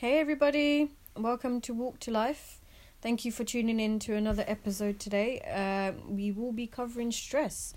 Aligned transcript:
Hey, 0.00 0.20
everybody. 0.20 0.92
Welcome 1.16 1.60
to 1.62 1.74
Walk 1.74 1.98
to 1.98 2.12
Life. 2.12 2.60
Thank 3.02 3.24
you 3.24 3.32
for 3.32 3.42
tuning 3.42 3.80
in 3.80 3.98
to 3.98 4.14
another 4.14 4.44
episode 4.46 5.00
today. 5.00 5.40
Um, 5.40 6.14
we 6.14 6.30
will 6.30 6.52
be 6.52 6.68
covering 6.68 7.10
stress. 7.10 7.74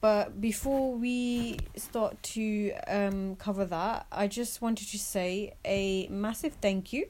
But 0.00 0.40
before 0.40 0.94
we 0.94 1.58
start 1.74 2.22
to 2.34 2.74
um, 2.86 3.34
cover 3.34 3.64
that, 3.64 4.06
I 4.12 4.28
just 4.28 4.62
wanted 4.62 4.86
to 4.90 5.00
say 5.00 5.54
a 5.64 6.06
massive 6.06 6.52
thank 6.60 6.92
you 6.92 7.08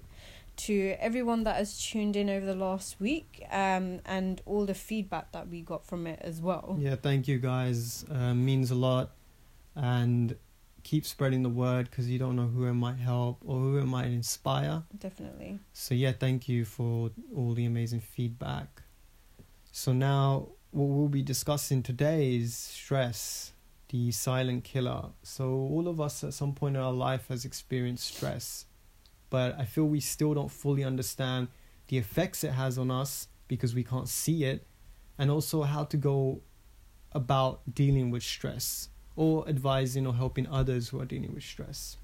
to 0.56 0.96
everyone 0.98 1.44
that 1.44 1.56
has 1.56 1.78
tuned 1.78 2.16
in 2.16 2.30
over 2.30 2.46
the 2.46 2.56
last 2.56 2.98
week 2.98 3.44
um, 3.50 4.00
and 4.06 4.40
all 4.46 4.64
the 4.64 4.72
feedback 4.72 5.30
that 5.32 5.48
we 5.50 5.60
got 5.60 5.84
from 5.84 6.06
it 6.06 6.20
as 6.22 6.40
well. 6.40 6.78
Yeah, 6.80 6.94
thank 6.94 7.28
you 7.28 7.38
guys. 7.38 8.06
Uh, 8.10 8.32
means 8.32 8.70
a 8.70 8.76
lot. 8.76 9.10
And 9.76 10.36
keep 10.88 11.04
spreading 11.04 11.42
the 11.42 11.50
word 11.50 11.90
because 11.90 12.08
you 12.08 12.18
don't 12.18 12.34
know 12.34 12.46
who 12.46 12.64
it 12.64 12.72
might 12.72 12.96
help 12.96 13.42
or 13.44 13.60
who 13.60 13.76
it 13.76 13.84
might 13.84 14.06
inspire. 14.06 14.82
Definitely. 14.98 15.58
So, 15.74 15.94
yeah, 15.94 16.12
thank 16.12 16.48
you 16.48 16.64
for 16.64 17.10
all 17.36 17.52
the 17.52 17.66
amazing 17.66 18.00
feedback. 18.00 18.80
So, 19.70 19.92
now 19.92 20.48
what 20.70 20.86
we'll 20.86 21.08
be 21.08 21.20
discussing 21.20 21.82
today 21.82 22.36
is 22.36 22.56
stress, 22.56 23.52
the 23.90 24.10
silent 24.12 24.64
killer. 24.64 25.10
So, 25.22 25.50
all 25.50 25.88
of 25.88 26.00
us 26.00 26.24
at 26.24 26.32
some 26.32 26.54
point 26.54 26.76
in 26.76 26.82
our 26.82 26.92
life 26.92 27.28
has 27.28 27.44
experienced 27.44 28.14
stress, 28.16 28.64
but 29.28 29.58
I 29.58 29.66
feel 29.66 29.84
we 29.84 30.00
still 30.00 30.32
don't 30.32 30.50
fully 30.50 30.84
understand 30.84 31.48
the 31.88 31.98
effects 31.98 32.44
it 32.44 32.52
has 32.52 32.78
on 32.78 32.90
us 32.90 33.28
because 33.46 33.74
we 33.74 33.84
can't 33.84 34.08
see 34.08 34.44
it, 34.44 34.66
and 35.18 35.30
also 35.30 35.64
how 35.64 35.84
to 35.84 35.98
go 35.98 36.40
about 37.12 37.60
dealing 37.74 38.10
with 38.10 38.22
stress 38.22 38.88
or 39.18 39.46
advising 39.48 40.06
or 40.06 40.14
helping 40.14 40.46
others 40.46 40.88
who 40.88 41.00
are 41.00 41.04
dealing 41.04 41.34
with 41.34 41.42
stress. 41.42 41.96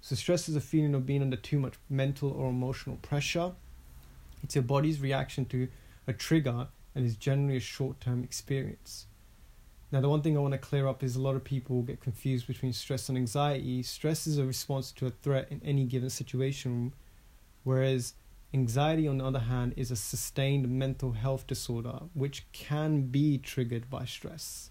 So, 0.00 0.14
stress 0.14 0.48
is 0.48 0.54
a 0.54 0.60
feeling 0.60 0.94
of 0.94 1.04
being 1.04 1.20
under 1.20 1.36
too 1.36 1.58
much 1.58 1.74
mental 1.90 2.30
or 2.30 2.48
emotional 2.48 2.96
pressure. 3.02 3.52
It's 4.44 4.54
your 4.54 4.62
body's 4.62 5.00
reaction 5.00 5.46
to 5.46 5.66
a 6.06 6.12
trigger 6.12 6.68
and 6.94 7.04
is 7.04 7.16
generally 7.16 7.56
a 7.56 7.60
short 7.60 8.00
term 8.00 8.22
experience. 8.22 9.06
Now, 9.90 10.00
the 10.00 10.08
one 10.08 10.22
thing 10.22 10.36
I 10.36 10.40
want 10.40 10.52
to 10.52 10.58
clear 10.58 10.86
up 10.86 11.02
is 11.02 11.16
a 11.16 11.20
lot 11.20 11.34
of 11.34 11.42
people 11.42 11.82
get 11.82 12.00
confused 12.00 12.46
between 12.46 12.72
stress 12.72 13.08
and 13.08 13.18
anxiety. 13.18 13.82
Stress 13.82 14.28
is 14.28 14.38
a 14.38 14.44
response 14.44 14.92
to 14.92 15.06
a 15.06 15.10
threat 15.10 15.48
in 15.50 15.60
any 15.64 15.84
given 15.84 16.10
situation, 16.10 16.92
whereas 17.64 18.14
anxiety, 18.52 19.08
on 19.08 19.18
the 19.18 19.24
other 19.24 19.40
hand, 19.40 19.74
is 19.76 19.90
a 19.90 19.96
sustained 19.96 20.68
mental 20.68 21.12
health 21.12 21.48
disorder 21.48 21.98
which 22.12 22.46
can 22.52 23.08
be 23.08 23.38
triggered 23.38 23.90
by 23.90 24.04
stress. 24.04 24.70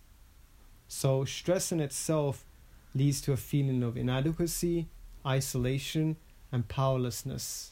So, 0.93 1.25
stress 1.25 1.71
in 1.71 1.79
itself 1.79 2.45
leads 2.93 3.19
to 3.21 3.33
a 3.33 3.37
feeling 3.37 3.81
of 3.81 3.97
inadequacy, 3.97 4.87
isolation, 5.25 6.17
and 6.51 6.67
powerlessness. 6.67 7.71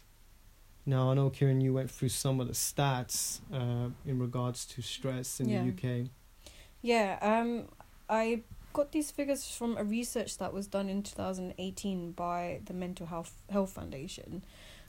Now, 0.88 1.12
I 1.12 1.14
know, 1.14 1.30
Kieran, 1.30 1.62
you 1.62 1.72
went 1.72 1.92
through 1.92 2.10
some 2.10 2.40
of 2.40 2.48
the 2.48 2.56
stats 2.56 3.40
uh, 3.54 3.92
in 4.08 4.18
regards 4.18 4.66
to 4.66 4.82
stress 4.82 5.40
in 5.40 5.50
Yeah. 5.50 5.64
the 5.64 5.70
UK. 5.70 6.10
Yeah, 6.82 7.20
um, 7.22 7.68
I 8.10 8.42
got 8.74 8.92
these 8.92 9.12
figures 9.12 9.48
from 9.56 9.78
a 9.78 9.84
research 9.84 10.40
that 10.40 10.52
was 10.52 10.66
done 10.66 10.90
in 10.90 11.04
2018 11.04 12.14
by 12.14 12.62
the 12.66 12.74
Mental 12.74 13.06
Health 13.06 13.36
Health 13.52 13.72
Foundation. 13.72 14.44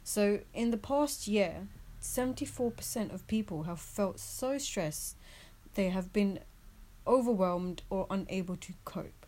So, 0.05 0.41
in 0.55 0.71
the 0.71 0.79
past 0.79 1.29
year, 1.29 1.69
74% 2.01 3.13
of 3.13 3.27
people 3.27 3.65
have 3.65 3.79
felt 3.79 4.19
so 4.19 4.57
stressed 4.57 5.17
they 5.75 5.91
have 5.91 6.13
been 6.13 6.39
overwhelmed 7.07 7.83
or 7.91 8.07
unable 8.11 8.57
to 8.57 8.73
cope. 8.85 9.27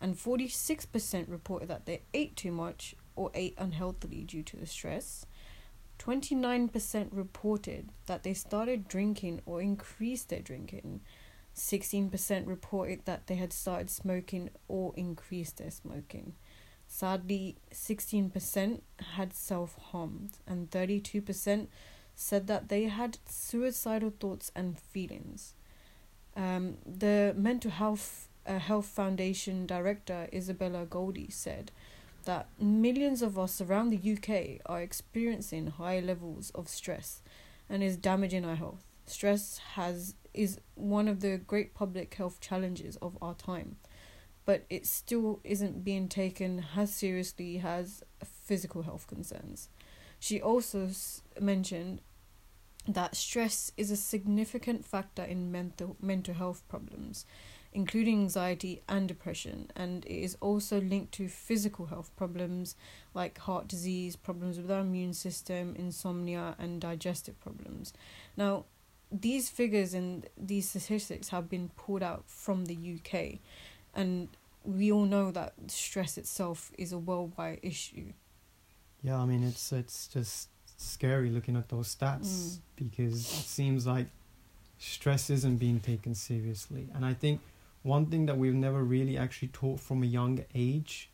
And 0.00 0.16
46% 0.16 1.28
reported 1.28 1.68
that 1.68 1.86
they 1.86 2.02
ate 2.14 2.36
too 2.36 2.52
much 2.52 2.94
or 3.16 3.30
ate 3.34 3.54
unhealthily 3.58 4.22
due 4.22 4.42
to 4.44 4.56
the 4.56 4.66
stress. 4.66 5.26
29% 5.98 7.08
reported 7.10 7.90
that 8.06 8.22
they 8.22 8.34
started 8.34 8.86
drinking 8.86 9.40
or 9.44 9.60
increased 9.60 10.28
their 10.28 10.40
drinking. 10.40 11.00
16% 11.56 12.46
reported 12.46 13.04
that 13.04 13.26
they 13.26 13.34
had 13.34 13.52
started 13.52 13.90
smoking 13.90 14.50
or 14.68 14.92
increased 14.96 15.56
their 15.58 15.72
smoking. 15.72 16.34
Sadly, 16.86 17.56
16% 17.72 18.80
had 19.14 19.34
self 19.34 19.76
harmed, 19.90 20.38
and 20.46 20.70
32% 20.70 21.66
said 22.14 22.46
that 22.46 22.68
they 22.68 22.84
had 22.84 23.18
suicidal 23.28 24.12
thoughts 24.18 24.50
and 24.56 24.78
feelings. 24.78 25.54
Um, 26.38 26.78
the 26.86 27.34
Mental 27.36 27.70
Health 27.70 28.28
uh, 28.46 28.58
Health 28.58 28.86
Foundation 28.86 29.66
director 29.66 30.28
Isabella 30.32 30.86
Goldie 30.86 31.30
said 31.30 31.72
that 32.24 32.48
millions 32.60 33.22
of 33.22 33.38
us 33.38 33.60
around 33.60 33.90
the 33.90 34.12
UK 34.12 34.60
are 34.66 34.80
experiencing 34.80 35.66
high 35.66 35.98
levels 36.00 36.50
of 36.54 36.68
stress 36.68 37.22
and 37.68 37.82
is 37.82 37.96
damaging 37.96 38.44
our 38.44 38.54
health. 38.54 38.84
Stress 39.06 39.58
has 39.74 40.14
is 40.32 40.60
one 40.76 41.08
of 41.08 41.20
the 41.20 41.38
great 41.38 41.74
public 41.74 42.14
health 42.14 42.40
challenges 42.40 42.96
of 43.02 43.18
our 43.20 43.34
time, 43.34 43.76
but 44.44 44.64
it 44.70 44.86
still 44.86 45.40
isn't 45.42 45.82
being 45.82 46.08
taken 46.08 46.64
as 46.76 46.94
seriously 46.94 47.60
as 47.64 48.04
physical 48.24 48.82
health 48.82 49.08
concerns. 49.08 49.68
She 50.20 50.40
also 50.40 50.86
s- 50.86 51.22
mentioned 51.40 52.00
that 52.88 53.14
stress 53.14 53.70
is 53.76 53.90
a 53.90 53.96
significant 53.96 54.84
factor 54.84 55.22
in 55.22 55.52
mental 55.52 55.96
mental 56.00 56.34
health 56.34 56.62
problems, 56.68 57.26
including 57.72 58.20
anxiety 58.20 58.82
and 58.88 59.06
depression, 59.06 59.70
and 59.76 60.06
it 60.06 60.22
is 60.22 60.36
also 60.40 60.80
linked 60.80 61.12
to 61.12 61.28
physical 61.28 61.86
health 61.86 62.10
problems 62.16 62.74
like 63.12 63.38
heart 63.38 63.68
disease, 63.68 64.16
problems 64.16 64.56
with 64.56 64.70
our 64.70 64.80
immune 64.80 65.12
system, 65.12 65.74
insomnia, 65.76 66.56
and 66.58 66.80
digestive 66.80 67.38
problems. 67.40 67.92
Now, 68.38 68.64
these 69.12 69.50
figures 69.50 69.92
and 69.92 70.26
these 70.36 70.70
statistics 70.70 71.28
have 71.28 71.48
been 71.48 71.70
pulled 71.76 72.02
out 72.02 72.24
from 72.26 72.64
the 72.64 72.76
UK, 72.76 73.38
and 73.94 74.28
we 74.64 74.90
all 74.90 75.04
know 75.04 75.30
that 75.30 75.52
stress 75.66 76.16
itself 76.16 76.72
is 76.78 76.92
a 76.92 76.98
worldwide 76.98 77.60
issue. 77.62 78.12
Yeah, 79.02 79.18
I 79.18 79.26
mean 79.26 79.44
it's 79.44 79.72
it's 79.72 80.08
just 80.08 80.48
scary 80.78 81.28
looking 81.28 81.56
at 81.56 81.68
those 81.68 81.94
stats 81.94 82.20
Mm. 82.26 82.58
because 82.76 83.14
it 83.14 83.44
seems 83.44 83.86
like 83.86 84.06
stress 84.78 85.28
isn't 85.28 85.56
being 85.58 85.80
taken 85.80 86.14
seriously. 86.14 86.88
And 86.94 87.04
I 87.04 87.12
think 87.14 87.40
one 87.82 88.06
thing 88.06 88.26
that 88.26 88.38
we've 88.38 88.54
never 88.54 88.82
really 88.84 89.18
actually 89.18 89.48
taught 89.48 89.80
from 89.80 90.02
a 90.02 90.06
young 90.06 90.44
age 90.54 91.10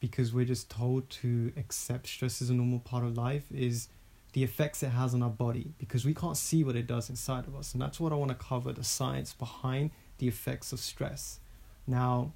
because 0.00 0.32
we're 0.32 0.44
just 0.44 0.68
told 0.70 1.08
to 1.10 1.52
accept 1.56 2.08
stress 2.08 2.42
as 2.42 2.50
a 2.50 2.54
normal 2.54 2.80
part 2.80 3.04
of 3.04 3.16
life 3.16 3.44
is 3.52 3.88
the 4.32 4.42
effects 4.42 4.82
it 4.82 4.88
has 4.90 5.14
on 5.14 5.22
our 5.22 5.30
body 5.30 5.72
because 5.78 6.04
we 6.04 6.14
can't 6.14 6.36
see 6.36 6.64
what 6.64 6.74
it 6.76 6.86
does 6.86 7.08
inside 7.10 7.46
of 7.46 7.54
us 7.54 7.72
and 7.72 7.82
that's 7.82 7.98
what 8.00 8.12
I 8.12 8.16
want 8.16 8.30
to 8.30 8.36
cover 8.36 8.72
the 8.72 8.84
science 8.84 9.32
behind 9.34 9.90
the 10.18 10.26
effects 10.28 10.72
of 10.72 10.80
stress. 10.80 11.38
Now 11.86 12.32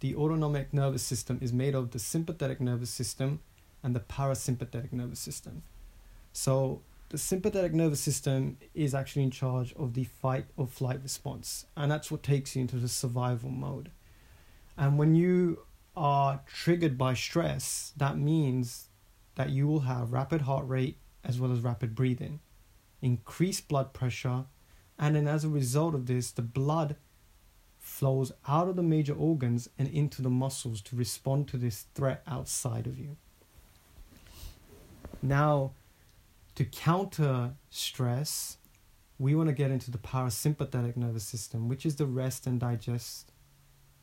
the 0.00 0.14
autonomic 0.14 0.72
nervous 0.72 1.02
system 1.02 1.38
is 1.42 1.52
made 1.52 1.74
of 1.74 1.90
the 1.90 1.98
sympathetic 1.98 2.58
nervous 2.60 2.90
system 2.90 3.40
and 3.82 3.94
the 3.94 4.00
parasympathetic 4.00 4.92
nervous 4.92 5.20
system. 5.20 5.62
So, 6.32 6.82
the 7.10 7.18
sympathetic 7.18 7.74
nervous 7.74 8.00
system 8.00 8.56
is 8.72 8.94
actually 8.94 9.24
in 9.24 9.32
charge 9.32 9.74
of 9.74 9.94
the 9.94 10.04
fight 10.04 10.46
or 10.56 10.68
flight 10.68 11.00
response, 11.02 11.66
and 11.76 11.90
that's 11.90 12.10
what 12.10 12.22
takes 12.22 12.54
you 12.54 12.62
into 12.62 12.76
the 12.76 12.88
survival 12.88 13.50
mode. 13.50 13.90
And 14.76 14.96
when 14.96 15.16
you 15.16 15.60
are 15.96 16.40
triggered 16.46 16.96
by 16.96 17.14
stress, 17.14 17.92
that 17.96 18.16
means 18.16 18.90
that 19.34 19.50
you 19.50 19.66
will 19.66 19.80
have 19.80 20.12
rapid 20.12 20.42
heart 20.42 20.68
rate 20.68 20.98
as 21.24 21.40
well 21.40 21.52
as 21.52 21.60
rapid 21.60 21.94
breathing, 21.94 22.40
increased 23.02 23.66
blood 23.66 23.92
pressure, 23.92 24.44
and 24.98 25.16
then 25.16 25.26
as 25.26 25.44
a 25.44 25.48
result 25.48 25.94
of 25.94 26.06
this, 26.06 26.30
the 26.30 26.42
blood 26.42 26.96
flows 27.78 28.30
out 28.46 28.68
of 28.68 28.76
the 28.76 28.82
major 28.82 29.14
organs 29.14 29.68
and 29.78 29.88
into 29.88 30.22
the 30.22 30.30
muscles 30.30 30.80
to 30.82 30.94
respond 30.94 31.48
to 31.48 31.56
this 31.56 31.86
threat 31.94 32.22
outside 32.26 32.86
of 32.86 32.98
you. 32.98 33.16
Now, 35.22 35.72
to 36.54 36.64
counter 36.64 37.52
stress, 37.70 38.56
we 39.18 39.34
want 39.34 39.48
to 39.48 39.54
get 39.54 39.70
into 39.70 39.90
the 39.90 39.98
parasympathetic 39.98 40.96
nervous 40.96 41.24
system, 41.24 41.68
which 41.68 41.84
is 41.84 41.96
the 41.96 42.06
rest 42.06 42.46
and 42.46 42.58
digest, 42.58 43.32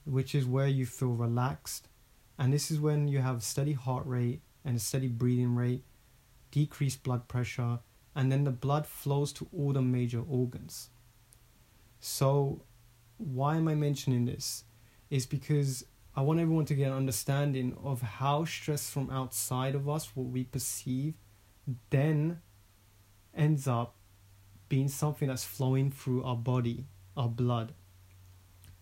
which 0.05 0.35
is 0.35 0.45
where 0.45 0.67
you 0.67 0.85
feel 0.85 1.09
relaxed. 1.09 1.87
And 2.37 2.53
this 2.53 2.69
is 2.69 2.79
when 2.79 3.07
you 3.07 3.19
have 3.19 3.41
steady 3.41 3.73
heart 3.73 4.05
rate 4.05 4.41
and 4.63 4.77
a 4.77 4.79
steady 4.79 5.07
breathing 5.07 5.55
rate, 5.55 5.83
decreased 6.51 7.01
blood 7.03 7.27
pressure, 7.27 7.79
and 8.15 8.31
then 8.31 8.43
the 8.43 8.51
blood 8.51 8.85
flows 8.85 9.33
to 9.33 9.47
all 9.55 9.73
the 9.73 9.81
major 9.81 10.21
organs. 10.27 10.89
So, 11.99 12.61
why 13.17 13.57
am 13.57 13.67
I 13.67 13.75
mentioning 13.75 14.25
this? 14.25 14.65
Is 15.09 15.25
because 15.25 15.83
I 16.17 16.21
want 16.21 16.39
everyone 16.39 16.65
to 16.65 16.73
get 16.73 16.87
an 16.87 16.97
understanding 16.97 17.77
of 17.83 18.01
how 18.01 18.43
stress 18.43 18.89
from 18.89 19.11
outside 19.11 19.75
of 19.75 19.87
us, 19.87 20.15
what 20.15 20.25
we 20.25 20.45
perceive, 20.45 21.13
then 21.91 22.41
ends 23.35 23.67
up 23.67 23.93
being 24.67 24.87
something 24.87 25.27
that's 25.27 25.43
flowing 25.43 25.91
through 25.91 26.23
our 26.23 26.35
body, 26.35 26.85
our 27.15 27.29
blood. 27.29 27.73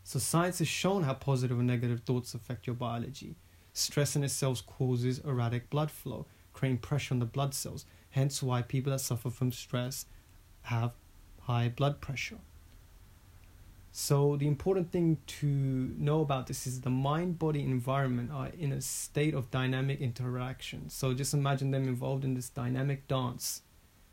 So, 0.05 0.17
science 0.17 0.59
has 0.59 0.69
shown 0.69 1.03
how 1.03 1.13
positive 1.13 1.59
and 1.59 1.67
negative 1.67 2.03
thoughts 2.05 2.33
affect 2.35 2.67
your 2.67 2.75
biology. 2.77 3.35
Stress 3.73 4.15
in 4.15 4.23
itself 4.23 4.65
causes 4.65 5.19
erratic 5.19 5.69
blood 5.69 5.91
flow, 5.91 6.27
creating 6.53 6.77
pressure 6.77 7.15
on 7.15 7.19
the 7.19 7.25
blood 7.25 7.53
cells. 7.53 7.85
Hence, 8.11 8.41
why 8.41 8.61
people 8.61 8.93
that 8.93 8.99
suffer 8.99 9.29
from 9.29 9.51
stress 9.51 10.05
have 10.61 10.93
high 11.41 11.67
blood 11.67 11.99
pressure. 11.99 12.37
So, 13.97 14.35
the 14.35 14.45
important 14.45 14.91
thing 14.91 15.19
to 15.39 15.47
know 15.47 16.19
about 16.19 16.47
this 16.47 16.67
is 16.67 16.81
the 16.81 16.89
mind 16.89 17.39
body 17.39 17.61
environment 17.61 18.29
are 18.29 18.47
in 18.49 18.73
a 18.73 18.81
state 18.81 19.33
of 19.33 19.49
dynamic 19.51 20.01
interaction. 20.01 20.89
So, 20.89 21.13
just 21.13 21.33
imagine 21.33 21.71
them 21.71 21.87
involved 21.87 22.25
in 22.25 22.33
this 22.33 22.49
dynamic 22.49 23.07
dance. 23.07 23.61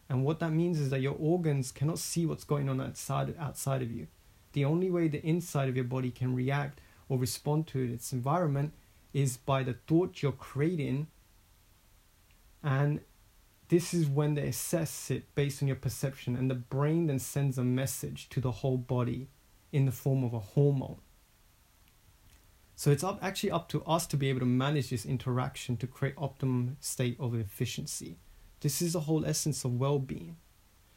And 0.08 0.24
what 0.24 0.38
that 0.38 0.52
means 0.52 0.78
is 0.78 0.90
that 0.90 1.00
your 1.00 1.16
organs 1.18 1.72
cannot 1.72 1.98
see 1.98 2.26
what's 2.26 2.44
going 2.44 2.68
on 2.68 2.80
outside, 2.80 3.34
outside 3.36 3.82
of 3.82 3.90
you. 3.90 4.06
The 4.52 4.64
only 4.64 4.88
way 4.88 5.08
the 5.08 5.26
inside 5.26 5.68
of 5.68 5.74
your 5.74 5.84
body 5.84 6.12
can 6.12 6.32
react 6.32 6.80
or 7.08 7.18
respond 7.18 7.66
to 7.68 7.80
its 7.80 8.12
environment 8.12 8.74
is 9.12 9.36
by 9.36 9.64
the 9.64 9.74
thought 9.88 10.22
you're 10.22 10.30
creating. 10.30 11.08
And 12.62 13.00
this 13.66 13.92
is 13.92 14.06
when 14.06 14.34
they 14.34 14.46
assess 14.46 15.10
it 15.10 15.34
based 15.34 15.60
on 15.60 15.66
your 15.66 15.76
perception, 15.76 16.36
and 16.36 16.48
the 16.48 16.54
brain 16.54 17.08
then 17.08 17.18
sends 17.18 17.58
a 17.58 17.64
message 17.64 18.28
to 18.28 18.40
the 18.40 18.52
whole 18.52 18.78
body 18.78 19.26
in 19.72 19.86
the 19.86 19.92
form 19.92 20.22
of 20.22 20.32
a 20.34 20.38
hormone. 20.38 20.98
So 22.76 22.90
it's 22.90 23.04
up, 23.04 23.18
actually 23.22 23.50
up 23.50 23.68
to 23.70 23.84
us 23.84 24.06
to 24.08 24.16
be 24.16 24.28
able 24.28 24.40
to 24.40 24.46
manage 24.46 24.90
this 24.90 25.04
interaction 25.06 25.76
to 25.78 25.86
create 25.86 26.14
optimum 26.18 26.76
state 26.80 27.16
of 27.18 27.34
efficiency. 27.34 28.16
This 28.60 28.82
is 28.82 28.92
the 28.92 29.00
whole 29.00 29.24
essence 29.24 29.64
of 29.64 29.78
well-being. 29.78 30.36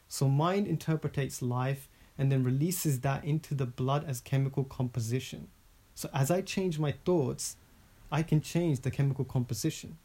So 0.08 0.28
mind 0.28 0.66
interprets 0.66 1.42
life 1.42 1.88
and 2.18 2.30
then 2.30 2.44
releases 2.44 3.00
that 3.00 3.24
into 3.24 3.54
the 3.54 3.66
blood 3.66 4.04
as 4.06 4.20
chemical 4.20 4.64
composition. 4.64 5.48
So 5.94 6.08
as 6.12 6.30
I 6.30 6.40
change 6.42 6.78
my 6.78 6.92
thoughts, 7.04 7.56
I 8.10 8.22
can 8.22 8.40
change 8.40 8.80
the 8.80 8.90
chemical 8.90 9.24
composition. 9.24 9.98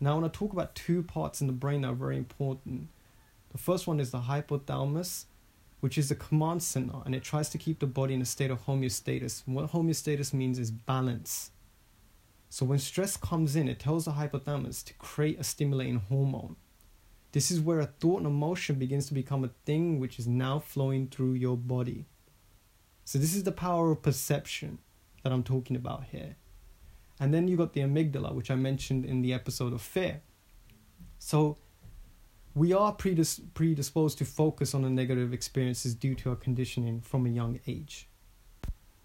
Now, 0.00 0.12
I 0.12 0.18
want 0.18 0.32
to 0.32 0.38
talk 0.38 0.52
about 0.52 0.74
two 0.74 1.02
parts 1.02 1.40
in 1.40 1.48
the 1.48 1.52
brain 1.52 1.82
that 1.82 1.88
are 1.88 1.94
very 1.94 2.16
important. 2.16 2.88
The 3.50 3.58
first 3.58 3.86
one 3.86 3.98
is 3.98 4.12
the 4.12 4.20
hypothalamus, 4.20 5.24
which 5.80 5.96
is 5.96 6.08
the 6.08 6.14
command 6.14 6.62
center, 6.62 6.98
and 7.04 7.14
it 7.14 7.22
tries 7.22 7.48
to 7.50 7.58
keep 7.58 7.78
the 7.78 7.86
body 7.86 8.14
in 8.14 8.22
a 8.22 8.24
state 8.24 8.50
of 8.50 8.64
homeostasis. 8.66 9.42
What 9.46 9.72
homeostasis 9.72 10.32
means 10.32 10.58
is 10.58 10.70
balance. 10.70 11.50
So 12.48 12.64
when 12.64 12.78
stress 12.78 13.16
comes 13.16 13.54
in, 13.56 13.68
it 13.68 13.78
tells 13.78 14.06
the 14.06 14.12
hypothalamus 14.12 14.84
to 14.84 14.94
create 14.94 15.38
a 15.38 15.44
stimulating 15.44 16.00
hormone. 16.08 16.56
This 17.32 17.50
is 17.50 17.60
where 17.60 17.80
a 17.80 17.86
thought 17.86 18.18
and 18.18 18.26
emotion 18.26 18.76
begins 18.76 19.06
to 19.06 19.14
become 19.14 19.44
a 19.44 19.50
thing 19.66 20.00
which 20.00 20.18
is 20.18 20.26
now 20.26 20.58
flowing 20.58 21.08
through 21.08 21.34
your 21.34 21.56
body. 21.56 22.06
So 23.04 23.18
this 23.18 23.36
is 23.36 23.44
the 23.44 23.52
power 23.52 23.90
of 23.90 24.02
perception 24.02 24.78
that 25.22 25.32
I'm 25.32 25.42
talking 25.42 25.76
about 25.76 26.04
here. 26.04 26.36
And 27.20 27.34
then 27.34 27.48
you 27.48 27.56
got 27.56 27.74
the 27.74 27.80
amygdala, 27.80 28.34
which 28.34 28.50
I 28.50 28.54
mentioned 28.54 29.04
in 29.04 29.22
the 29.22 29.34
episode 29.34 29.72
of 29.72 29.82
fear. 29.82 30.22
So 31.18 31.58
we 32.58 32.72
are 32.72 32.92
predis- 32.92 33.40
predisposed 33.54 34.18
to 34.18 34.24
focus 34.24 34.74
on 34.74 34.82
the 34.82 34.90
negative 34.90 35.32
experiences 35.32 35.94
due 35.94 36.16
to 36.16 36.30
our 36.30 36.36
conditioning 36.36 37.00
from 37.00 37.24
a 37.24 37.28
young 37.28 37.60
age. 37.68 38.08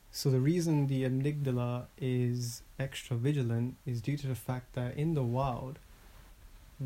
So, 0.09 0.31
the 0.31 0.39
reason 0.39 0.87
the 0.87 1.03
amygdala 1.03 1.85
is 1.99 2.63
extra 2.79 3.15
vigilant 3.15 3.75
is 3.85 4.01
due 4.01 4.17
to 4.17 4.27
the 4.27 4.35
fact 4.35 4.73
that 4.73 4.97
in 4.97 5.13
the 5.13 5.23
wild, 5.23 5.77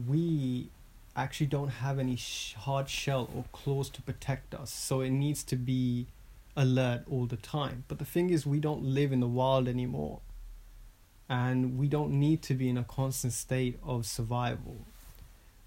we 0.08 0.70
actually 1.16 1.48
don't 1.48 1.70
have 1.70 2.00
any 2.00 2.18
sh- 2.18 2.54
hard 2.56 2.90
shell 2.90 3.30
or 3.34 3.46
claws 3.54 3.90
to 3.92 4.02
protect 4.02 4.54
us. 4.54 4.72
So, 4.72 5.00
it 5.00 5.12
needs 5.12 5.44
to 5.46 5.56
be 5.56 6.08
alert 6.58 7.04
all 7.10 7.28
the 7.28 7.38
time. 7.38 7.86
But 7.88 8.00
the 8.00 8.06
thing 8.06 8.30
is, 8.30 8.46
we 8.46 8.60
don't 8.60 8.84
live 8.84 9.14
in 9.14 9.22
the 9.22 9.28
wild 9.28 9.70
anymore. 9.70 10.20
And 11.30 11.78
we 11.78 11.88
don't 11.88 12.12
need 12.12 12.42
to 12.44 12.54
be 12.54 12.68
in 12.68 12.78
a 12.78 12.84
constant 12.84 13.34
state 13.34 13.80
of 13.84 14.06
survival 14.06 14.86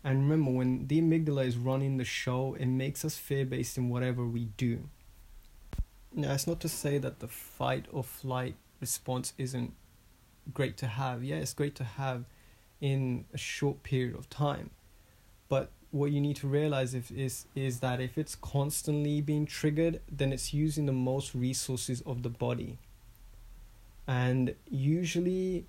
and 0.02 0.22
remember, 0.22 0.50
when 0.50 0.86
the 0.86 1.00
amygdala 1.00 1.46
is 1.46 1.56
running 1.56 1.98
the 1.98 2.04
show, 2.04 2.56
it 2.58 2.66
makes 2.66 3.04
us 3.04 3.16
fear 3.16 3.44
based 3.44 3.76
in 3.76 3.90
whatever 3.90 4.24
we 4.24 4.46
do. 4.56 4.88
Now, 6.12 6.32
it's 6.32 6.46
not 6.46 6.60
to 6.60 6.68
say 6.68 6.98
that 6.98 7.20
the 7.20 7.28
fight 7.28 7.86
or 7.92 8.02
flight 8.02 8.56
response 8.80 9.34
isn't 9.36 9.74
great 10.54 10.76
to 10.78 10.86
have. 10.86 11.22
Yeah, 11.22 11.36
it's 11.36 11.52
great 11.52 11.74
to 11.76 11.84
have 11.84 12.24
in 12.80 13.26
a 13.34 13.38
short 13.38 13.82
period 13.82 14.16
of 14.16 14.30
time. 14.30 14.70
But 15.48 15.70
what 15.90 16.12
you 16.12 16.20
need 16.20 16.36
to 16.36 16.46
realize 16.46 16.94
if, 16.94 17.10
is 17.10 17.46
is 17.54 17.80
that 17.80 18.00
if 18.00 18.16
it's 18.16 18.34
constantly 18.36 19.20
being 19.20 19.44
triggered, 19.44 20.00
then 20.10 20.32
it's 20.32 20.54
using 20.54 20.86
the 20.86 20.92
most 20.92 21.34
resources 21.34 22.00
of 22.02 22.22
the 22.22 22.30
body. 22.30 22.78
And 24.06 24.54
usually, 24.70 25.66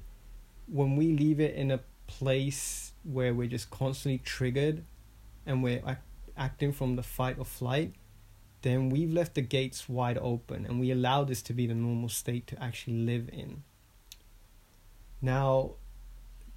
when 0.67 0.95
we 0.95 1.11
leave 1.11 1.39
it 1.39 1.55
in 1.55 1.69
a 1.69 1.81
place 2.19 2.91
where 3.03 3.33
we're 3.33 3.47
just 3.47 3.69
constantly 3.69 4.19
triggered 4.19 4.83
and 5.45 5.63
we're 5.63 5.81
act- 5.85 6.05
acting 6.37 6.73
from 6.73 6.95
the 6.95 7.03
fight 7.03 7.37
or 7.39 7.45
flight, 7.45 7.93
then 8.61 8.89
we've 8.89 9.11
left 9.11 9.35
the 9.35 9.41
gates 9.41 9.89
wide 9.89 10.17
open 10.17 10.65
and 10.65 10.79
we 10.79 10.91
allow 10.91 11.23
this 11.23 11.41
to 11.41 11.53
be 11.53 11.65
the 11.65 11.73
normal 11.73 12.09
state 12.09 12.45
to 12.47 12.61
actually 12.61 12.97
live 12.97 13.29
in. 13.31 13.63
Now, 15.21 15.71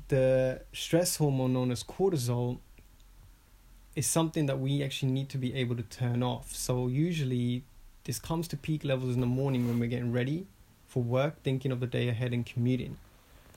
the 0.08 0.62
stress 0.72 1.16
hormone 1.16 1.52
known 1.52 1.70
as 1.70 1.82
cortisol 1.82 2.58
is 3.94 4.06
something 4.06 4.46
that 4.46 4.58
we 4.58 4.82
actually 4.82 5.12
need 5.12 5.28
to 5.30 5.38
be 5.38 5.54
able 5.54 5.76
to 5.76 5.82
turn 5.84 6.22
off. 6.22 6.54
So, 6.54 6.88
usually, 6.88 7.64
this 8.04 8.18
comes 8.18 8.48
to 8.48 8.56
peak 8.56 8.84
levels 8.84 9.14
in 9.14 9.20
the 9.20 9.26
morning 9.26 9.66
when 9.66 9.78
we're 9.78 9.88
getting 9.88 10.12
ready 10.12 10.46
for 10.86 11.02
work, 11.02 11.42
thinking 11.42 11.72
of 11.72 11.80
the 11.80 11.86
day 11.86 12.08
ahead, 12.08 12.32
and 12.32 12.44
commuting. 12.44 12.96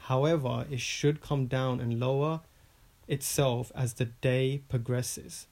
However, 0.07 0.65
it 0.71 0.80
should 0.80 1.19
come 1.19 1.48
down 1.48 1.81
and 1.81 2.00
lower 2.00 2.39
itself 3.09 3.74
as 3.75 3.95
the 3.95 4.06
day 4.06 4.62
progresses. 4.69 5.48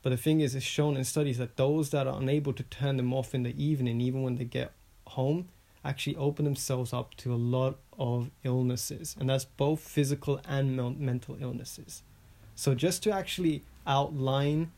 But 0.00 0.10
the 0.10 0.16
thing 0.16 0.40
is, 0.40 0.54
it's 0.54 0.64
shown 0.64 0.96
in 0.96 1.04
studies 1.04 1.36
that 1.36 1.58
those 1.58 1.90
that 1.90 2.06
are 2.06 2.18
unable 2.18 2.54
to 2.54 2.62
turn 2.62 2.96
them 2.96 3.12
off 3.12 3.34
in 3.34 3.42
the 3.42 3.62
evening, 3.62 4.00
even 4.00 4.22
when 4.22 4.36
they 4.36 4.46
get 4.46 4.72
home, 5.08 5.48
actually 5.84 6.16
open 6.16 6.46
themselves 6.46 6.94
up 6.94 7.14
to 7.16 7.34
a 7.34 7.36
lot 7.36 7.76
of 7.98 8.30
illnesses. 8.44 9.14
And 9.20 9.28
that's 9.28 9.44
both 9.44 9.80
physical 9.80 10.40
and 10.48 10.74
mental 10.98 11.36
illnesses. 11.38 12.02
So, 12.54 12.74
just 12.74 13.02
to 13.02 13.12
actually 13.12 13.62
outline 13.86 14.72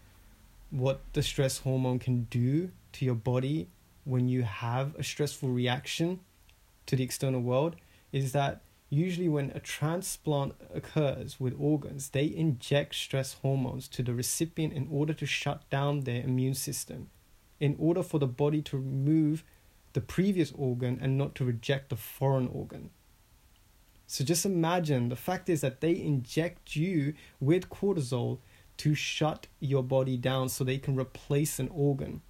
what 0.70 1.02
the 1.12 1.22
stress 1.22 1.58
hormone 1.58 2.00
can 2.00 2.24
do 2.30 2.72
to 2.94 3.04
your 3.04 3.14
body 3.14 3.68
when 4.04 4.28
you 4.28 4.42
have 4.42 4.96
a 4.96 5.04
stressful 5.04 5.50
reaction 5.50 6.18
to 6.86 6.96
the 6.96 7.04
external 7.04 7.40
world, 7.40 7.76
is 8.10 8.32
that 8.32 8.60
Usually, 8.90 9.28
when 9.28 9.50
a 9.50 9.60
transplant 9.60 10.54
occurs 10.72 11.40
with 11.40 11.54
organs, 11.58 12.10
they 12.10 12.26
inject 12.26 12.94
stress 12.94 13.34
hormones 13.34 13.88
to 13.88 14.02
the 14.02 14.14
recipient 14.14 14.72
in 14.72 14.88
order 14.90 15.12
to 15.14 15.26
shut 15.26 15.68
down 15.70 16.00
their 16.00 16.22
immune 16.22 16.54
system, 16.54 17.10
in 17.58 17.76
order 17.78 18.02
for 18.02 18.18
the 18.18 18.26
body 18.26 18.62
to 18.62 18.76
remove 18.76 19.42
the 19.94 20.00
previous 20.00 20.52
organ 20.52 20.98
and 21.00 21.16
not 21.16 21.34
to 21.36 21.44
reject 21.44 21.88
the 21.88 21.96
foreign 21.96 22.48
organ. 22.48 22.90
So 24.06 24.22
just 24.22 24.44
imagine 24.44 25.08
the 25.08 25.16
fact 25.16 25.48
is 25.48 25.62
that 25.62 25.80
they 25.80 25.92
inject 25.92 26.76
you 26.76 27.14
with 27.40 27.70
cortisol 27.70 28.38
to 28.76 28.94
shut 28.94 29.46
your 29.60 29.82
body 29.82 30.16
down 30.16 30.48
so 30.48 30.62
they 30.62 30.78
can 30.78 30.96
replace 30.96 31.58
an 31.58 31.68
organ. 31.68 32.20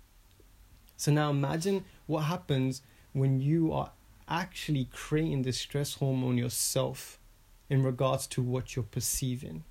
So 0.97 1.11
now 1.11 1.31
imagine 1.31 1.85
what 2.07 2.23
happens 2.23 2.83
when 3.13 3.41
you 3.41 3.73
are 3.73 3.93
actually 4.29 4.89
creating 4.93 5.43
the 5.43 5.53
stress 5.53 5.95
hormone 5.95 6.39
yourself 6.39 7.19
in 7.69 7.83
regards 7.83 8.27
to 8.29 8.43
what 8.43 8.75
you're 8.77 8.85
perceiving. 8.85 9.65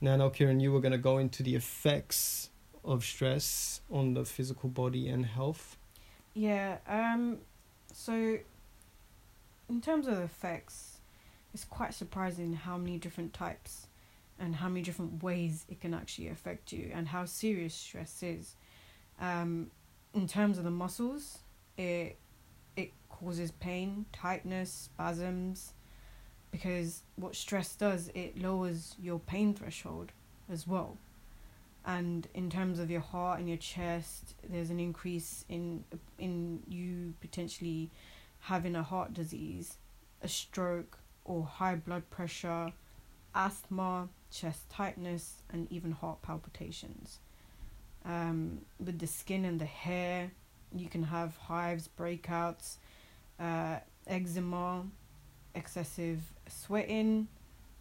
Now, 0.00 0.16
now, 0.16 0.28
Kieran, 0.28 0.60
you 0.60 0.70
were 0.72 0.80
going 0.80 0.92
to 0.92 0.98
go 0.98 1.18
into 1.18 1.42
the 1.42 1.54
effects 1.54 2.50
of 2.84 3.04
stress 3.04 3.80
on 3.90 4.14
the 4.14 4.24
physical 4.24 4.68
body 4.68 5.08
and 5.08 5.24
health. 5.24 5.76
Yeah. 6.34 6.78
Um. 6.86 7.38
So, 7.92 8.38
in 9.68 9.80
terms 9.80 10.06
of 10.06 10.18
effects, 10.18 10.98
it's 11.54 11.64
quite 11.64 11.94
surprising 11.94 12.52
how 12.52 12.76
many 12.76 12.98
different 12.98 13.32
types 13.32 13.86
and 14.38 14.56
how 14.56 14.68
many 14.68 14.82
different 14.82 15.22
ways 15.22 15.64
it 15.68 15.80
can 15.80 15.94
actually 15.94 16.28
affect 16.28 16.72
you 16.72 16.90
and 16.92 17.08
how 17.08 17.24
serious 17.24 17.72
stress 17.72 18.22
is. 18.22 18.56
Um, 19.20 19.70
in 20.12 20.26
terms 20.26 20.58
of 20.58 20.64
the 20.64 20.70
muscles, 20.70 21.38
it 21.78 22.18
causes 23.24 23.52
pain, 23.52 24.06
tightness, 24.12 24.70
spasms, 24.70 25.72
because 26.50 27.02
what 27.16 27.34
stress 27.34 27.74
does, 27.74 28.10
it 28.14 28.40
lowers 28.40 28.94
your 29.00 29.18
pain 29.18 29.54
threshold 29.54 30.12
as 30.50 30.66
well. 30.66 30.98
And 31.86 32.26
in 32.34 32.48
terms 32.50 32.78
of 32.78 32.90
your 32.90 33.00
heart 33.00 33.38
and 33.38 33.48
your 33.48 33.58
chest, 33.58 34.34
there's 34.48 34.70
an 34.70 34.80
increase 34.80 35.44
in 35.48 35.84
in 36.18 36.62
you 36.68 37.14
potentially 37.20 37.90
having 38.40 38.74
a 38.76 38.82
heart 38.82 39.12
disease, 39.12 39.78
a 40.22 40.28
stroke, 40.28 40.98
or 41.24 41.44
high 41.44 41.74
blood 41.74 42.08
pressure, 42.10 42.72
asthma, 43.34 44.08
chest 44.30 44.70
tightness, 44.70 45.42
and 45.52 45.70
even 45.70 45.92
heart 45.92 46.22
palpitations. 46.22 47.18
Um, 48.04 48.60
with 48.78 48.98
the 48.98 49.06
skin 49.06 49.44
and 49.44 49.60
the 49.60 49.64
hair, 49.64 50.30
you 50.74 50.88
can 50.88 51.04
have 51.04 51.36
hives, 51.36 51.88
breakouts, 51.98 52.76
uh, 53.38 53.78
eczema, 54.06 54.84
excessive 55.54 56.20
sweating, 56.48 57.28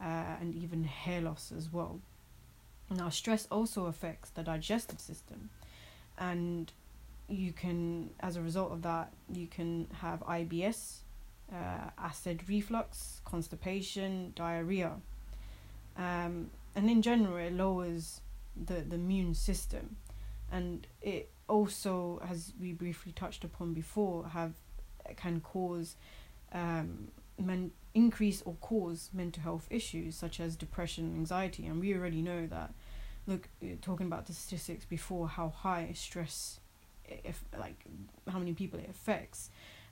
uh, 0.01 0.35
and 0.39 0.55
even 0.55 0.83
hair 0.83 1.21
loss 1.21 1.51
as 1.55 1.71
well. 1.71 1.99
Now, 2.89 3.09
stress 3.09 3.47
also 3.49 3.85
affects 3.85 4.29
the 4.29 4.43
digestive 4.43 4.99
system, 4.99 5.49
and 6.17 6.71
you 7.27 7.53
can, 7.53 8.09
as 8.19 8.35
a 8.35 8.41
result 8.41 8.71
of 8.71 8.81
that, 8.83 9.11
you 9.31 9.47
can 9.47 9.87
have 10.01 10.19
IBS, 10.21 10.99
uh, 11.51 11.89
acid 11.97 12.47
reflux, 12.47 13.21
constipation, 13.25 14.33
diarrhea. 14.35 14.93
Um, 15.97 16.49
and 16.75 16.89
in 16.89 17.01
general, 17.01 17.37
it 17.37 17.53
lowers 17.53 18.21
the, 18.55 18.81
the 18.81 18.95
immune 18.95 19.33
system. 19.33 19.97
And 20.51 20.85
it 21.01 21.29
also, 21.47 22.21
as 22.29 22.53
we 22.59 22.73
briefly 22.73 23.11
touched 23.11 23.43
upon 23.43 23.73
before, 23.73 24.27
have 24.29 24.53
can 25.17 25.41
cause 25.41 25.95
um, 26.53 27.09
men, 27.37 27.71
increase 27.93 28.41
or 28.43 28.55
cause 28.61 29.09
mental 29.13 29.43
health 29.43 29.67
issues 29.69 30.15
such 30.15 30.39
as 30.39 30.55
depression 30.55 31.13
anxiety. 31.15 31.65
And 31.65 31.79
we 31.79 31.93
already 31.93 32.21
know 32.21 32.47
that, 32.47 32.73
look, 33.27 33.49
talking 33.81 34.07
about 34.07 34.27
the 34.27 34.33
statistics 34.33 34.85
before, 34.85 35.27
how 35.27 35.49
high 35.49 35.91
stress, 35.93 36.59
if 37.05 37.43
like 37.59 37.83
how 38.29 38.39
many 38.39 38.53
people 38.53 38.79
it 38.79 38.89
affects. 38.89 39.49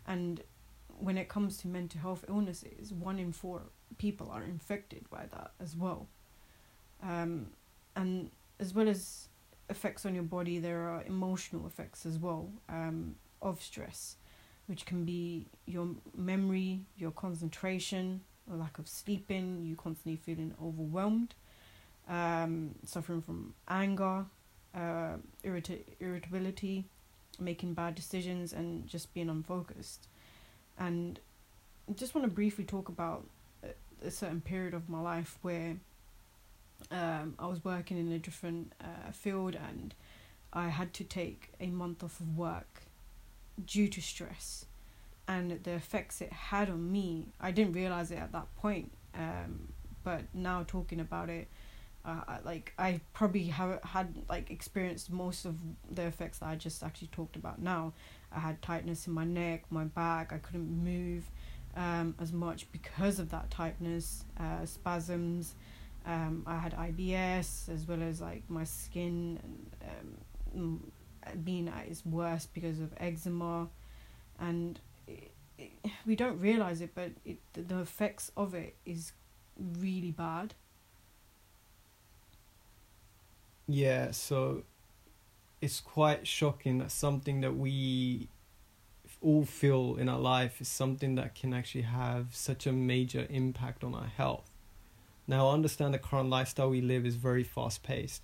And 0.07 0.41
when 0.99 1.17
it 1.17 1.29
comes 1.29 1.57
to 1.57 1.67
mental 1.67 1.99
health 1.99 2.25
illnesses, 2.27 2.93
one 2.93 3.19
in 3.19 3.33
four 3.33 3.63
people 3.97 4.29
are 4.31 4.43
infected 4.43 5.09
by 5.09 5.25
that 5.31 5.51
as 5.59 5.75
well. 5.75 6.07
Um, 7.03 7.47
and 7.95 8.31
as 8.59 8.73
well 8.73 8.87
as 8.87 9.27
effects 9.71 10.05
on 10.05 10.13
your 10.13 10.23
body, 10.23 10.59
there 10.59 10.81
are 10.89 11.03
emotional 11.07 11.65
effects 11.65 12.05
as 12.05 12.19
well 12.19 12.49
um, 12.69 13.15
of 13.41 13.61
stress, 13.61 14.17
which 14.67 14.85
can 14.85 15.05
be 15.05 15.47
your 15.65 15.87
memory, 16.15 16.81
your 16.97 17.11
concentration, 17.11 18.21
or 18.49 18.57
lack 18.57 18.77
of 18.77 18.87
sleeping, 18.87 19.63
you 19.63 19.75
constantly 19.75 20.17
feeling 20.17 20.53
overwhelmed, 20.61 21.33
um, 22.07 22.75
suffering 22.85 23.21
from 23.21 23.53
anger, 23.67 24.25
uh, 24.75 25.15
irrita- 25.43 25.83
irritability, 25.99 26.85
making 27.39 27.73
bad 27.73 27.95
decisions, 27.95 28.53
and 28.53 28.87
just 28.87 29.13
being 29.13 29.29
unfocused. 29.29 30.07
And 30.77 31.19
I 31.89 31.93
just 31.93 32.13
want 32.13 32.27
to 32.27 32.33
briefly 32.33 32.65
talk 32.65 32.89
about 32.89 33.25
a, 33.63 34.07
a 34.07 34.11
certain 34.11 34.41
period 34.41 34.73
of 34.73 34.89
my 34.89 34.99
life 34.99 35.37
where 35.41 35.77
um, 36.89 37.35
I 37.39 37.47
was 37.47 37.63
working 37.63 37.97
in 37.97 38.11
a 38.11 38.19
different 38.19 38.73
uh, 38.81 39.11
field 39.11 39.55
and 39.55 39.93
I 40.53 40.69
had 40.69 40.93
to 40.95 41.03
take 41.03 41.51
a 41.59 41.67
month 41.67 42.03
off 42.03 42.19
of 42.19 42.37
work 42.37 42.83
due 43.65 43.87
to 43.87 44.01
stress 44.01 44.65
and 45.27 45.63
the 45.63 45.71
effects 45.71 46.21
it 46.21 46.33
had 46.33 46.69
on 46.69 46.91
me. 46.91 47.27
I 47.39 47.51
didn't 47.51 47.73
realize 47.73 48.11
it 48.11 48.17
at 48.17 48.31
that 48.33 48.53
point, 48.57 48.91
um, 49.15 49.71
but 50.03 50.23
now 50.33 50.63
talking 50.67 50.99
about 50.99 51.29
it, 51.29 51.47
uh, 52.03 52.21
I, 52.27 52.39
like 52.43 52.73
I 52.77 52.99
probably 53.13 53.45
have 53.45 53.79
had 53.83 54.23
like 54.27 54.49
experienced 54.49 55.11
most 55.11 55.45
of 55.45 55.55
the 55.89 56.03
effects 56.03 56.39
that 56.39 56.47
I 56.47 56.55
just 56.55 56.83
actually 56.83 57.09
talked 57.09 57.35
about 57.35 57.61
now. 57.61 57.93
I 58.31 58.39
had 58.39 58.61
tightness 58.61 59.07
in 59.07 59.13
my 59.13 59.25
neck, 59.25 59.65
my 59.69 59.83
back. 59.83 60.33
I 60.33 60.37
couldn't 60.37 60.69
move 60.83 61.29
um, 61.75 62.15
as 62.19 62.33
much 62.33 62.71
because 62.71 63.19
of 63.19 63.29
that 63.29 63.51
tightness, 63.51 64.25
uh, 64.39 64.65
spasms. 64.65 65.55
Um, 66.05 66.43
I 66.47 66.57
had 66.57 66.75
IBS 66.75 67.69
as 67.69 67.87
well 67.87 68.01
as 68.01 68.21
like 68.21 68.43
my 68.49 68.63
skin 68.63 69.39
um, 70.53 70.91
being 71.43 71.67
at 71.67 71.87
its 71.87 72.05
worst 72.05 72.53
because 72.53 72.79
of 72.79 72.93
eczema, 72.97 73.67
and 74.39 74.79
it, 75.07 75.31
it, 75.57 75.71
we 76.05 76.15
don't 76.15 76.39
realize 76.39 76.81
it, 76.81 76.91
but 76.95 77.11
it 77.23 77.39
the 77.53 77.79
effects 77.79 78.31
of 78.35 78.53
it 78.55 78.75
is 78.85 79.13
really 79.77 80.11
bad. 80.11 80.55
Yeah, 83.67 84.11
so 84.11 84.63
it's 85.61 85.79
quite 85.79 86.27
shocking 86.27 86.79
that 86.79 86.91
something 86.91 87.41
that 87.41 87.55
we 87.55 88.27
all 89.21 89.45
feel 89.45 89.95
in 89.97 90.09
our 90.09 90.19
life 90.19 90.59
is 90.59 90.67
something 90.67 91.15
that 91.15 91.35
can 91.35 91.53
actually 91.53 91.83
have 91.83 92.27
such 92.31 92.65
a 92.65 92.71
major 92.71 93.27
impact 93.29 93.83
on 93.83 93.93
our 93.93 94.07
health. 94.07 94.50
Now, 95.27 95.49
I 95.49 95.53
understand 95.53 95.93
the 95.93 95.99
current 95.99 96.29
lifestyle 96.29 96.69
we 96.69 96.81
live 96.81 97.05
is 97.05 97.15
very 97.15 97.43
fast 97.43 97.83
paced. 97.83 98.23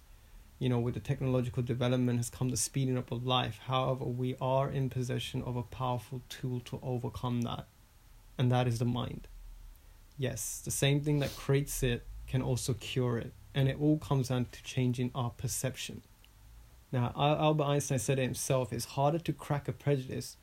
You 0.59 0.69
know, 0.69 0.79
with 0.79 0.95
the 0.95 0.99
technological 0.99 1.61
development 1.61 2.17
has 2.17 2.29
come 2.29 2.49
the 2.49 2.57
speeding 2.57 2.97
up 2.97 3.11
of 3.11 3.25
life. 3.25 3.59
However, 3.65 4.05
we 4.05 4.35
are 4.41 4.69
in 4.69 4.89
possession 4.89 5.43
of 5.43 5.55
a 5.55 5.63
powerful 5.63 6.21
tool 6.29 6.59
to 6.61 6.79
overcome 6.81 7.41
that, 7.41 7.67
and 8.37 8.51
that 8.51 8.67
is 8.67 8.79
the 8.79 8.85
mind. 8.85 9.27
Yes, 10.17 10.61
the 10.65 10.71
same 10.71 11.01
thing 11.01 11.19
that 11.19 11.35
creates 11.35 11.83
it 11.83 12.05
can 12.25 12.41
also 12.41 12.73
cure 12.73 13.19
it, 13.19 13.33
and 13.53 13.69
it 13.69 13.77
all 13.79 13.99
comes 13.99 14.29
down 14.29 14.47
to 14.51 14.63
changing 14.63 15.11
our 15.13 15.29
perception. 15.29 16.01
Now, 16.91 17.13
Albert 17.15 17.65
Einstein 17.65 17.99
said 17.99 18.17
it 18.17 18.23
himself 18.23 18.73
it's 18.73 18.85
harder 18.85 19.19
to 19.19 19.33
crack 19.33 19.67
a 19.67 19.73
prejudice 19.73 20.37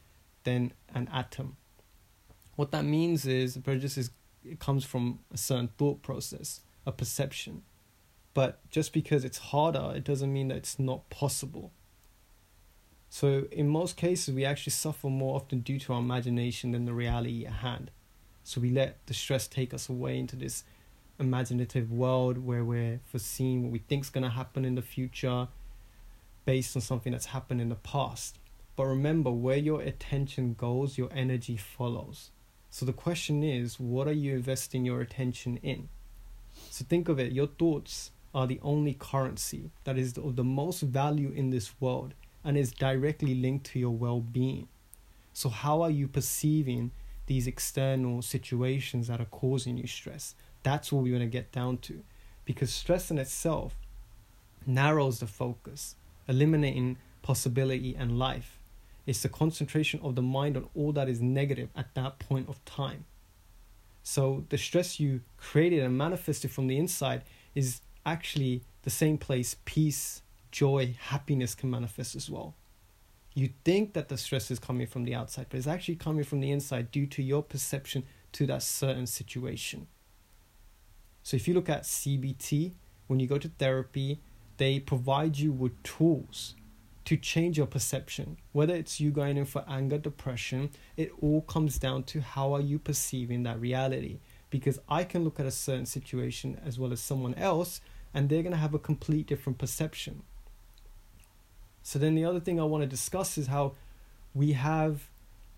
than 0.45 0.73
an 0.95 1.09
atom. 1.13 1.57
What 2.57 2.71
that 2.71 2.85
means 2.85 3.27
is 3.27 3.57
a 3.57 3.61
prejudice 3.61 3.99
is, 3.99 4.11
it 4.45 4.61
comes 4.61 4.85
from 4.85 5.21
a 5.33 5.37
certain 5.37 5.69
thought 5.79 6.03
process, 6.03 6.61
a 6.87 6.93
perception. 6.93 7.63
But 8.35 8.59
just 8.71 8.93
because 8.93 9.25
it's 9.25 9.39
harder, 9.39 9.93
it 9.95 10.05
doesn't 10.05 10.33
mean 10.33 10.49
that 10.49 10.57
it's 10.57 10.79
not 10.79 11.09
possible. 11.09 11.73
So, 13.09 13.47
in 13.53 13.69
most 13.69 13.97
cases, 13.97 14.35
we 14.35 14.45
actually 14.45 14.73
suffer 14.73 15.07
more 15.07 15.37
often 15.37 15.61
due 15.61 15.79
to 15.81 15.93
our 15.93 16.01
imagination 16.01 16.73
than 16.73 16.85
the 16.85 16.93
reality 16.93 17.47
at 17.47 17.53
hand. 17.53 17.93
So, 18.43 18.61
we 18.61 18.71
let 18.71 19.07
the 19.07 19.15
stress 19.15 19.47
take 19.47 19.73
us 19.73 19.89
away 19.89 20.19
into 20.19 20.35
this 20.35 20.65
imaginative 21.21 21.93
world 21.93 22.39
where 22.39 22.65
we're 22.65 22.99
foreseeing 23.05 23.63
what 23.63 23.71
we 23.71 23.79
think 23.79 24.03
is 24.03 24.11
going 24.11 24.25
to 24.25 24.31
happen 24.31 24.65
in 24.65 24.75
the 24.75 24.83
future 24.83 25.47
based 26.45 26.75
on 26.75 26.83
something 26.83 27.13
that's 27.13 27.27
happened 27.27 27.61
in 27.61 27.69
the 27.69 27.77
past. 27.77 28.41
But 28.75 28.87
remember, 28.87 29.31
where 29.31 29.57
your 29.57 29.81
attention 29.81 30.55
goes, 30.55 30.99
your 30.99 31.09
energy 31.15 31.57
follows. 31.57 32.31
So 32.75 32.85
the 32.85 32.93
question 32.93 33.45
is, 33.45 33.79
what 33.79 34.09
are 34.09 34.13
you 34.13 34.35
investing 34.35 34.85
your 34.85 35.01
attention 35.01 35.59
in? 35.59 35.91
So 36.71 36.85
think 36.85 37.09
of 37.09 37.21
it, 37.21 37.31
your 37.31 37.47
thoughts 37.47 38.11
are 38.35 38.49
the 38.49 38.59
only 38.65 38.95
currency 38.95 39.71
that 39.85 39.97
is 39.97 40.19
of 40.19 40.35
the 40.35 40.43
most 40.43 40.81
value 40.81 41.31
in 41.31 41.51
this 41.51 41.81
world 41.81 42.15
and 42.43 42.57
is 42.59 42.73
directly 42.73 43.37
linked 43.37 43.67
to 43.67 43.79
your 43.79 43.93
well 43.93 44.19
being. 44.19 44.67
So, 45.33 45.51
how 45.51 45.83
are 45.83 45.91
you 45.91 46.09
perceiving 46.09 46.91
these 47.27 47.47
external 47.47 48.23
situations 48.23 49.07
that 49.07 49.21
are 49.21 49.27
causing 49.27 49.77
you 49.79 49.87
stress? 49.87 50.35
That's 50.65 50.91
what 50.91 51.05
we 51.05 51.13
want 51.13 51.23
to 51.23 51.29
get 51.29 51.53
down 51.53 51.79
to. 51.87 52.03
Because 52.45 52.75
stress 52.75 53.09
in 53.09 53.19
itself 53.19 53.77
narrows 54.67 55.21
the 55.21 55.29
focus 55.29 55.95
eliminating 56.27 56.97
possibility 57.23 57.95
and 57.95 58.19
life. 58.19 58.54
It's 59.07 59.23
the 59.23 59.29
concentration 59.29 60.01
of 60.03 60.15
the 60.15 60.23
mind 60.23 60.57
on 60.57 60.69
all 60.75 60.93
that 60.93 61.09
is 61.09 61.21
negative 61.21 61.69
at 61.77 61.95
that 61.95 62.19
point 62.19 62.49
of 62.49 62.65
time. 62.65 63.05
So 64.03 64.45
the 64.49 64.59
stress 64.59 65.01
you 65.01 65.21
created 65.37 65.83
and 65.83 65.97
manifested 65.97 66.51
from 66.51 66.67
the 66.67 66.79
inside 66.79 67.23
is 67.55 67.81
actually 68.05 68.63
the 68.83 68.91
same 68.91 69.19
place 69.19 69.57
peace, 69.65 70.23
joy, 70.51 70.95
happiness 70.99 71.55
can 71.55 71.71
manifest 71.71 72.15
as 72.15 72.31
well. 72.31 72.55
You 73.35 73.51
think 73.65 73.95
that 73.95 74.09
the 74.09 74.17
stress 74.17 74.51
is 74.51 74.59
coming 74.59 74.87
from 74.87 75.05
the 75.05 75.15
outside, 75.15 75.47
but 75.49 75.59
it's 75.59 75.67
actually 75.67 75.97
coming 75.97 76.25
from 76.25 76.41
the 76.41 76.51
inside 76.53 76.91
due 76.91 77.07
to 77.07 77.23
your 77.23 77.43
perception 77.43 78.05
to 78.33 78.47
that 78.47 78.63
certain 78.63 79.07
situation. 79.07 79.89
So 81.23 81.37
if 81.37 81.49
you 81.49 81.55
look 81.55 81.69
at 81.69 81.83
CBT, 81.83 82.75
when 83.07 83.19
you 83.21 83.27
go 83.27 83.39
to 83.39 83.49
therapy, 83.49 84.21
they 84.57 84.79
provide 84.79 85.39
you 85.39 85.51
with 85.51 85.83
tools 85.83 86.55
to 87.05 87.17
change 87.17 87.59
your 87.59 87.67
perception. 87.67 88.39
Whether 88.53 88.75
it's 88.75 89.01
you 89.01 89.11
going 89.11 89.37
in 89.37 89.45
for 89.45 89.65
anger 89.69 89.99
depression 89.99 90.71
it 90.97 91.13
all 91.21 91.43
comes 91.43 91.79
down 91.79 92.05
to 92.05 92.21
how 92.21 92.55
are 92.55 92.61
you 92.61 92.79
perceiving 92.79 93.43
that 93.43 93.61
reality. 93.61 94.21
Because 94.51 94.79
i 94.89 95.05
can 95.05 95.25
look 95.25 95.41
at 95.41 95.47
a 95.47 95.51
certain 95.51 95.87
situation 95.87 96.61
as 96.65 96.79
well 96.79 96.93
as 96.93 97.01
someone 97.01 97.35
else 97.35 97.81
and 98.13 98.29
they're 98.29 98.43
going 98.43 98.53
to 98.53 98.59
have 98.59 98.75
a 98.75 98.79
complete 98.79 99.27
different 99.27 99.59
perception. 99.59 100.23
So 101.83 101.99
then 101.99 102.15
the 102.15 102.25
other 102.25 102.41
thing 102.41 102.61
i 102.61 102.65
want 102.65 102.83
to 102.83 102.89
discuss 102.89 103.37
is 103.37 103.49
how 103.49 103.75
we 104.33 104.53
have 104.53 105.09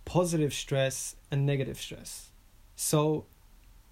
positive 0.04 0.52
stress 0.52 1.16
and 1.30 1.44
negative 1.44 1.78
stress. 1.78 2.30
So 2.76 3.26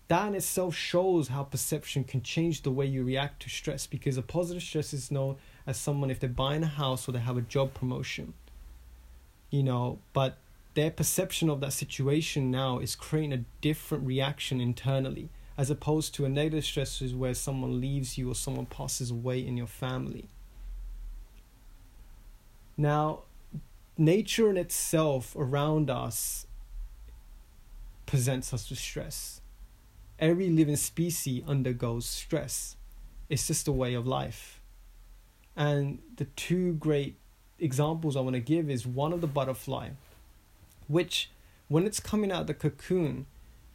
that 0.09 0.29
in 0.29 0.35
itself 0.35 0.75
shows 0.75 1.29
how 1.29 1.45
perception 1.45 2.05
can 2.05 2.23
change 2.23 2.63
the 2.63 2.71
way 2.71 2.87
you 2.87 3.05
react 3.05 3.43
to 3.43 3.49
stress 3.49 3.87
because 3.87 4.17
a 4.19 4.23
positive 4.23 4.63
stress 4.63 4.93
is 4.93 5.11
known 5.11 5.37
as 5.67 5.77
someone 5.77 6.11
if 6.11 6.21
they're 6.21 6.29
buying 6.29 6.63
a 6.63 6.67
house 6.67 7.09
or 7.09 7.13
they 7.13 7.19
have 7.19 7.37
a 7.37 7.43
job 7.43 7.75
promotion 7.75 8.35
you 9.51 9.63
know 9.63 9.99
but 10.13 10.37
their 10.75 10.91
perception 10.91 11.49
of 11.49 11.61
that 11.61 11.73
situation 11.73 12.51
now 12.51 12.79
is 12.79 12.97
creating 12.97 13.33
a 13.33 13.45
different 13.61 14.07
reaction 14.07 14.61
internally 14.61 15.29
as 15.57 15.71
opposed 15.71 16.15
to 16.15 16.25
a 16.25 16.29
negative 16.29 16.65
stress 16.65 17.01
is 17.01 17.15
where 17.15 17.35
someone 17.35 17.81
leaves 17.81 18.19
you 18.19 18.31
or 18.31 18.35
someone 18.35 18.67
passes 18.67 19.11
away 19.11 19.45
in 19.45 19.57
your 19.57 19.67
family 19.67 20.29
now 22.77 23.23
nature 23.97 24.51
in 24.51 24.57
itself 24.57 25.35
around 25.39 25.89
us 25.89 26.47
presents 28.07 28.53
us 28.53 28.69
with 28.69 28.79
stress 28.79 29.41
every 30.19 30.49
living 30.49 30.77
species 30.77 31.43
undergoes 31.47 32.07
stress. 32.07 32.77
It's 33.29 33.47
just 33.47 33.69
a 33.69 33.73
way 33.73 33.95
of 33.95 34.07
life. 34.07 34.61
And 35.57 36.01
the 36.17 36.25
two 36.25 36.75
great 36.75 37.17
examples 37.59 38.17
I 38.17 38.21
want 38.21 38.35
to 38.35 38.41
give 38.41 38.69
is 38.69 38.87
one 38.87 39.13
of 39.13 39.21
the 39.21 39.27
butterfly, 39.27 39.91
which 40.89 41.31
when 41.69 41.87
it's 41.87 42.01
coming 42.01 42.33
out 42.33 42.43
of 42.43 42.47
the 42.49 42.55
cocoon, 42.55 43.27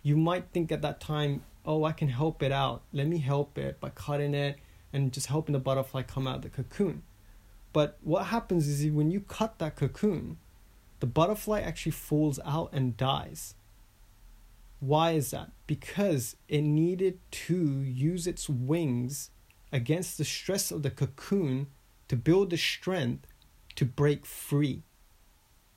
you 0.04 0.18
might 0.18 0.46
think 0.52 0.72
at 0.72 0.82
that 0.82 1.00
time, 1.00 1.44
oh, 1.66 1.84
I 1.84 1.92
can 1.92 2.10
help 2.10 2.44
it 2.44 2.52
out. 2.52 2.82
Let 2.94 3.08
me 3.08 3.20
help 3.20 3.58
it 3.58 3.80
by 3.80 3.90
cutting 3.90 4.34
it 4.34 4.58
and 4.92 5.12
just 5.12 5.28
helping 5.28 5.54
the 5.54 5.60
butterfly 5.60 6.04
come 6.04 6.28
out 6.28 6.38
of 6.38 6.42
the 6.44 6.50
cocoon. 6.50 7.04
But 7.72 7.98
what 8.02 8.26
happens 8.28 8.68
is 8.68 8.90
when 8.92 9.12
you 9.12 9.22
cut 9.22 9.60
that 9.60 9.76
cocoon, 9.76 10.38
the 11.00 11.06
butterfly 11.06 11.62
actually 11.62 11.92
falls 11.92 12.40
out 12.46 12.70
and 12.74 12.98
dies. 12.98 13.56
Why 14.80 15.12
is 15.12 15.32
that? 15.32 15.52
Because 15.68 16.36
it 16.48 16.62
needed 16.62 17.20
to 17.32 17.82
use 17.82 18.28
its 18.28 18.50
wings 18.50 19.30
against 19.72 20.18
the 20.18 20.26
stress 20.26 20.72
of 20.72 20.84
the 20.84 20.90
cocoon 20.90 21.68
to 22.08 22.16
build 22.16 22.50
the 22.50 22.58
strength 22.58 23.28
to 23.76 23.86
break 23.86 24.26
free. 24.26 24.84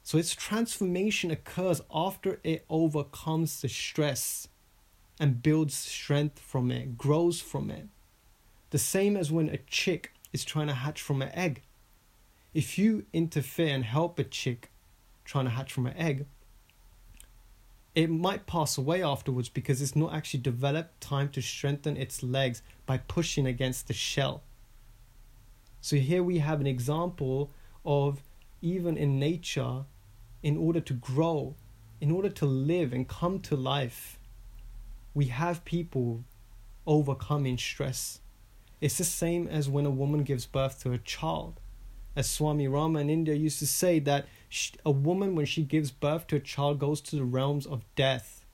So 0.03 0.19
its 0.19 0.35
transformation 0.35 1.31
occurs 1.31 1.81
after 1.95 2.41
it 2.43 2.65
overcomes 2.69 3.61
the 3.61 3.69
stress 3.69 4.49
and 5.21 5.43
builds 5.43 5.75
strength 5.75 6.41
from 6.41 6.71
it, 6.71 6.99
grows 6.99 7.41
from 7.41 7.71
it. 7.71 7.87
The 8.71 8.79
same 8.79 9.17
as 9.17 9.31
when 9.31 9.49
a 9.49 9.59
chick 9.59 10.13
is 10.33 10.45
trying 10.45 10.67
to 10.69 10.75
hatch 10.75 11.01
from 11.01 11.23
an 11.23 11.31
egg. 11.35 11.63
If 12.55 12.79
you 12.79 13.05
interfere 13.13 13.75
and 13.75 13.85
help 13.85 14.19
a 14.19 14.25
chick 14.25 14.71
trying 15.25 15.45
to 15.45 15.51
hatch 15.51 15.73
from 15.73 15.87
an 15.87 15.97
egg, 15.97 16.27
it 17.95 18.09
might 18.09 18.47
pass 18.47 18.79
away 18.79 19.03
afterwards 19.03 19.49
because 19.49 19.83
it's 19.83 19.95
not 19.95 20.15
actually 20.15 20.41
developed 20.41 21.01
time 21.01 21.29
to 21.31 21.43
strengthen 21.43 21.97
its 21.97 22.23
legs 22.23 22.63
by 22.87 22.99
pushing 22.99 23.47
against 23.47 23.87
the 23.87 23.95
shell. 23.95 24.43
So 25.81 25.97
here 25.97 26.23
we 26.23 26.39
have 26.39 26.61
an 26.61 26.67
example 26.67 27.51
of 27.85 28.23
even 28.63 28.97
in 28.97 29.19
nature, 29.19 29.85
in 30.43 30.57
order 30.57 30.81
to 30.81 30.95
grow, 30.95 31.55
in 32.01 32.11
order 32.11 32.31
to 32.31 32.47
live 32.47 32.93
and 32.93 33.07
come 33.09 33.41
to 33.41 33.57
life, 33.57 34.19
we 35.15 35.27
have 35.27 35.65
people 35.65 36.25
overcoming 36.87 37.59
stress. 37.59 38.21
It's 38.81 38.99
the 38.99 39.05
same 39.05 39.47
as 39.49 39.69
when 39.69 39.87
a 39.87 39.91
woman 39.91 40.23
gives 40.23 40.47
birth 40.47 40.83
to 40.83 40.93
a 40.93 40.99
child. 40.99 41.61
As 42.17 42.29
Swami 42.29 42.69
Rama 42.69 43.01
in 43.01 43.11
India 43.11 43.35
used 43.35 43.59
to 43.59 43.67
say, 43.67 43.99
that 44.01 44.27
a 44.85 44.91
woman, 44.91 45.35
when 45.35 45.47
she 45.47 45.63
gives 45.63 45.91
birth 45.91 46.27
to 46.29 46.37
a 46.37 46.41
child, 46.41 46.79
goes 46.79 47.01
to 47.03 47.17
the 47.17 47.25
realms 47.25 47.67
of 47.67 47.85
death. 47.95 48.45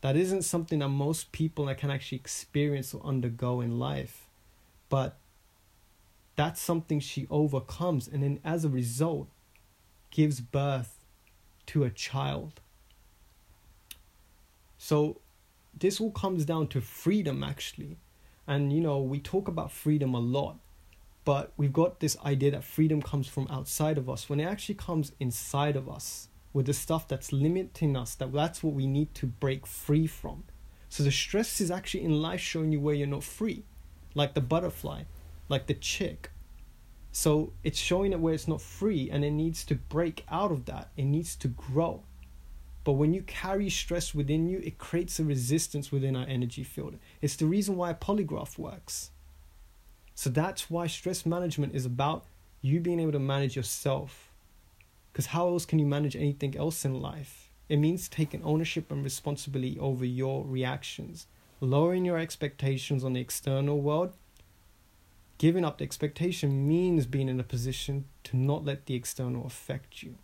That 0.00 0.16
isn't 0.16 0.42
something 0.42 0.80
that 0.80 0.88
most 0.88 1.30
people 1.30 1.72
can 1.74 1.90
actually 1.90 2.18
experience 2.18 2.92
or 2.92 3.04
undergo 3.04 3.60
in 3.60 3.78
life. 3.78 4.26
But 4.88 5.18
that's 6.34 6.60
something 6.60 6.98
she 7.00 7.26
overcomes, 7.30 8.08
and 8.08 8.22
then 8.22 8.40
as 8.44 8.64
a 8.64 8.68
result, 8.68 9.28
gives 10.10 10.40
birth 10.40 10.98
to 11.66 11.84
a 11.84 11.90
child. 11.90 12.60
So, 14.78 15.20
this 15.78 16.00
all 16.00 16.10
comes 16.10 16.44
down 16.44 16.68
to 16.68 16.80
freedom, 16.80 17.44
actually. 17.44 17.98
And 18.46 18.72
you 18.72 18.80
know, 18.80 18.98
we 19.00 19.20
talk 19.20 19.46
about 19.46 19.70
freedom 19.70 20.14
a 20.14 20.20
lot, 20.20 20.58
but 21.24 21.52
we've 21.56 21.72
got 21.72 22.00
this 22.00 22.16
idea 22.24 22.50
that 22.50 22.64
freedom 22.64 23.00
comes 23.00 23.28
from 23.28 23.46
outside 23.48 23.96
of 23.98 24.10
us 24.10 24.28
when 24.28 24.40
it 24.40 24.44
actually 24.44 24.74
comes 24.74 25.12
inside 25.20 25.76
of 25.76 25.88
us 25.88 26.28
with 26.52 26.66
the 26.66 26.74
stuff 26.74 27.08
that's 27.08 27.32
limiting 27.32 27.96
us, 27.96 28.14
that 28.16 28.32
that's 28.32 28.62
what 28.62 28.74
we 28.74 28.86
need 28.86 29.14
to 29.14 29.26
break 29.26 29.66
free 29.66 30.06
from. 30.06 30.44
So 30.88 31.02
the 31.02 31.10
stress 31.10 31.60
is 31.60 31.70
actually 31.70 32.04
in 32.04 32.20
life 32.20 32.40
showing 32.40 32.72
you 32.72 32.80
where 32.80 32.94
you're 32.94 33.06
not 33.06 33.24
free, 33.24 33.64
like 34.14 34.34
the 34.34 34.40
butterfly, 34.40 35.04
like 35.48 35.66
the 35.66 35.74
chick. 35.74 36.30
So 37.12 37.52
it's 37.62 37.78
showing 37.78 38.12
it 38.12 38.20
where 38.20 38.34
it's 38.34 38.48
not 38.48 38.60
free 38.60 39.08
and 39.10 39.24
it 39.24 39.30
needs 39.30 39.64
to 39.66 39.76
break 39.76 40.24
out 40.30 40.50
of 40.50 40.66
that. 40.66 40.90
It 40.96 41.04
needs 41.04 41.36
to 41.36 41.48
grow. 41.48 42.02
But 42.84 42.94
when 42.94 43.14
you 43.14 43.22
carry 43.22 43.70
stress 43.70 44.14
within 44.14 44.48
you, 44.48 44.58
it 44.58 44.76
creates 44.76 45.20
a 45.20 45.24
resistance 45.24 45.92
within 45.92 46.16
our 46.16 46.26
energy 46.26 46.64
field. 46.64 46.96
It's 47.20 47.36
the 47.36 47.46
reason 47.46 47.76
why 47.76 47.90
a 47.90 47.94
polygraph 47.94 48.58
works. 48.58 49.11
So 50.14 50.30
that's 50.30 50.70
why 50.70 50.86
stress 50.86 51.24
management 51.26 51.74
is 51.74 51.86
about 51.86 52.24
you 52.60 52.80
being 52.80 53.00
able 53.00 53.12
to 53.12 53.18
manage 53.18 53.56
yourself. 53.56 54.30
Because 55.12 55.26
how 55.26 55.48
else 55.48 55.66
can 55.66 55.78
you 55.78 55.86
manage 55.86 56.16
anything 56.16 56.56
else 56.56 56.84
in 56.84 57.00
life? 57.00 57.50
It 57.68 57.78
means 57.78 58.08
taking 58.08 58.42
ownership 58.42 58.90
and 58.90 59.02
responsibility 59.02 59.78
over 59.78 60.04
your 60.04 60.44
reactions, 60.44 61.26
lowering 61.60 62.04
your 62.04 62.18
expectations 62.18 63.04
on 63.04 63.12
the 63.14 63.20
external 63.20 63.80
world. 63.80 64.12
Giving 65.38 65.64
up 65.64 65.78
the 65.78 65.84
expectation 65.84 66.68
means 66.68 67.06
being 67.06 67.28
in 67.28 67.40
a 67.40 67.44
position 67.44 68.04
to 68.24 68.36
not 68.36 68.64
let 68.64 68.86
the 68.86 68.94
external 68.94 69.46
affect 69.46 70.02
you. 70.02 70.16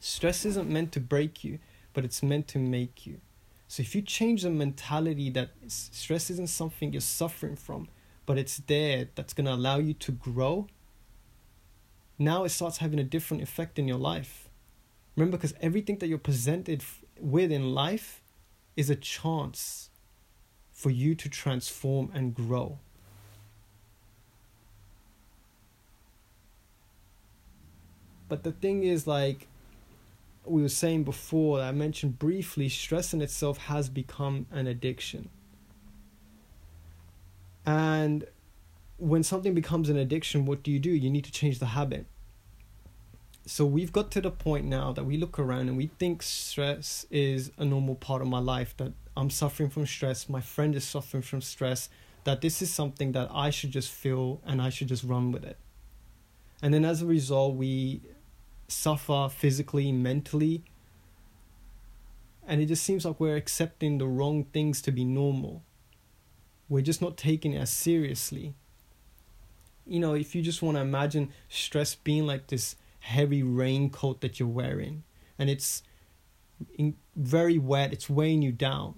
Stress 0.00 0.44
isn't 0.44 0.68
meant 0.68 0.92
to 0.92 1.00
break 1.00 1.44
you, 1.44 1.58
but 1.94 2.04
it's 2.04 2.22
meant 2.22 2.48
to 2.48 2.58
make 2.58 3.06
you. 3.06 3.20
So 3.68 3.82
if 3.82 3.94
you 3.94 4.02
change 4.02 4.42
the 4.42 4.50
mentality 4.50 5.30
that 5.30 5.50
stress 5.68 6.30
isn't 6.30 6.48
something 6.48 6.92
you're 6.92 7.00
suffering 7.00 7.56
from, 7.56 7.88
but 8.26 8.36
it's 8.36 8.58
there 8.66 9.08
that's 9.14 9.32
going 9.32 9.46
to 9.46 9.52
allow 9.54 9.78
you 9.78 9.94
to 9.94 10.12
grow, 10.12 10.66
now 12.18 12.44
it 12.44 12.50
starts 12.50 12.78
having 12.78 12.98
a 12.98 13.04
different 13.04 13.42
effect 13.42 13.78
in 13.78 13.86
your 13.86 13.98
life. 13.98 14.48
Remember, 15.16 15.36
because 15.36 15.54
everything 15.60 15.98
that 15.98 16.08
you're 16.08 16.18
presented 16.18 16.82
with 17.18 17.50
in 17.50 17.72
life 17.72 18.20
is 18.76 18.90
a 18.90 18.96
chance 18.96 19.88
for 20.72 20.90
you 20.90 21.14
to 21.14 21.28
transform 21.28 22.10
and 22.12 22.34
grow. 22.34 22.78
But 28.28 28.42
the 28.42 28.52
thing 28.52 28.82
is, 28.82 29.06
like, 29.06 29.46
we 30.44 30.62
were 30.62 30.68
saying 30.68 31.04
before, 31.04 31.60
I 31.60 31.72
mentioned 31.72 32.18
briefly, 32.18 32.68
stress 32.68 33.14
in 33.14 33.22
itself 33.22 33.58
has 33.58 33.88
become 33.88 34.46
an 34.50 34.66
addiction. 34.66 35.28
And 37.66 38.24
when 38.96 39.22
something 39.22 39.52
becomes 39.52 39.88
an 39.88 39.96
addiction, 39.96 40.46
what 40.46 40.62
do 40.62 40.70
you 40.70 40.78
do? 40.78 40.90
You 40.90 41.10
need 41.10 41.24
to 41.24 41.32
change 41.32 41.58
the 41.58 41.66
habit. 41.66 42.06
So 43.44 43.64
we've 43.66 43.92
got 43.92 44.10
to 44.12 44.20
the 44.20 44.30
point 44.30 44.64
now 44.64 44.92
that 44.92 45.04
we 45.04 45.16
look 45.16 45.38
around 45.38 45.68
and 45.68 45.76
we 45.76 45.88
think 45.98 46.22
stress 46.22 47.06
is 47.10 47.52
a 47.58 47.64
normal 47.64 47.94
part 47.94 48.22
of 48.22 48.28
my 48.28 48.38
life, 48.38 48.76
that 48.78 48.92
I'm 49.16 49.30
suffering 49.30 49.70
from 49.70 49.86
stress, 49.86 50.28
my 50.28 50.40
friend 50.40 50.74
is 50.74 50.84
suffering 50.84 51.22
from 51.22 51.40
stress, 51.40 51.88
that 52.24 52.40
this 52.40 52.60
is 52.60 52.72
something 52.72 53.12
that 53.12 53.28
I 53.32 53.50
should 53.50 53.70
just 53.70 53.90
feel 53.90 54.40
and 54.44 54.60
I 54.60 54.68
should 54.68 54.88
just 54.88 55.04
run 55.04 55.30
with 55.30 55.44
it. 55.44 55.58
And 56.60 56.74
then 56.74 56.84
as 56.84 57.02
a 57.02 57.06
result, 57.06 57.54
we 57.54 58.02
suffer 58.66 59.28
physically, 59.30 59.92
mentally. 59.92 60.64
And 62.46 62.60
it 62.60 62.66
just 62.66 62.82
seems 62.82 63.04
like 63.04 63.20
we're 63.20 63.36
accepting 63.36 63.98
the 63.98 64.06
wrong 64.06 64.44
things 64.44 64.82
to 64.82 64.90
be 64.90 65.04
normal. 65.04 65.62
We're 66.68 66.82
just 66.82 67.02
not 67.02 67.16
taking 67.16 67.52
it 67.52 67.60
as 67.60 67.70
seriously. 67.70 68.54
You 69.86 70.00
know, 70.00 70.14
if 70.14 70.34
you 70.34 70.42
just 70.42 70.62
want 70.62 70.76
to 70.76 70.80
imagine 70.80 71.30
stress 71.48 71.94
being 71.94 72.26
like 72.26 72.48
this 72.48 72.76
heavy 73.00 73.42
raincoat 73.42 74.20
that 74.20 74.40
you're 74.40 74.48
wearing, 74.48 75.04
and 75.38 75.48
it's 75.48 75.82
very 77.14 77.58
wet, 77.58 77.92
it's 77.92 78.10
weighing 78.10 78.42
you 78.42 78.52
down. 78.52 78.96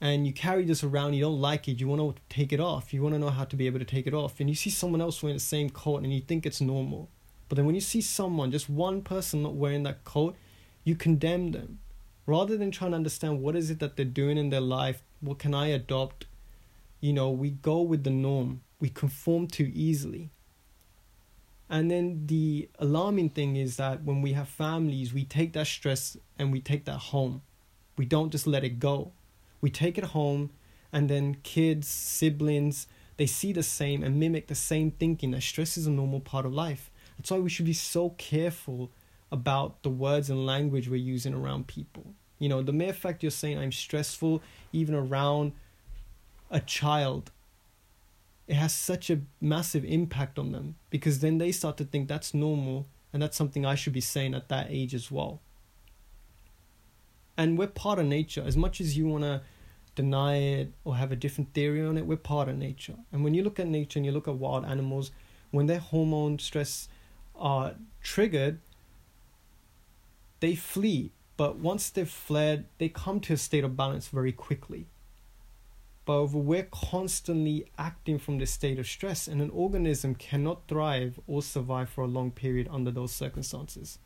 And 0.00 0.26
you 0.26 0.32
carry 0.32 0.64
this 0.64 0.82
around, 0.82 1.14
you 1.14 1.20
don't 1.20 1.40
like 1.40 1.68
it, 1.68 1.78
you 1.78 1.86
want 1.86 2.16
to 2.16 2.22
take 2.28 2.52
it 2.52 2.58
off, 2.58 2.92
you 2.92 3.02
want 3.02 3.14
to 3.14 3.18
know 3.18 3.30
how 3.30 3.44
to 3.44 3.54
be 3.54 3.66
able 3.66 3.78
to 3.78 3.84
take 3.84 4.06
it 4.06 4.14
off. 4.14 4.40
And 4.40 4.48
you 4.48 4.56
see 4.56 4.70
someone 4.70 5.00
else 5.00 5.22
wearing 5.22 5.36
the 5.36 5.40
same 5.40 5.70
coat 5.70 6.02
and 6.02 6.12
you 6.12 6.20
think 6.20 6.44
it's 6.44 6.60
normal 6.60 7.08
but 7.52 7.56
then 7.56 7.66
when 7.66 7.74
you 7.74 7.82
see 7.82 8.00
someone, 8.00 8.50
just 8.50 8.70
one 8.70 9.02
person 9.02 9.42
not 9.42 9.52
wearing 9.52 9.82
that 9.82 10.04
coat, 10.04 10.36
you 10.84 10.94
condemn 10.94 11.50
them. 11.50 11.80
Rather 12.24 12.56
than 12.56 12.70
trying 12.70 12.92
to 12.92 12.96
understand 12.96 13.42
what 13.42 13.54
is 13.54 13.68
it 13.68 13.78
that 13.80 13.94
they're 13.94 14.06
doing 14.06 14.38
in 14.38 14.48
their 14.48 14.62
life, 14.62 15.02
what 15.20 15.38
can 15.38 15.52
I 15.52 15.66
adopt? 15.66 16.24
You 17.02 17.12
know, 17.12 17.30
we 17.30 17.50
go 17.50 17.82
with 17.82 18.04
the 18.04 18.10
norm. 18.10 18.62
We 18.80 18.88
conform 18.88 19.48
too 19.48 19.70
easily. 19.74 20.30
And 21.68 21.90
then 21.90 22.26
the 22.26 22.68
alarming 22.78 23.30
thing 23.30 23.56
is 23.56 23.76
that 23.76 24.04
when 24.04 24.22
we 24.22 24.34
have 24.34 24.48
families, 24.48 25.12
we 25.12 25.24
take 25.24 25.52
that 25.54 25.66
stress 25.66 26.16
and 26.38 26.52
we 26.52 26.60
take 26.60 26.84
that 26.84 26.98
home. 26.98 27.42
We 27.96 28.04
don't 28.06 28.30
just 28.30 28.46
let 28.46 28.62
it 28.62 28.78
go. 28.78 29.12
We 29.60 29.68
take 29.68 29.98
it 29.98 30.04
home, 30.04 30.50
and 30.92 31.08
then 31.10 31.38
kids, 31.42 31.88
siblings, 31.88 32.86
they 33.16 33.26
see 33.26 33.52
the 33.52 33.62
same 33.62 34.02
and 34.02 34.18
mimic 34.18 34.46
the 34.46 34.54
same 34.54 34.90
thinking 34.92 35.32
that 35.32 35.42
stress 35.42 35.76
is 35.76 35.86
a 35.86 35.90
normal 35.90 36.20
part 36.20 36.46
of 36.46 36.52
life. 36.52 36.90
That's 37.16 37.30
why 37.30 37.38
we 37.38 37.50
should 37.50 37.66
be 37.66 37.72
so 37.72 38.10
careful 38.10 38.90
about 39.30 39.82
the 39.82 39.90
words 39.90 40.30
and 40.30 40.46
language 40.46 40.88
we're 40.88 40.96
using 40.96 41.34
around 41.34 41.66
people. 41.66 42.14
You 42.38 42.48
know, 42.48 42.62
the 42.62 42.72
mere 42.72 42.92
fact 42.92 43.22
you're 43.22 43.30
saying 43.30 43.58
I'm 43.58 43.72
stressful, 43.72 44.42
even 44.72 44.94
around 44.94 45.52
a 46.52 46.60
child, 46.60 47.32
it 48.46 48.54
has 48.54 48.72
such 48.72 49.10
a 49.10 49.22
massive 49.40 49.84
impact 49.84 50.38
on 50.38 50.52
them 50.52 50.76
because 50.90 51.18
then 51.18 51.38
they 51.38 51.50
start 51.50 51.76
to 51.78 51.84
think 51.84 52.06
that's 52.06 52.32
normal 52.32 52.86
and 53.12 53.20
that's 53.20 53.36
something 53.36 53.66
I 53.66 53.74
should 53.74 53.92
be 53.92 54.00
saying 54.00 54.34
at 54.34 54.48
that 54.48 54.68
age 54.70 54.94
as 54.94 55.10
well. 55.10 55.40
And 57.36 57.58
we're 57.58 57.66
part 57.66 57.98
of 57.98 58.06
nature. 58.06 58.44
As 58.46 58.56
much 58.56 58.80
as 58.80 58.96
you 58.96 59.08
want 59.08 59.24
to 59.24 59.42
deny 59.94 60.36
it 60.36 60.72
or 60.84 60.96
have 60.96 61.12
a 61.12 61.16
different 61.16 61.52
theory 61.52 61.84
on 61.84 61.98
it. 61.98 62.06
We're 62.06 62.16
part 62.16 62.48
of 62.48 62.56
nature. 62.56 62.94
And 63.12 63.22
when 63.24 63.34
you 63.34 63.42
look 63.42 63.60
at 63.60 63.66
nature 63.66 63.98
and 63.98 64.06
you 64.06 64.12
look 64.12 64.28
at 64.28 64.34
wild 64.34 64.64
animals, 64.64 65.10
when 65.50 65.66
their 65.66 65.78
hormone 65.78 66.38
stress 66.38 66.88
are 67.36 67.74
triggered, 68.02 68.58
they 70.40 70.54
flee. 70.54 71.12
But 71.36 71.56
once 71.56 71.90
they've 71.90 72.08
fled, 72.08 72.66
they 72.78 72.88
come 72.88 73.20
to 73.20 73.34
a 73.34 73.36
state 73.36 73.64
of 73.64 73.76
balance 73.76 74.08
very 74.08 74.32
quickly. 74.32 74.86
But 76.04 76.32
we're 76.32 76.68
constantly 76.70 77.66
acting 77.78 78.18
from 78.18 78.38
this 78.38 78.50
state 78.50 78.78
of 78.78 78.86
stress, 78.86 79.28
and 79.28 79.40
an 79.40 79.50
organism 79.50 80.16
cannot 80.16 80.66
thrive 80.66 81.20
or 81.28 81.42
survive 81.42 81.90
for 81.90 82.02
a 82.02 82.08
long 82.08 82.32
period 82.32 82.68
under 82.70 82.90
those 82.90 83.12
circumstances. 83.12 83.98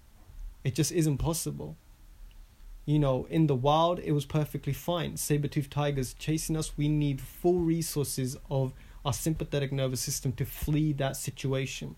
It 0.63 0.75
just 0.75 0.93
isn't 0.93 1.19
possible. 1.19 1.77
You 2.85 2.99
know, 2.99 3.27
in 3.31 3.47
the 3.47 3.55
wild, 3.55 3.99
it 4.01 4.13
was 4.13 4.27
perfectly 4.27 4.73
fine. 4.73 5.17
Saber 5.17 5.49
toothed 5.49 5.73
tigers 5.73 6.15
chasing 6.15 6.57
us, 6.57 6.77
we 6.77 6.89
need 6.89 7.21
full 7.21 7.61
resources 7.61 8.37
of 8.51 8.75
our 9.05 9.13
sympathetic 9.13 9.73
nervous 9.73 10.01
system 10.01 10.33
to 10.33 10.45
flee 10.45 10.93
that 10.93 11.17
situation. 11.17 11.97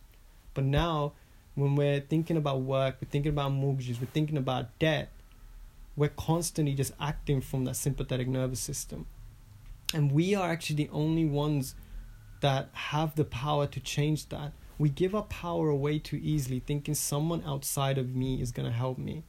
But 0.54 0.64
now, 0.64 1.12
when 1.56 1.74
we're 1.74 2.00
thinking 2.00 2.36
about 2.36 2.60
work, 2.60 2.98
we're 3.00 3.10
thinking 3.10 3.30
about 3.30 3.52
mortgages, 3.52 4.00
we're 4.00 4.06
thinking 4.06 4.36
about 4.36 4.78
debt, 4.78 5.10
we're 5.96 6.08
constantly 6.08 6.74
just 6.74 6.92
acting 7.00 7.40
from 7.40 7.64
that 7.64 7.74
sympathetic 7.74 8.28
nervous 8.28 8.60
system. 8.60 9.06
And 9.94 10.12
we 10.12 10.34
are 10.34 10.50
actually 10.50 10.76
the 10.76 10.90
only 10.90 11.24
ones 11.24 11.74
that 12.40 12.68
have 12.72 13.14
the 13.14 13.24
power 13.24 13.66
to 13.66 13.80
change 13.80 14.28
that. 14.28 14.52
We 14.78 14.90
give 14.90 15.14
our 15.14 15.22
power 15.22 15.70
away 15.70 15.98
too 15.98 16.20
easily, 16.22 16.60
thinking 16.60 16.94
someone 16.94 17.42
outside 17.44 17.98
of 17.98 18.14
me 18.14 18.40
is 18.40 18.52
going 18.52 18.66
to 18.68 18.74
help 18.74 18.98
me. 18.98 19.24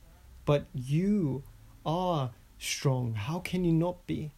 But 0.45 0.67
you 0.74 1.43
are 1.86 2.32
strong. 2.58 3.13
How 3.15 3.39
can 3.39 3.63
you 3.63 3.72
not 3.72 4.06
be? 4.06 4.32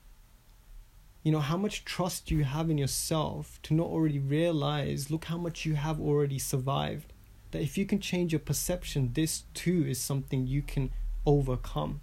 You 1.24 1.32
know, 1.32 1.40
how 1.40 1.58
much 1.58 1.86
trust 1.86 2.28
do 2.28 2.36
you 2.36 2.44
have 2.44 2.70
in 2.70 2.78
yourself 2.78 3.60
to 3.64 3.74
not 3.74 3.88
already 3.88 4.20
realize, 4.20 5.12
look 5.12 5.26
how 5.26 5.38
much 5.38 5.66
you 5.66 5.76
have 5.76 6.00
already 6.00 6.40
survived. 6.40 7.14
That 7.52 7.62
if 7.62 7.78
you 7.78 7.86
can 7.86 8.00
change 8.00 8.32
your 8.32 8.40
perception, 8.40 9.12
this 9.14 9.44
too 9.54 9.86
is 9.88 10.00
something 10.00 10.48
you 10.48 10.62
can 10.62 10.92
overcome. 11.26 12.02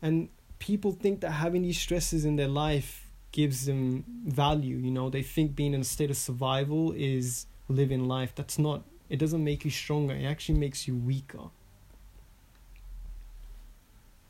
And 0.00 0.28
people 0.60 0.92
think 0.92 1.20
that 1.22 1.32
having 1.32 1.62
these 1.62 1.80
stresses 1.80 2.24
in 2.24 2.36
their 2.36 2.48
life 2.48 3.10
gives 3.32 3.66
them 3.66 4.04
value. 4.24 4.76
You 4.76 4.92
know, 4.92 5.10
they 5.10 5.22
think 5.22 5.56
being 5.56 5.74
in 5.74 5.80
a 5.80 5.84
state 5.84 6.10
of 6.10 6.16
survival 6.16 6.92
is 6.92 7.46
living 7.68 8.04
life. 8.04 8.32
That's 8.36 8.58
not, 8.58 8.84
it 9.08 9.18
doesn't 9.18 9.42
make 9.42 9.64
you 9.64 9.70
stronger, 9.72 10.14
it 10.14 10.24
actually 10.24 10.58
makes 10.58 10.86
you 10.86 10.94
weaker. 10.94 11.50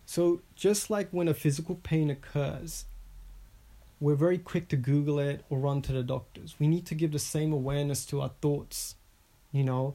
So, 0.06 0.40
just 0.56 0.90
like 0.90 1.08
when 1.10 1.28
a 1.28 1.34
physical 1.34 1.76
pain 1.76 2.10
occurs, 2.10 2.86
we're 4.00 4.16
very 4.16 4.38
quick 4.38 4.68
to 4.70 4.76
Google 4.76 5.18
it 5.18 5.44
or 5.50 5.58
run 5.58 5.82
to 5.82 5.92
the 5.92 6.02
doctors. 6.02 6.56
We 6.58 6.66
need 6.66 6.86
to 6.86 6.94
give 6.94 7.12
the 7.12 7.18
same 7.18 7.52
awareness 7.52 8.04
to 8.06 8.20
our 8.22 8.32
thoughts. 8.40 8.96
You 9.52 9.62
know, 9.64 9.94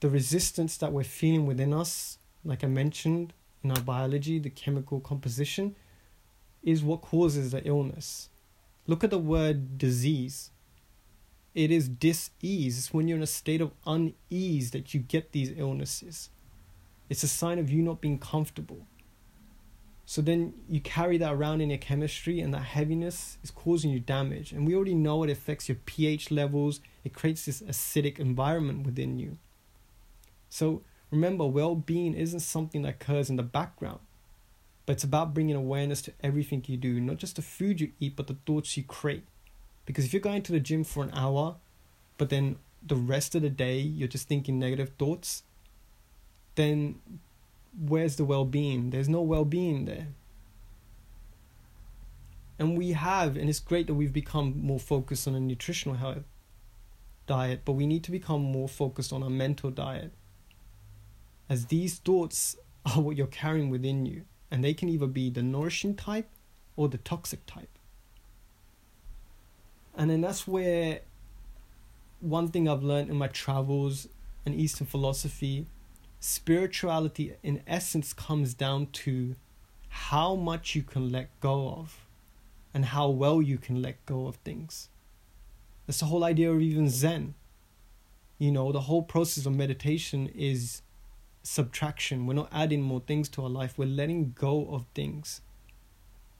the 0.00 0.08
resistance 0.08 0.76
that 0.78 0.92
we're 0.92 1.04
feeling 1.04 1.46
within 1.46 1.74
us, 1.74 2.18
like 2.44 2.64
I 2.64 2.68
mentioned 2.68 3.32
in 3.62 3.70
our 3.70 3.80
biology, 3.80 4.38
the 4.38 4.50
chemical 4.50 5.00
composition, 5.00 5.76
is 6.62 6.82
what 6.82 7.02
causes 7.02 7.52
the 7.52 7.64
illness. 7.66 8.28
Look 8.86 9.04
at 9.04 9.10
the 9.10 9.18
word 9.18 9.78
disease. 9.78 10.50
It 11.54 11.70
is 11.70 11.88
dis-ease. 11.88 12.78
It's 12.78 12.94
when 12.94 13.08
you're 13.08 13.16
in 13.16 13.22
a 13.22 13.26
state 13.26 13.60
of 13.60 13.72
unease 13.86 14.70
that 14.70 14.94
you 14.94 15.00
get 15.00 15.32
these 15.32 15.52
illnesses. 15.56 16.30
It's 17.08 17.22
a 17.22 17.28
sign 17.28 17.58
of 17.58 17.70
you 17.70 17.82
not 17.82 18.00
being 18.00 18.18
comfortable. 18.18 18.86
So 20.06 20.22
then 20.22 20.54
you 20.68 20.80
carry 20.80 21.18
that 21.18 21.34
around 21.34 21.60
in 21.60 21.68
your 21.68 21.78
chemistry, 21.78 22.40
and 22.40 22.54
that 22.54 22.62
heaviness 22.62 23.38
is 23.42 23.50
causing 23.50 23.90
you 23.90 24.00
damage. 24.00 24.52
And 24.52 24.66
we 24.66 24.74
already 24.74 24.94
know 24.94 25.22
it 25.22 25.30
affects 25.30 25.68
your 25.68 25.76
pH 25.84 26.30
levels, 26.30 26.80
it 27.04 27.12
creates 27.12 27.44
this 27.44 27.60
acidic 27.60 28.18
environment 28.18 28.86
within 28.86 29.18
you. 29.18 29.36
So 30.48 30.82
remember, 31.10 31.46
well 31.46 31.74
being 31.74 32.14
isn't 32.14 32.40
something 32.40 32.82
that 32.82 32.88
occurs 33.00 33.30
in 33.30 33.36
the 33.36 33.42
background, 33.42 34.00
but 34.86 34.94
it's 34.94 35.04
about 35.04 35.34
bringing 35.34 35.56
awareness 35.56 36.02
to 36.02 36.12
everything 36.22 36.64
you 36.66 36.76
do, 36.76 37.00
not 37.00 37.18
just 37.18 37.36
the 37.36 37.42
food 37.42 37.80
you 37.80 37.92
eat, 38.00 38.16
but 38.16 38.26
the 38.26 38.36
thoughts 38.46 38.76
you 38.76 38.82
create. 38.82 39.24
Because 39.86 40.04
if 40.04 40.12
you're 40.12 40.20
going 40.20 40.42
to 40.42 40.52
the 40.52 40.60
gym 40.60 40.84
for 40.84 41.02
an 41.02 41.10
hour, 41.14 41.56
but 42.18 42.30
then 42.30 42.56
the 42.86 42.96
rest 42.96 43.34
of 43.34 43.42
the 43.42 43.50
day 43.50 43.78
you're 43.78 44.08
just 44.08 44.28
thinking 44.28 44.58
negative 44.58 44.92
thoughts, 44.98 45.42
then 46.54 47.00
where's 47.78 48.16
the 48.16 48.24
well 48.24 48.44
being? 48.44 48.90
There's 48.90 49.08
no 49.08 49.22
well 49.22 49.44
being 49.44 49.84
there. 49.84 50.08
And 52.58 52.76
we 52.76 52.92
have, 52.92 53.36
and 53.36 53.48
it's 53.48 53.60
great 53.60 53.86
that 53.86 53.94
we've 53.94 54.12
become 54.12 54.60
more 54.60 54.80
focused 54.80 55.28
on 55.28 55.34
a 55.34 55.40
nutritional 55.40 55.96
health 55.96 56.24
diet, 57.26 57.60
but 57.64 57.72
we 57.72 57.86
need 57.86 58.02
to 58.04 58.10
become 58.10 58.42
more 58.42 58.68
focused 58.68 59.12
on 59.12 59.22
a 59.22 59.30
mental 59.30 59.70
diet. 59.70 60.12
As 61.48 61.66
these 61.66 61.98
thoughts 61.98 62.56
are 62.86 63.00
what 63.00 63.16
you're 63.16 63.26
carrying 63.26 63.70
within 63.70 64.06
you, 64.06 64.22
and 64.50 64.64
they 64.64 64.74
can 64.74 64.88
either 64.88 65.06
be 65.06 65.30
the 65.30 65.42
nourishing 65.42 65.94
type 65.94 66.28
or 66.76 66.88
the 66.88 66.98
toxic 66.98 67.44
type. 67.46 67.68
And 69.96 70.10
then 70.10 70.20
that's 70.20 70.46
where 70.46 71.00
one 72.20 72.48
thing 72.48 72.68
I've 72.68 72.82
learned 72.82 73.10
in 73.10 73.16
my 73.16 73.28
travels 73.28 74.08
and 74.46 74.54
Eastern 74.54 74.86
philosophy 74.86 75.66
spirituality 76.20 77.34
in 77.42 77.62
essence 77.66 78.12
comes 78.12 78.54
down 78.54 78.86
to 78.86 79.36
how 79.88 80.34
much 80.34 80.74
you 80.74 80.82
can 80.82 81.10
let 81.10 81.28
go 81.40 81.70
of 81.70 82.06
and 82.74 82.86
how 82.86 83.08
well 83.08 83.40
you 83.40 83.58
can 83.58 83.80
let 83.80 84.04
go 84.06 84.26
of 84.26 84.36
things. 84.36 84.88
That's 85.86 86.00
the 86.00 86.06
whole 86.06 86.24
idea 86.24 86.52
of 86.52 86.60
even 86.60 86.88
Zen. 86.90 87.34
You 88.38 88.52
know, 88.52 88.72
the 88.72 88.82
whole 88.82 89.02
process 89.02 89.46
of 89.46 89.54
meditation 89.54 90.30
is 90.34 90.82
subtraction. 91.42 92.26
We're 92.26 92.34
not 92.34 92.50
adding 92.52 92.82
more 92.82 93.00
things 93.00 93.28
to 93.30 93.42
our 93.42 93.50
life, 93.50 93.78
we're 93.78 93.86
letting 93.86 94.32
go 94.32 94.68
of 94.70 94.86
things. 94.94 95.40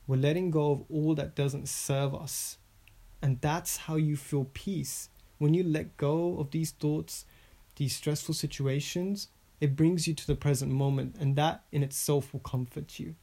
We're 0.06 0.16
letting 0.16 0.50
go 0.50 0.70
of 0.70 0.84
all 0.88 1.14
that 1.16 1.34
doesn't 1.34 1.68
serve 1.68 2.14
us. 2.14 2.56
And 3.20 3.40
that's 3.40 3.76
how 3.76 3.96
you 3.96 4.16
feel 4.16 4.48
peace. 4.54 5.11
When 5.37 5.52
you 5.52 5.62
let 5.62 5.96
go 5.98 6.38
of 6.38 6.50
these 6.50 6.70
thoughts, 6.70 7.26
these 7.76 7.94
stressful 7.94 8.34
situations, 8.34 9.28
it 9.61 9.76
brings 9.76 10.08
you 10.08 10.14
to 10.14 10.26
the 10.26 10.34
present 10.34 10.72
moment, 10.72 11.16
and 11.20 11.37
that 11.37 11.64
in 11.72 11.82
itself 11.82 12.32
will 12.32 12.40
comfort 12.40 12.98
you. 12.98 13.16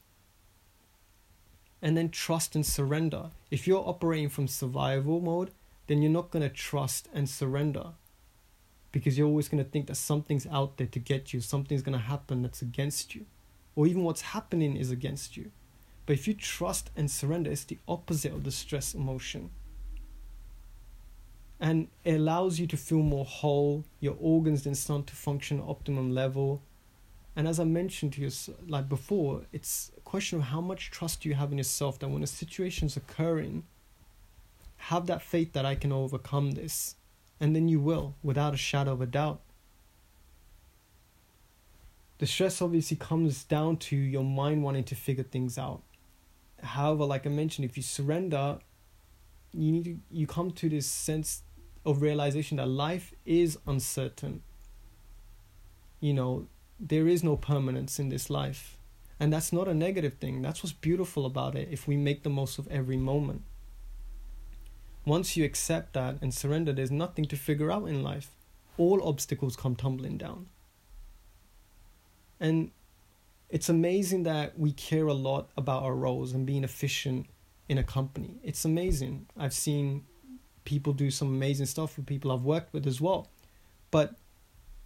And 1.81 1.97
then 1.97 2.09
trust 2.09 2.55
and 2.55 2.65
surrender. 2.65 3.31
If 3.49 3.67
you're 3.67 3.87
operating 3.87 4.29
from 4.29 4.47
survival 4.47 5.21
mode, 5.21 5.51
then 5.87 6.01
you're 6.01 6.11
not 6.11 6.31
going 6.31 6.43
to 6.43 6.49
trust 6.49 7.09
and 7.13 7.27
surrender 7.29 7.93
because 8.95 9.17
you're 9.17 9.27
always 9.27 9.49
going 9.49 9.63
to 9.63 9.69
think 9.69 9.87
that 9.87 9.95
something's 9.95 10.47
out 10.47 10.77
there 10.77 10.87
to 10.87 10.99
get 10.99 11.33
you, 11.33 11.41
something's 11.41 11.81
going 11.81 11.97
to 11.97 12.05
happen 12.05 12.41
that's 12.41 12.61
against 12.61 13.13
you, 13.13 13.25
or 13.75 13.85
even 13.85 14.03
what's 14.03 14.21
happening 14.21 14.75
is 14.75 14.89
against 14.89 15.35
you. 15.35 15.51
But 16.05 16.13
if 16.13 16.27
you 16.27 16.33
trust 16.33 16.91
and 16.95 17.11
surrender, 17.11 17.51
it's 17.51 17.65
the 17.65 17.79
opposite 17.87 18.31
of 18.31 18.43
the 18.43 18.51
stress 18.51 18.93
emotion 18.93 19.49
and 21.59 21.87
it 22.03 22.15
allows 22.15 22.59
you 22.59 22.67
to 22.67 22.77
feel 22.77 22.99
more 22.99 23.25
whole. 23.25 23.85
Your 23.99 24.15
organs 24.19 24.63
then 24.63 24.75
start 24.75 25.07
to 25.07 25.15
function 25.15 25.59
at 25.59 25.67
optimum 25.67 26.13
level. 26.13 26.61
And 27.35 27.47
as 27.47 27.59
I 27.59 27.63
mentioned 27.63 28.13
to 28.13 28.21
you, 28.21 28.29
like 28.67 28.89
before, 28.89 29.43
it's 29.51 29.91
a 29.97 30.01
question 30.01 30.39
of 30.39 30.45
how 30.45 30.61
much 30.61 30.91
trust 30.91 31.25
you 31.25 31.33
have 31.33 31.51
in 31.51 31.57
yourself 31.57 31.99
that 31.99 32.09
when 32.09 32.23
a 32.23 32.27
situation's 32.27 32.97
occurring, 32.97 33.63
have 34.77 35.07
that 35.07 35.21
faith 35.21 35.53
that 35.53 35.65
I 35.65 35.75
can 35.75 35.91
overcome 35.91 36.51
this. 36.51 36.95
And 37.39 37.55
then 37.55 37.67
you 37.67 37.79
will, 37.79 38.15
without 38.23 38.53
a 38.53 38.57
shadow 38.57 38.93
of 38.93 39.01
a 39.01 39.05
doubt. 39.05 39.41
The 42.17 42.25
stress 42.25 42.61
obviously 42.61 42.95
comes 42.95 43.43
down 43.43 43.77
to 43.77 43.95
your 43.95 44.23
mind 44.23 44.63
wanting 44.63 44.85
to 44.85 44.95
figure 44.95 45.23
things 45.23 45.57
out. 45.57 45.83
However, 46.63 47.03
like 47.03 47.25
I 47.25 47.29
mentioned, 47.29 47.65
if 47.65 47.75
you 47.75 47.83
surrender, 47.83 48.59
you 49.53 49.71
need 49.71 49.83
to 49.85 49.97
you 50.11 50.27
come 50.27 50.51
to 50.51 50.69
this 50.69 50.87
sense 50.87 51.43
of 51.85 52.01
realization 52.01 52.57
that 52.57 52.67
life 52.67 53.13
is 53.25 53.57
uncertain. 53.67 54.41
You 55.99 56.13
know, 56.13 56.47
there 56.79 57.07
is 57.07 57.23
no 57.23 57.35
permanence 57.35 57.99
in 57.99 58.09
this 58.09 58.29
life. 58.29 58.77
And 59.19 59.31
that's 59.31 59.53
not 59.53 59.67
a 59.67 59.73
negative 59.73 60.15
thing. 60.15 60.41
That's 60.41 60.61
what's 60.63 60.73
beautiful 60.73 61.25
about 61.25 61.55
it 61.55 61.69
if 61.71 61.87
we 61.87 61.95
make 61.95 62.23
the 62.23 62.29
most 62.29 62.59
of 62.59 62.67
every 62.67 62.97
moment. 62.97 63.43
Once 65.05 65.37
you 65.37 65.45
accept 65.45 65.93
that 65.93 66.17
and 66.21 66.33
surrender, 66.33 66.73
there's 66.73 66.91
nothing 66.91 67.25
to 67.25 67.35
figure 67.35 67.71
out 67.71 67.87
in 67.87 68.01
life. 68.01 68.31
All 68.77 69.07
obstacles 69.07 69.55
come 69.55 69.75
tumbling 69.75 70.17
down. 70.17 70.47
And 72.39 72.71
it's 73.49 73.69
amazing 73.69 74.23
that 74.23 74.57
we 74.59 74.71
care 74.71 75.07
a 75.07 75.13
lot 75.13 75.49
about 75.55 75.83
our 75.83 75.95
roles 75.95 76.33
and 76.33 76.45
being 76.45 76.63
efficient 76.63 77.27
in 77.69 77.77
a 77.77 77.83
company. 77.83 78.35
It's 78.43 78.65
amazing. 78.65 79.27
I've 79.37 79.53
seen 79.53 80.05
people 80.65 80.93
do 80.93 81.11
some 81.11 81.27
amazing 81.27 81.67
stuff 81.67 81.95
with 81.95 82.07
people 82.07 82.31
I've 82.31 82.41
worked 82.41 82.73
with 82.73 82.87
as 82.87 82.99
well. 82.99 83.29
But 83.91 84.15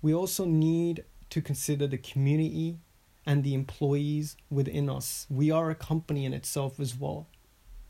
we 0.02 0.14
also 0.14 0.46
need 0.46 1.06
to 1.30 1.42
consider 1.42 1.88
the 1.88 1.98
community 1.98 2.78
and 3.26 3.44
the 3.44 3.54
employees 3.54 4.36
within 4.50 4.90
us. 4.90 5.26
We 5.30 5.52
are 5.52 5.70
a 5.70 5.76
company 5.76 6.26
in 6.26 6.34
itself 6.34 6.80
as 6.80 6.98
well. 6.98 7.28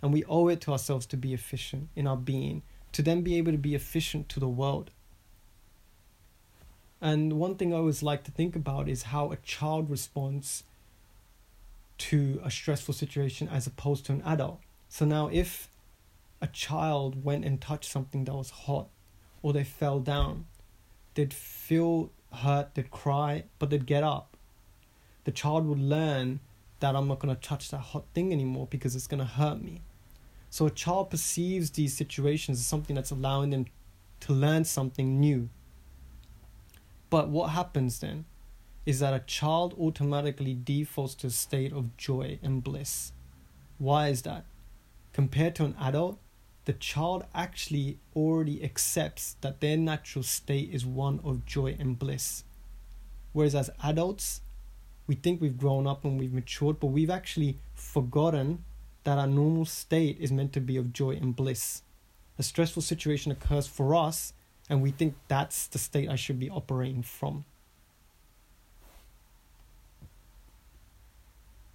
And 0.01 0.13
we 0.13 0.23
owe 0.25 0.47
it 0.47 0.61
to 0.61 0.71
ourselves 0.71 1.05
to 1.07 1.17
be 1.17 1.33
efficient 1.33 1.89
in 1.95 2.07
our 2.07 2.17
being, 2.17 2.63
to 2.93 3.01
then 3.01 3.21
be 3.21 3.37
able 3.37 3.51
to 3.51 3.57
be 3.57 3.75
efficient 3.75 4.29
to 4.29 4.39
the 4.39 4.47
world. 4.47 4.91
And 7.01 7.33
one 7.33 7.55
thing 7.55 7.73
I 7.73 7.77
always 7.77 8.03
like 8.03 8.23
to 8.25 8.31
think 8.31 8.55
about 8.55 8.89
is 8.89 9.03
how 9.03 9.31
a 9.31 9.37
child 9.37 9.89
responds 9.89 10.63
to 11.99 12.41
a 12.43 12.51
stressful 12.51 12.93
situation 12.93 13.47
as 13.47 13.67
opposed 13.67 14.05
to 14.05 14.13
an 14.13 14.21
adult. 14.25 14.59
So 14.89 15.05
now, 15.05 15.29
if 15.31 15.69
a 16.41 16.47
child 16.47 17.23
went 17.23 17.45
and 17.45 17.59
touched 17.59 17.91
something 17.91 18.25
that 18.25 18.33
was 18.33 18.49
hot 18.49 18.87
or 19.41 19.53
they 19.53 19.63
fell 19.63 19.99
down, 19.99 20.45
they'd 21.13 21.33
feel 21.33 22.11
hurt, 22.31 22.75
they'd 22.75 22.91
cry, 22.91 23.43
but 23.59 23.69
they'd 23.69 23.85
get 23.85 24.03
up. 24.03 24.37
The 25.25 25.31
child 25.31 25.67
would 25.67 25.79
learn 25.79 26.39
that 26.79 26.95
I'm 26.95 27.07
not 27.07 27.19
going 27.19 27.35
to 27.35 27.41
touch 27.41 27.69
that 27.71 27.77
hot 27.77 28.05
thing 28.13 28.31
anymore 28.31 28.67
because 28.69 28.95
it's 28.95 29.07
going 29.07 29.19
to 29.19 29.25
hurt 29.25 29.61
me. 29.61 29.81
So 30.49 30.65
a 30.65 30.71
child 30.71 31.09
perceives 31.09 31.69
these 31.71 31.95
situations 31.95 32.59
as 32.59 32.65
something 32.65 32.95
that's 32.95 33.11
allowing 33.11 33.51
them 33.51 33.65
to 34.21 34.33
learn 34.33 34.65
something 34.65 35.19
new. 35.19 35.49
But 37.09 37.29
what 37.29 37.49
happens 37.49 37.99
then 37.99 38.25
is 38.85 38.99
that 38.99 39.13
a 39.13 39.19
child 39.19 39.75
automatically 39.79 40.55
defaults 40.55 41.15
to 41.15 41.27
a 41.27 41.31
state 41.31 41.71
of 41.71 41.95
joy 41.97 42.39
and 42.41 42.63
bliss. 42.63 43.11
Why 43.77 44.07
is 44.07 44.23
that? 44.23 44.45
Compared 45.13 45.55
to 45.55 45.65
an 45.65 45.75
adult, 45.79 46.19
the 46.65 46.73
child 46.73 47.25
actually 47.33 47.97
already 48.15 48.63
accepts 48.63 49.35
that 49.41 49.59
their 49.59 49.77
natural 49.77 50.23
state 50.23 50.69
is 50.71 50.85
one 50.85 51.19
of 51.23 51.45
joy 51.45 51.75
and 51.79 51.97
bliss. 51.97 52.43
Whereas 53.33 53.55
as 53.55 53.69
adults, 53.83 54.41
we 55.07 55.15
think 55.15 55.41
we've 55.41 55.57
grown 55.57 55.87
up 55.87 56.03
and 56.03 56.19
we've 56.19 56.33
matured, 56.33 56.79
but 56.79 56.87
we've 56.87 57.09
actually 57.09 57.57
forgotten 57.73 58.63
that 59.09 59.17
our 59.17 59.25
normal 59.25 59.65
state 59.65 60.17
is 60.19 60.31
meant 60.31 60.53
to 60.53 60.59
be 60.59 60.77
of 60.77 60.93
joy 60.93 61.15
and 61.15 61.35
bliss. 61.35 61.81
A 62.37 62.43
stressful 62.43 62.83
situation 62.83 63.31
occurs 63.31 63.65
for 63.65 63.95
us, 63.95 64.33
and 64.69 64.83
we 64.83 64.91
think 64.91 65.15
that's 65.27 65.65
the 65.65 65.79
state 65.79 66.07
I 66.07 66.15
should 66.15 66.37
be 66.37 66.47
operating 66.47 67.01
from. 67.01 67.43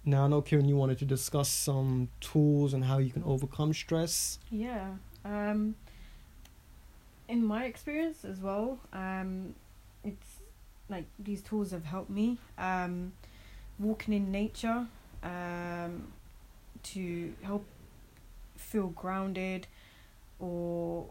Now, 0.05 0.23
I 0.23 0.27
know, 0.29 0.41
Kieran, 0.41 0.69
you 0.69 0.77
wanted 0.77 0.97
to 0.99 1.05
discuss 1.05 1.49
some 1.49 2.07
tools 2.21 2.73
and 2.73 2.85
how 2.85 2.99
you 2.99 3.11
can 3.11 3.25
overcome 3.25 3.73
stress. 3.73 4.39
Yeah. 4.49 4.91
Um, 5.25 5.75
in 7.27 7.43
my 7.43 7.65
experience 7.65 8.23
as 8.23 8.39
well, 8.39 8.79
um, 8.93 9.55
it's 10.05 10.37
like 10.87 11.03
these 11.19 11.41
tools 11.41 11.71
have 11.71 11.83
helped 11.83 12.09
me. 12.09 12.37
Um, 12.57 13.11
walking 13.77 14.13
in 14.13 14.31
nature 14.31 14.87
um, 15.25 16.07
to 16.93 17.33
help 17.41 17.65
feel 18.57 18.87
grounded, 18.87 19.67
or 20.39 21.07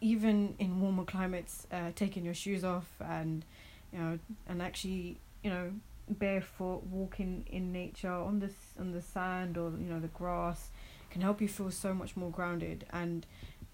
even 0.00 0.54
in 0.58 0.80
warmer 0.80 1.04
climates, 1.04 1.66
uh, 1.72 1.90
taking 1.94 2.24
your 2.24 2.34
shoes 2.34 2.64
off 2.64 2.86
and 3.00 3.44
you 3.92 3.98
know, 3.98 4.18
and 4.48 4.60
actually 4.62 5.18
you 5.42 5.50
know 5.50 5.70
barefoot 6.08 6.84
walking 6.84 7.44
in 7.50 7.72
nature 7.72 8.10
on 8.10 8.38
the 8.38 8.50
on 8.78 8.92
the 8.92 9.02
sand 9.02 9.56
or 9.58 9.70
you 9.70 9.88
know 9.88 9.98
the 9.98 10.08
grass 10.08 10.70
can 11.10 11.20
help 11.20 11.40
you 11.40 11.48
feel 11.48 11.70
so 11.70 11.94
much 11.94 12.16
more 12.16 12.30
grounded. 12.30 12.84
And 12.92 13.26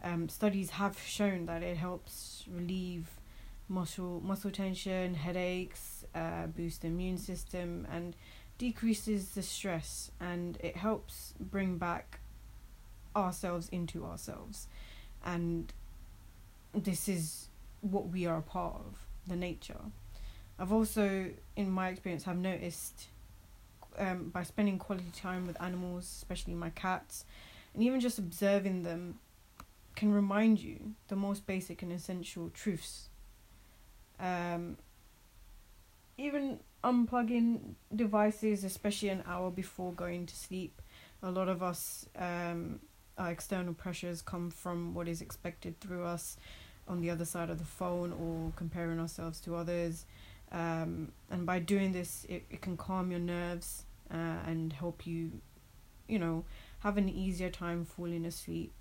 um, 0.03 0.29
studies 0.29 0.71
have 0.71 0.99
shown 0.99 1.47
that 1.47 1.62
it 1.62 1.77
helps 1.77 2.45
relieve 2.51 3.09
muscle 3.68 4.21
muscle 4.25 4.51
tension 4.51 5.14
headaches 5.14 6.05
uh, 6.14 6.47
boost 6.47 6.83
the 6.83 6.88
immune 6.88 7.16
system 7.16 7.87
and 7.90 8.14
decreases 8.62 9.31
the 9.31 9.42
stress 9.42 10.12
and 10.20 10.57
it 10.61 10.77
helps 10.77 11.35
bring 11.40 11.79
back 11.79 12.20
ourselves 13.16 13.68
into 13.70 14.05
ourselves 14.05 14.68
and 15.25 15.72
this 16.72 17.09
is 17.09 17.48
what 17.81 18.09
we 18.09 18.25
are 18.25 18.38
a 18.38 18.42
part 18.42 18.77
of 18.77 18.98
the 19.27 19.35
nature 19.35 19.81
I've 20.59 20.72
also, 20.72 21.31
in 21.57 21.70
my 21.70 21.88
experience, 21.88 22.22
have 22.22 22.37
noticed 22.37 23.09
um, 23.98 24.29
by 24.29 24.44
spending 24.44 24.79
quality 24.79 25.11
time 25.12 25.46
with 25.46 25.61
animals, 25.61 26.05
especially 26.05 26.55
my 26.55 26.70
cats, 26.70 27.25
and 27.75 27.83
even 27.83 27.98
just 27.98 28.16
observing 28.16 28.85
them, 28.85 29.18
can 29.96 30.12
remind 30.12 30.61
you 30.61 30.94
the 31.09 31.16
most 31.16 31.46
basic 31.46 31.83
and 31.83 31.92
essential 31.92 32.51
truths. 32.55 33.09
Um, 34.20 34.77
even 36.18 36.61
unplugging 36.85 37.75
devices, 37.94 38.64
especially 38.64 39.09
an 39.09 39.22
hour 39.27 39.51
before 39.51 39.92
going 39.92 40.27
to 40.27 40.37
sleep, 40.37 40.81
a 41.22 41.31
lot 41.31 41.48
of 41.48 41.62
us, 41.62 42.07
um, 42.16 42.81
our 43.18 43.31
external 43.31 43.75
pressures 43.75 44.22
come 44.22 44.51
from 44.51 44.94
what 44.94 45.09
is 45.09 45.20
expected 45.20 45.79
through 45.81 46.05
us 46.05 46.37
on 46.88 47.01
the 47.01 47.11
other 47.11 47.25
side 47.25 47.51
of 47.51 47.59
the 47.59 47.64
phone 47.64 48.12
or 48.12 48.53
comparing 48.57 48.98
ourselves 48.98 49.40
to 49.40 49.55
others. 49.55 50.05
Um, 50.51 51.12
and 51.31 51.46
by 51.46 51.61
doing 51.61 51.92
this 51.92 52.27
it, 52.29 52.44
it 52.51 52.61
can 52.61 52.77
calm 52.77 53.11
your 53.11 53.20
nerves 53.20 53.85
uh, 54.11 54.37
and 54.46 54.70
help 54.72 55.07
you 55.07 55.33
you 56.09 56.18
know 56.18 56.44
have 56.81 56.98
an 56.98 57.09
easier 57.09 57.48
time 57.51 57.85
falling 57.85 58.27
asleep. 58.27 58.72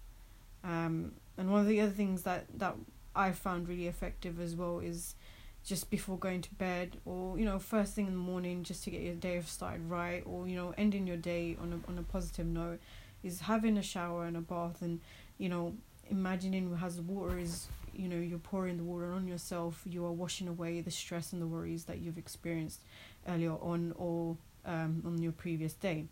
Um, 0.63 1.13
and 1.38 1.50
one 1.50 1.62
of 1.62 1.67
the 1.67 1.80
other 1.80 1.91
things 1.91 2.24
that 2.24 2.46
that 2.58 2.76
I 3.15 3.32
found 3.32 3.67
really 3.67 3.88
effective 3.88 4.39
as 4.39 4.56
well 4.56 4.80
is 4.80 5.15
just 5.63 5.89
before 5.89 6.17
going 6.17 6.41
to 6.41 6.54
bed 6.56 6.97
or 7.06 7.38
you 7.38 7.45
know 7.45 7.60
first 7.60 7.93
thing 7.93 8.08
in 8.08 8.13
the 8.13 8.19
morning 8.19 8.63
just 8.63 8.84
to 8.84 8.89
get 8.89 9.02
your 9.02 9.15
day 9.15 9.39
started 9.45 9.88
right 9.89 10.24
or 10.26 10.47
you 10.47 10.56
know 10.56 10.74
ending 10.78 11.06
your 11.06 11.17
day 11.17 11.56
on 11.62 11.71
a 11.74 11.91
on 11.91 11.97
a 11.97 12.04
positive 12.04 12.45
note 12.45 12.80
is 13.24 13.41
having 13.41 13.78
a 13.78 13.84
shower 13.84 14.26
and 14.26 14.36
a 14.36 14.41
bath 14.41 14.82
and 14.82 15.00
you 15.38 15.47
know 15.47 15.74
imagining 16.10 16.78
as 16.84 16.95
the 16.95 17.02
water 17.04 17.38
is 17.38 17.67
you 17.93 18.08
know 18.08 18.17
you're 18.17 18.39
pouring 18.39 18.78
the 18.78 18.84
water 18.84 19.12
on 19.13 19.28
yourself 19.28 19.82
you 19.86 20.04
are 20.04 20.12
washing 20.12 20.47
away 20.47 20.82
the 20.82 20.91
stress 20.91 21.32
and 21.32 21.41
the 21.41 21.47
worries 21.47 21.84
that 21.86 22.00
you've 22.00 22.17
experienced 22.17 22.82
earlier 23.28 23.54
on 23.62 23.93
or 23.97 24.36
um, 24.65 25.04
on 25.06 25.21
your 25.21 25.32
previous 25.32 25.74
day. 25.74 26.06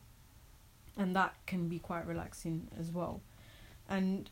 And 0.98 1.16
that 1.16 1.34
can 1.46 1.68
be 1.68 1.80
quite 1.80 2.06
relaxing 2.06 2.68
as 2.80 2.92
well. 2.92 3.22
And 3.88 4.30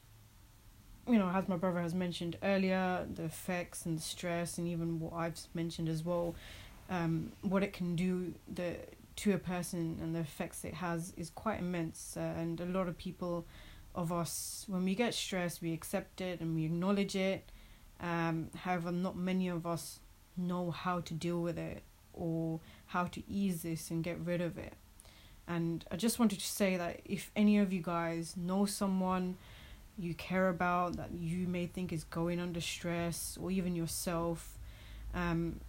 you 1.08 1.18
know 1.18 1.30
as 1.30 1.48
my 1.48 1.56
brother 1.56 1.80
has 1.80 1.94
mentioned 1.94 2.38
earlier 2.44 3.06
the 3.16 3.24
effects 3.24 3.86
and 3.86 3.98
the 3.98 4.02
stress 4.02 4.58
and 4.58 4.68
even 4.68 5.00
what 5.00 5.14
i've 5.14 5.40
mentioned 5.54 5.88
as 5.90 6.04
well 6.04 6.36
um, 6.90 7.32
what 7.42 7.64
it 7.64 7.74
can 7.74 7.96
do 7.96 8.34
the 8.54 8.78
to 9.18 9.34
a 9.34 9.38
person 9.38 9.98
and 10.02 10.16
the 10.16 10.20
effects 10.20 10.64
it 10.64 10.76
has 10.76 11.12
is 11.18 11.30
quite 11.32 11.60
immense. 11.60 12.16
Uh, 12.16 12.34
and 12.38 12.62
a 12.62 12.66
lot 12.66 12.88
of 12.88 12.98
people 12.98 13.46
of 13.96 14.12
us 14.12 14.64
when 14.68 14.86
we 14.86 14.94
get 14.94 15.12
stressed 15.12 15.60
we 15.60 15.74
accept 15.74 16.22
it 16.22 16.40
and 16.40 16.56
we 16.56 16.66
acknowledge 16.66 17.16
it. 17.16 17.52
Um, 18.00 18.50
however 18.56 18.92
not 18.92 19.18
many 19.18 19.48
of 19.48 19.66
us 19.66 20.00
know 20.38 20.70
how 20.70 21.00
to 21.02 21.14
deal 21.16 21.42
with 21.42 21.58
it 21.58 21.82
or 22.14 22.60
how 22.86 23.06
to 23.06 23.24
ease 23.28 23.64
this 23.64 23.90
and 23.90 24.04
get 24.04 24.20
rid 24.20 24.40
of 24.40 24.58
it. 24.58 24.74
And 25.48 25.84
i 25.92 25.96
just 25.96 26.20
wanted 26.20 26.40
to 26.40 26.46
say 26.46 26.78
that 26.78 27.02
if 27.04 27.32
any 27.36 27.58
of 27.58 27.74
you 27.74 27.82
guys 27.82 28.36
know 28.38 28.66
someone 28.66 29.38
you 30.00 30.14
care 30.14 30.50
about 30.50 30.96
that 30.98 31.12
you 31.12 31.48
may 31.48 31.66
think 31.66 31.92
is 31.92 32.04
going 32.06 32.40
under 32.40 32.62
stress 32.62 33.38
or 33.42 33.52
even 33.52 33.76
yourself 33.76 34.58
um, 35.14 35.60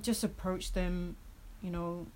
just 0.00 0.24
approach 0.24 0.72
them 0.72 1.16
you 1.64 1.70
know. 1.70 2.06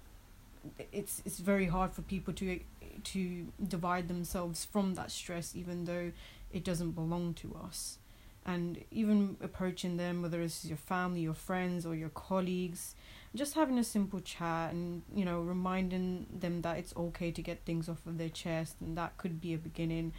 It's 0.92 1.22
it's 1.24 1.38
very 1.38 1.66
hard 1.66 1.92
for 1.92 2.02
people 2.02 2.34
to 2.34 2.60
to 3.04 3.46
divide 3.66 4.08
themselves 4.08 4.64
from 4.64 4.94
that 4.94 5.10
stress 5.10 5.56
even 5.56 5.86
though 5.86 6.12
it 6.52 6.62
doesn't 6.62 6.92
belong 6.92 7.34
to 7.34 7.58
us. 7.64 7.98
And 8.44 8.84
even 8.90 9.36
approaching 9.42 9.96
them 9.96 10.22
whether 10.22 10.40
it's 10.42 10.64
your 10.64 10.76
family 10.76 11.20
your 11.20 11.34
friends 11.34 11.86
or 11.86 11.94
your 11.94 12.10
colleagues 12.10 12.94
just 13.34 13.54
having 13.54 13.78
a 13.78 13.84
simple 13.84 14.20
chat 14.20 14.72
and 14.72 15.02
you 15.14 15.24
know 15.24 15.40
reminding 15.40 16.26
them 16.32 16.62
that 16.62 16.78
it's 16.78 16.94
okay 16.96 17.30
to 17.30 17.42
get 17.42 17.64
things 17.64 17.88
off 17.88 18.06
of 18.06 18.18
their 18.18 18.30
chest 18.30 18.76
and 18.80 18.96
that 18.98 19.16
could 19.16 19.40
be 19.40 19.54
a 19.54 19.58
beginning. 19.58 20.12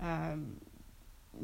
Um, 0.00 0.60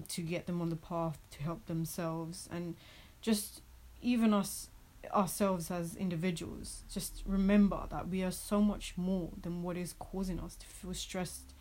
to 0.09 0.23
get 0.23 0.47
them 0.47 0.61
on 0.61 0.71
the 0.71 0.77
path 0.77 1.19
to 1.31 1.43
help 1.43 1.67
themselves 1.67 2.49
and 2.53 2.77
just 3.21 3.63
even 4.03 4.35
us 4.35 4.69
ourselves 5.13 5.71
as 5.71 5.97
individuals. 5.97 6.83
Just 6.91 7.23
remember 7.27 7.87
that 7.91 8.09
we 8.09 8.23
are 8.23 8.31
so 8.31 8.61
much 8.61 8.95
more 8.97 9.31
than 9.41 9.63
what 9.63 9.77
is 9.77 9.95
causing 9.99 10.41
us 10.41 10.55
to 10.57 10.67
feel 10.67 10.95
stressed 10.95 11.55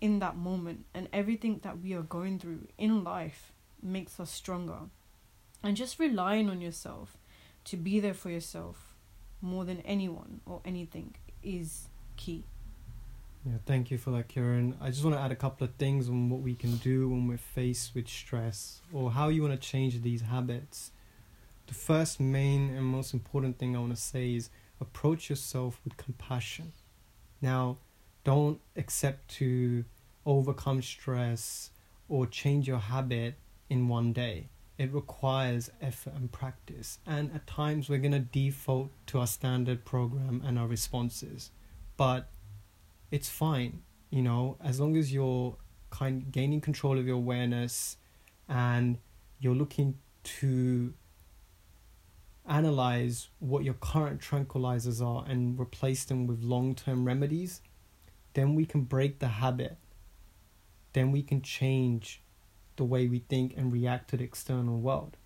in 0.00 0.18
that 0.18 0.36
moment, 0.36 0.84
and 0.92 1.08
everything 1.12 1.60
that 1.62 1.80
we 1.80 1.94
are 1.94 2.02
going 2.02 2.38
through 2.38 2.66
in 2.76 3.02
life 3.04 3.52
makes 3.82 4.20
us 4.20 4.30
stronger. 4.30 4.80
And 5.62 5.76
just 5.76 5.98
relying 5.98 6.50
on 6.50 6.60
yourself 6.60 7.16
to 7.66 7.76
be 7.76 8.00
there 8.00 8.12
for 8.12 8.28
yourself 8.28 8.94
more 9.40 9.64
than 9.64 9.80
anyone 9.80 10.40
or 10.44 10.60
anything 10.64 11.14
is 11.42 11.88
key. 12.16 12.44
Yeah, 13.46 13.58
thank 13.66 13.90
you 13.90 13.98
for 13.98 14.10
that, 14.12 14.28
Kieran. 14.28 14.76
I 14.80 14.88
just 14.90 15.04
want 15.04 15.16
to 15.16 15.20
add 15.20 15.30
a 15.30 15.36
couple 15.36 15.66
of 15.66 15.74
things 15.74 16.08
on 16.08 16.30
what 16.30 16.40
we 16.40 16.54
can 16.54 16.76
do 16.76 17.08
when 17.10 17.28
we're 17.28 17.36
faced 17.36 17.94
with 17.94 18.08
stress 18.08 18.80
or 18.92 19.10
how 19.10 19.28
you 19.28 19.42
want 19.42 19.60
to 19.60 19.68
change 19.68 20.00
these 20.02 20.22
habits 20.22 20.92
the 21.66 21.74
first 21.74 22.20
main 22.20 22.74
and 22.74 22.84
most 22.84 23.14
important 23.14 23.58
thing 23.58 23.76
I 23.76 23.80
want 23.80 23.94
to 23.94 24.00
say 24.00 24.34
is 24.34 24.50
approach 24.80 25.30
yourself 25.30 25.80
with 25.84 25.96
compassion. 25.96 26.72
Now, 27.40 27.78
don't 28.24 28.60
accept 28.76 29.28
to 29.36 29.84
overcome 30.26 30.82
stress 30.82 31.70
or 32.08 32.26
change 32.26 32.68
your 32.68 32.78
habit 32.78 33.34
in 33.70 33.88
one 33.88 34.12
day. 34.12 34.48
It 34.76 34.92
requires 34.92 35.70
effort 35.80 36.14
and 36.14 36.30
practice. 36.32 36.98
And 37.06 37.30
at 37.34 37.46
times, 37.46 37.88
we're 37.88 37.98
going 37.98 38.12
to 38.12 38.18
default 38.18 38.90
to 39.08 39.20
our 39.20 39.26
standard 39.26 39.84
program 39.84 40.42
and 40.44 40.58
our 40.58 40.66
responses. 40.66 41.50
But 41.96 42.28
it's 43.14 43.28
fine, 43.28 43.82
you 44.10 44.22
know, 44.22 44.56
as 44.62 44.80
long 44.80 44.96
as 44.96 45.12
you're 45.12 45.56
kind 45.90 46.22
of 46.22 46.32
gaining 46.32 46.60
control 46.60 46.98
of 46.98 47.06
your 47.06 47.16
awareness 47.16 47.96
and 48.48 48.98
you're 49.38 49.54
looking 49.54 49.96
to 50.24 50.92
analyze 52.46 53.28
what 53.38 53.62
your 53.62 53.74
current 53.74 54.20
tranquilizers 54.20 55.00
are 55.00 55.24
and 55.28 55.60
replace 55.60 56.04
them 56.04 56.26
with 56.26 56.42
long-term 56.42 57.06
remedies 57.06 57.62
then 58.34 58.54
we 58.54 58.66
can 58.66 58.82
break 58.82 59.18
the 59.20 59.28
habit 59.28 59.78
then 60.92 61.10
we 61.12 61.22
can 61.22 61.40
change 61.40 62.20
the 62.76 62.84
way 62.84 63.06
we 63.06 63.20
think 63.20 63.54
and 63.56 63.72
react 63.72 64.10
to 64.10 64.16
the 64.16 64.24
external 64.24 64.78
world. 64.78 65.16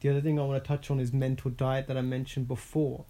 The 0.00 0.08
other 0.08 0.20
thing 0.20 0.38
I 0.38 0.44
want 0.44 0.62
to 0.62 0.66
touch 0.66 0.90
on 0.90 1.00
is 1.00 1.12
mental 1.12 1.50
diet 1.50 1.86
that 1.88 1.96
I 1.96 2.02
mentioned 2.02 2.48
before. 2.48 3.04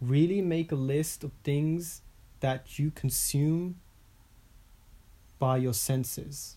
Really 0.00 0.42
make 0.42 0.72
a 0.72 0.76
list 0.76 1.24
of 1.24 1.32
things 1.44 2.02
that 2.40 2.78
you 2.78 2.90
consume 2.90 3.76
by 5.38 5.56
your 5.56 5.74
senses. 5.74 6.56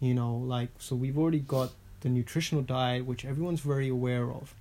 You 0.00 0.14
know, 0.14 0.34
like, 0.34 0.70
so 0.78 0.96
we've 0.96 1.18
already 1.18 1.40
got 1.40 1.70
the 2.00 2.08
nutritional 2.08 2.62
diet, 2.62 3.06
which 3.06 3.24
everyone's 3.24 3.60
very 3.60 3.88
aware 3.88 4.30
of. 4.30 4.54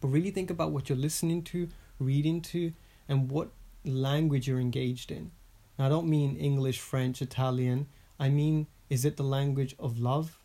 But 0.00 0.08
really 0.08 0.30
think 0.30 0.50
about 0.50 0.72
what 0.72 0.88
you're 0.88 0.98
listening 0.98 1.42
to, 1.44 1.68
reading 1.98 2.40
to, 2.42 2.72
and 3.08 3.30
what 3.30 3.50
language 3.84 4.48
you're 4.48 4.60
engaged 4.60 5.12
in. 5.12 5.30
Now, 5.78 5.86
I 5.86 5.88
don't 5.88 6.08
mean 6.08 6.36
English, 6.36 6.80
French, 6.80 7.22
Italian. 7.22 7.86
I 8.18 8.28
mean, 8.28 8.66
is 8.90 9.04
it 9.04 9.16
the 9.16 9.22
language 9.22 9.76
of 9.78 9.98
love, 9.98 10.38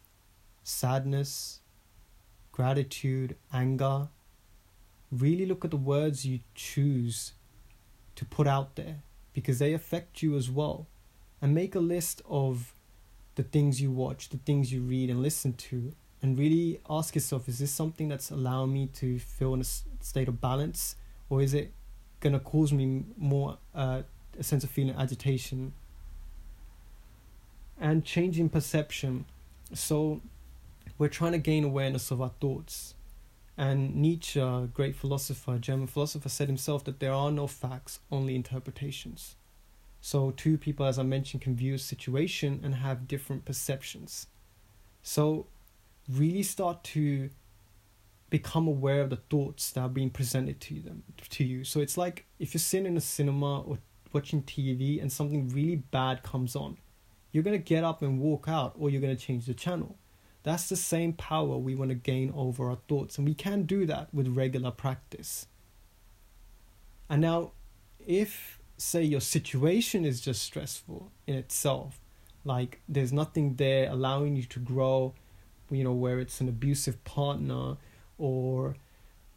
sadness, 0.64 1.60
gratitude, 2.52 3.36
anger? 3.52 4.10
Really 5.12 5.46
look 5.46 5.66
at 5.66 5.72
the 5.72 5.78
words 5.78 6.26
you 6.26 6.40
choose 6.54 7.34
to 8.16 8.26
put 8.26 8.48
out 8.48 8.76
there 8.76 9.02
because 9.34 9.60
they 9.60 9.74
affect 9.74 10.22
you 10.22 10.36
as 10.36 10.50
well. 10.50 10.88
And 11.42 11.56
make 11.56 11.74
a 11.76 11.80
list 11.80 12.22
of 12.30 12.74
the 13.36 13.44
things 13.44 13.82
you 13.82 13.92
watch, 13.92 14.30
the 14.30 14.38
things 14.38 14.72
you 14.72 14.82
read 14.82 15.10
and 15.10 15.22
listen 15.22 15.54
to, 15.54 15.94
and 16.22 16.38
really 16.38 16.80
ask 16.90 17.16
yourself 17.16 17.50
is 17.50 17.60
this 17.60 17.72
something 17.72 18.08
that's 18.08 18.30
allowing 18.30 18.74
me 18.74 18.88
to 18.94 19.18
feel 19.18 19.54
in 19.54 19.62
a 19.62 20.04
state 20.04 20.28
of 20.28 20.40
balance, 20.40 20.96
or 21.30 21.42
is 21.42 21.54
it 21.54 21.72
going 22.20 22.34
to 22.34 22.40
cause 22.40 22.72
me 22.72 23.04
more 23.18 23.58
uh, 23.74 24.04
a 24.40 24.44
sense 24.44 24.64
of 24.64 24.70
feeling 24.70 24.96
agitation 24.96 25.74
and 27.80 28.06
changing 28.06 28.48
perception. 28.48 29.26
So 29.74 30.22
we're 30.98 31.10
trying 31.10 31.34
to 31.34 31.40
gain 31.40 31.64
awareness 31.64 32.12
of 32.12 32.22
our 32.22 32.32
thoughts. 32.40 32.94
And 33.58 33.96
Nietzsche, 33.96 34.40
a 34.40 34.70
great 34.74 34.96
philosopher, 34.96 35.58
German 35.58 35.88
philosopher, 35.88 36.30
said 36.30 36.48
himself 36.48 36.84
that 36.86 37.00
there 37.00 37.14
are 37.14 37.32
no 37.32 37.48
facts, 37.48 38.00
only 38.12 38.36
interpretations. 38.36 39.36
So 40.00 40.32
two 40.32 40.58
people, 40.58 40.86
as 40.86 40.98
I 40.98 41.04
mentioned, 41.04 41.42
can 41.42 41.56
view 41.56 41.76
a 41.76 41.80
situation 41.80 42.60
and 42.64 42.76
have 42.76 43.08
different 43.08 43.46
perceptions. 43.46 44.28
So 45.04 45.48
really 46.10 46.44
start 46.44 46.84
to 46.86 47.30
become 48.32 48.68
aware 48.68 49.02
of 49.02 49.10
the 49.10 49.18
thoughts 49.18 49.72
that 49.72 49.82
are 49.82 49.90
being 49.90 50.10
presented 50.10 50.60
to 50.62 50.80
them 50.80 51.04
to 51.30 51.44
you. 51.44 51.64
So 51.64 51.82
it's 51.82 51.98
like 51.98 52.26
if 52.40 52.54
you're 52.54 52.60
sitting 52.60 52.88
in 52.88 52.98
a 52.98 53.02
cinema 53.02 53.62
or 53.62 53.78
watching 54.14 54.42
TV 54.42 55.02
and 55.02 55.12
something 55.12 55.50
really 55.50 55.76
bad 55.76 56.24
comes 56.24 56.56
on, 56.56 56.78
you're 57.32 57.44
to 57.60 57.64
get 57.64 57.84
up 57.84 58.02
and 58.02 58.20
walk 58.20 58.48
out 58.48 58.76
or 58.80 58.90
you're 58.90 59.02
to 59.16 59.24
change 59.24 59.46
the 59.46 59.54
channel. 59.54 59.98
That's 60.44 60.70
the 60.70 60.76
same 60.76 61.14
power 61.14 61.58
we 61.58 61.76
want 61.76 61.90
to 61.90 61.96
gain 61.96 62.34
over 62.36 62.70
our 62.70 62.80
thoughts, 62.88 63.18
and 63.18 63.28
we 63.28 63.34
can 63.34 63.64
do 63.64 63.86
that 63.86 64.14
with 64.14 64.28
regular 64.28 64.72
practice. 64.72 65.48
And 67.10 67.22
now, 67.22 67.52
if, 68.06 68.60
say, 68.78 69.04
your 69.04 69.22
situation 69.22 70.06
is 70.06 70.22
just 70.22 70.42
stressful 70.42 71.12
in 71.28 71.36
itself, 71.36 72.00
like 72.44 72.82
there's 72.90 73.14
nothing 73.14 73.56
there 73.56 73.90
allowing 73.90 74.36
you 74.36 74.44
to 74.44 74.60
grow, 74.60 75.14
you 75.70 75.84
know, 75.84 75.94
where 75.94 76.20
it's 76.20 76.42
an 76.42 76.50
abusive 76.50 77.04
partner 77.04 77.78
or, 78.18 78.76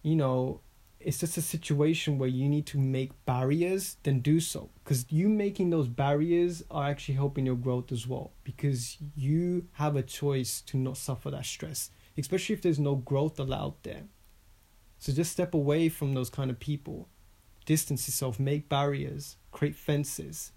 you 0.02 0.16
know, 0.16 0.60
it's 1.04 1.18
just 1.18 1.36
a 1.36 1.42
situation 1.42 2.18
where 2.18 2.28
you 2.28 2.48
need 2.48 2.66
to 2.66 2.78
make 2.78 3.12
barriers, 3.26 3.96
then 4.02 4.20
do 4.20 4.40
so. 4.40 4.70
Because 4.82 5.04
you 5.10 5.28
making 5.28 5.70
those 5.70 5.88
barriers 5.88 6.62
are 6.70 6.88
actually 6.88 7.14
helping 7.14 7.46
your 7.46 7.56
growth 7.56 7.92
as 7.92 8.06
well. 8.06 8.32
Because 8.42 8.96
you 9.14 9.66
have 9.72 9.96
a 9.96 10.02
choice 10.02 10.60
to 10.62 10.76
not 10.76 10.96
suffer 10.96 11.30
that 11.30 11.44
stress, 11.44 11.90
especially 12.16 12.54
if 12.54 12.62
there's 12.62 12.78
no 12.78 12.96
growth 12.96 13.38
allowed 13.38 13.74
there. 13.82 14.04
So 14.98 15.12
just 15.12 15.32
step 15.32 15.52
away 15.52 15.88
from 15.88 16.14
those 16.14 16.30
kind 16.30 16.50
of 16.50 16.58
people. 16.58 17.08
Distance 17.66 18.08
yourself, 18.08 18.40
make 18.40 18.68
barriers, 18.68 19.36
create 19.52 19.76
fences. 19.76 20.52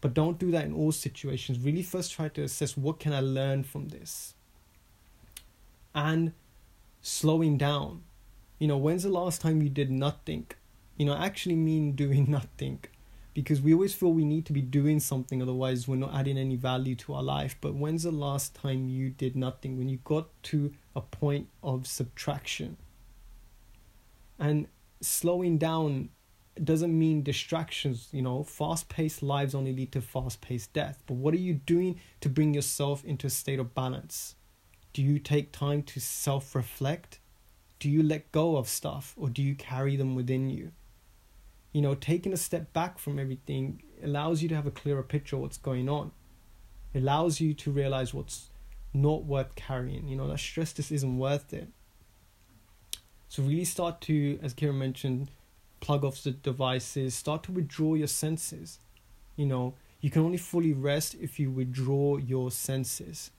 But 0.00 0.14
don't 0.14 0.38
do 0.38 0.50
that 0.52 0.64
in 0.64 0.72
all 0.72 0.92
situations. 0.92 1.58
Really 1.58 1.82
first 1.82 2.12
try 2.12 2.28
to 2.28 2.42
assess 2.42 2.76
what 2.76 2.98
can 2.98 3.12
I 3.12 3.20
learn 3.20 3.64
from 3.64 3.88
this. 3.88 4.34
And 5.94 6.32
slowing 7.02 7.58
down 7.58 8.04
you 8.58 8.66
know, 8.66 8.76
when's 8.76 9.04
the 9.04 9.08
last 9.08 9.40
time 9.40 9.62
you 9.62 9.68
did 9.68 9.90
nothing? 9.90 10.46
You 10.96 11.06
know, 11.06 11.16
actually 11.16 11.56
mean 11.56 11.92
doing 11.92 12.26
nothing. 12.28 12.80
Because 13.34 13.60
we 13.60 13.72
always 13.72 13.94
feel 13.94 14.12
we 14.12 14.24
need 14.24 14.46
to 14.46 14.52
be 14.52 14.62
doing 14.62 14.98
something, 14.98 15.40
otherwise, 15.40 15.86
we're 15.86 15.96
not 15.96 16.12
adding 16.12 16.36
any 16.36 16.56
value 16.56 16.96
to 16.96 17.14
our 17.14 17.22
life. 17.22 17.56
But 17.60 17.74
when's 17.74 18.02
the 18.02 18.10
last 18.10 18.54
time 18.54 18.88
you 18.88 19.10
did 19.10 19.36
nothing? 19.36 19.78
When 19.78 19.88
you 19.88 19.98
got 19.98 20.26
to 20.44 20.72
a 20.96 21.00
point 21.00 21.48
of 21.62 21.86
subtraction. 21.86 22.76
And 24.40 24.66
slowing 25.00 25.56
down 25.56 26.10
doesn't 26.62 26.96
mean 26.96 27.22
distractions, 27.22 28.08
you 28.12 28.22
know, 28.22 28.42
fast 28.42 28.88
paced 28.88 29.22
lives 29.22 29.54
only 29.54 29.72
lead 29.72 29.92
to 29.92 30.00
fast 30.00 30.40
paced 30.40 30.72
death. 30.72 31.02
But 31.06 31.14
what 31.14 31.34
are 31.34 31.38
you 31.38 31.54
doing 31.54 32.00
to 32.20 32.28
bring 32.28 32.54
yourself 32.54 33.04
into 33.04 33.26
a 33.26 33.30
state 33.30 33.60
of 33.60 33.74
balance? 33.74 34.34
Do 34.92 35.02
you 35.02 35.18
take 35.18 35.52
time 35.52 35.82
to 35.84 36.00
self 36.00 36.54
reflect? 36.54 37.20
Do 37.78 37.88
you 37.88 38.02
let 38.02 38.32
go 38.32 38.56
of 38.56 38.68
stuff 38.68 39.14
or 39.16 39.28
do 39.28 39.42
you 39.42 39.54
carry 39.54 39.96
them 39.96 40.14
within 40.14 40.50
you? 40.50 40.72
You 41.72 41.82
know, 41.82 41.94
taking 41.94 42.32
a 42.32 42.36
step 42.36 42.72
back 42.72 42.98
from 42.98 43.18
everything 43.18 43.82
allows 44.02 44.42
you 44.42 44.48
to 44.48 44.56
have 44.56 44.66
a 44.66 44.70
clearer 44.70 45.02
picture 45.02 45.36
of 45.36 45.42
what's 45.42 45.58
going 45.58 45.88
on. 45.88 46.12
It 46.94 47.00
allows 47.00 47.40
you 47.40 47.54
to 47.54 47.70
realize 47.70 48.14
what's 48.14 48.50
not 48.94 49.24
worth 49.24 49.54
carrying. 49.54 50.08
You 50.08 50.16
know, 50.16 50.28
that 50.28 50.38
stress 50.38 50.72
just 50.72 50.90
isn't 50.90 51.18
worth 51.18 51.52
it. 51.52 51.68
So 53.28 53.42
really 53.42 53.64
start 53.64 54.00
to, 54.02 54.38
as 54.42 54.54
Kira 54.54 54.74
mentioned, 54.74 55.30
plug 55.80 56.04
off 56.04 56.22
the 56.22 56.30
devices, 56.30 57.14
start 57.14 57.42
to 57.44 57.52
withdraw 57.52 57.94
your 57.94 58.06
senses. 58.08 58.78
You 59.36 59.46
know, 59.46 59.74
you 60.00 60.10
can 60.10 60.22
only 60.22 60.38
fully 60.38 60.72
rest 60.72 61.14
if 61.20 61.38
you 61.38 61.50
withdraw 61.50 62.16
your 62.16 62.50
senses 62.50 63.30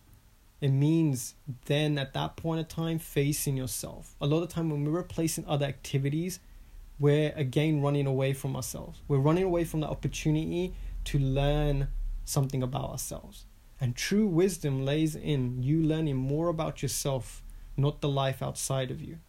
it 0.61 0.69
means 0.69 1.35
then 1.65 1.97
at 1.97 2.13
that 2.13 2.35
point 2.35 2.59
of 2.59 2.67
time 2.67 2.99
facing 2.99 3.55
yourself. 3.55 4.15
A 4.19 4.27
lot 4.27 4.43
of 4.43 4.49
time 4.49 4.69
when 4.69 4.83
we're 4.83 4.91
replacing 4.91 5.45
other 5.47 5.65
activities 5.65 6.39
we're 6.99 7.31
again 7.35 7.81
running 7.81 8.05
away 8.05 8.33
from 8.33 8.55
ourselves. 8.55 9.01
We're 9.07 9.19
running 9.19 9.45
away 9.45 9.63
from 9.63 9.79
the 9.79 9.87
opportunity 9.87 10.73
to 11.05 11.17
learn 11.17 11.87
something 12.25 12.61
about 12.61 12.91
ourselves. 12.91 13.45
And 13.81 13.95
true 13.95 14.27
wisdom 14.27 14.85
lays 14.85 15.15
in 15.15 15.63
you 15.63 15.81
learning 15.81 16.17
more 16.17 16.49
about 16.49 16.81
yourself 16.81 17.41
not 17.77 18.01
the 18.01 18.09
life 18.09 18.43
outside 18.43 18.91
of 18.91 19.01
you. 19.01 19.19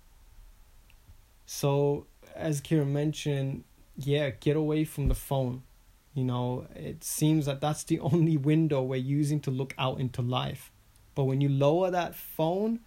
So 1.46 2.06
as 2.34 2.60
kira 2.60 2.86
mentioned 2.86 3.64
yeah 3.96 4.30
get 4.30 4.56
away 4.56 4.84
from 4.84 5.06
the 5.06 5.14
phone. 5.14 5.62
You 6.12 6.24
know 6.24 6.66
it 6.74 7.04
seems 7.04 7.46
that 7.46 7.60
that's 7.60 7.84
the 7.84 8.00
only 8.12 8.36
window 8.36 8.82
we're 8.82 8.96
using 8.96 9.38
to 9.40 9.52
look 9.52 9.74
out 9.78 10.00
into 10.00 10.22
life 10.22 10.72
but 11.20 11.26
when 11.26 11.42
you 11.42 11.50
lower 11.50 11.90
that 11.90 12.14
phone, 12.14 12.80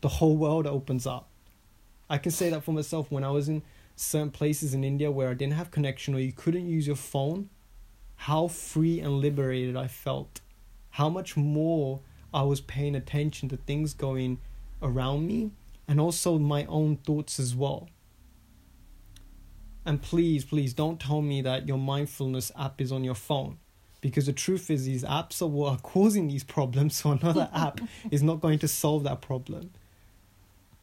the 0.00 0.08
whole 0.08 0.36
world 0.36 0.66
opens 0.66 1.06
up. 1.06 1.28
I 2.10 2.18
can 2.18 2.32
say 2.32 2.50
that 2.50 2.64
for 2.64 2.72
myself 2.72 3.08
when 3.08 3.22
I 3.22 3.30
was 3.30 3.48
in 3.48 3.62
certain 3.94 4.32
places 4.32 4.74
in 4.74 4.82
India 4.82 5.12
where 5.12 5.28
I 5.28 5.34
didn't 5.34 5.52
have 5.52 5.70
connection 5.70 6.12
or 6.12 6.18
you 6.18 6.32
couldn't 6.32 6.68
use 6.68 6.88
your 6.88 6.96
phone, 6.96 7.50
how 8.16 8.48
free 8.48 8.98
and 8.98 9.20
liberated 9.20 9.76
I 9.76 9.86
felt. 9.86 10.40
How 10.90 11.08
much 11.08 11.36
more 11.36 12.00
I 12.34 12.42
was 12.42 12.60
paying 12.60 12.96
attention 12.96 13.48
to 13.50 13.56
things 13.56 13.94
going 13.94 14.40
around 14.82 15.24
me 15.28 15.52
and 15.86 16.00
also 16.00 16.40
my 16.40 16.64
own 16.64 16.96
thoughts 16.96 17.38
as 17.38 17.54
well. 17.54 17.88
And 19.86 20.02
please, 20.02 20.44
please 20.44 20.74
don't 20.74 20.98
tell 20.98 21.22
me 21.22 21.42
that 21.42 21.68
your 21.68 21.78
mindfulness 21.78 22.50
app 22.58 22.80
is 22.80 22.90
on 22.90 23.04
your 23.04 23.14
phone 23.14 23.58
because 24.02 24.26
the 24.26 24.32
truth 24.34 24.70
is 24.70 24.84
these 24.84 25.04
apps 25.04 25.40
are 25.40 25.46
what 25.46 25.72
are 25.72 25.78
causing 25.82 26.28
these 26.28 26.44
problems 26.44 26.96
so 26.96 27.12
another 27.12 27.48
app 27.54 27.80
is 28.10 28.22
not 28.22 28.42
going 28.42 28.58
to 28.58 28.68
solve 28.68 29.04
that 29.04 29.22
problem. 29.22 29.70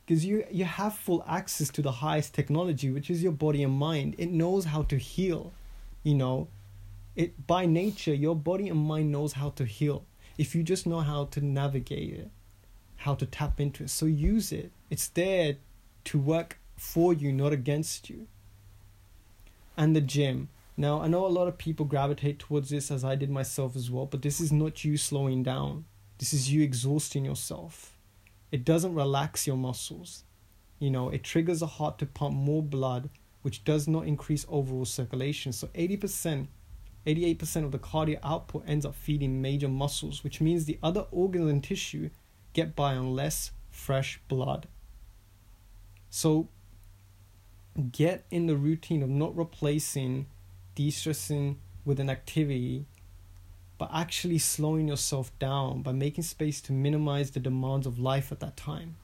Because 0.05 0.26
you 0.26 0.43
you 0.49 0.65
have 0.65 0.95
full 0.95 1.24
access 1.28 1.70
to 1.70 1.84
the 1.84 1.91
highest 1.91 2.34
technology 2.34 2.89
which 2.89 3.11
is 3.11 3.22
your 3.22 3.32
body 3.32 3.61
and 3.61 3.74
mind. 3.74 4.15
It 4.17 4.32
knows 4.32 4.65
how 4.65 4.82
to 4.84 4.97
heal 4.97 5.53
you 6.01 6.15
know. 6.15 6.47
It 7.15 7.45
by 7.45 7.67
nature 7.67 8.13
your 8.15 8.36
body 8.36 8.70
and 8.70 8.80
mind 8.80 9.11
knows 9.11 9.34
how 9.34 9.49
to 9.51 9.65
heal 9.65 10.05
if 10.39 10.55
you 10.55 10.63
just 10.63 10.88
know 10.88 11.01
how 11.01 11.26
to 11.26 11.45
navigate 11.45 12.13
it 12.13 12.32
how 12.99 13.15
to 13.15 13.26
tap 13.26 13.59
into 13.59 13.84
it. 13.84 13.89
So 13.89 14.05
use 14.05 14.51
it. 14.51 14.72
It's 14.89 15.07
there 15.07 15.55
to 16.05 16.20
work 16.20 16.59
for 16.76 17.13
you 17.13 17.32
not 17.32 17.53
against 17.53 18.09
you. 18.09 18.28
And 19.78 19.95
the 19.95 20.01
gym 20.01 20.49
now 20.80 21.01
i 21.01 21.07
know 21.07 21.25
a 21.25 21.27
lot 21.27 21.47
of 21.47 21.57
people 21.57 21.86
gravitate 21.86 22.39
towards 22.39 22.69
this 22.69 22.89
as 22.89 23.03
i 23.03 23.15
did 23.15 23.30
myself 23.30 23.75
as 23.75 23.91
well 23.91 24.05
but 24.05 24.21
this 24.21 24.39
is 24.39 24.51
not 24.51 24.84
you 24.84 24.97
slowing 24.97 25.43
down 25.43 25.86
this 26.17 26.34
is 26.34 26.51
you 26.51 26.63
exhausting 26.63 27.23
yourself 27.23 27.95
it 28.51 28.65
doesn't 28.65 28.95
relax 28.95 29.45
your 29.45 29.57
muscles. 29.57 30.23
You 30.80 30.89
know, 30.89 31.09
it 31.09 31.23
triggers 31.23 31.59
the 31.59 31.67
heart 31.67 31.99
to 31.99 32.05
pump 32.05 32.36
more 32.36 32.63
blood, 32.63 33.09
which 33.41 33.63
does 33.63 33.88
not 33.88 34.07
increase 34.07 34.45
overall 34.49 34.86
circulation. 34.86 35.51
So 35.51 35.67
80%, 35.67 36.47
88% 37.05 37.63
of 37.63 37.71
the 37.71 37.80
cardio 37.80 38.19
output 38.23 38.63
ends 38.65 38.86
up 38.86 38.95
feeding 38.95 39.41
major 39.41 39.67
muscles, 39.67 40.23
which 40.23 40.41
means 40.41 40.65
the 40.65 40.80
other 40.82 41.05
organs 41.11 41.49
and 41.49 41.63
tissue 41.63 42.09
get 42.53 42.75
by 42.75 42.95
on 42.95 43.13
less 43.13 43.51
fresh 43.69 44.19
blood. 44.27 44.67
So 46.09 46.49
get 47.91 48.25
in 48.32 48.47
the 48.47 48.57
routine 48.57 49.03
of 49.03 49.09
not 49.09 49.38
replacing 49.38 50.25
de 50.80 50.89
stressing 50.89 51.57
with 51.84 51.99
an 51.99 52.09
activity 52.09 52.86
but 53.77 53.89
actually 53.93 54.38
slowing 54.38 54.88
yourself 54.88 55.38
down 55.39 55.82
by 55.82 55.91
making 55.91 56.23
space 56.23 56.61
to 56.61 56.71
minimize 56.71 57.32
the 57.32 57.39
demands 57.39 57.86
of 57.88 57.97
life 57.99 58.32
at 58.32 58.39
that 58.39 58.57
time. 58.57 58.95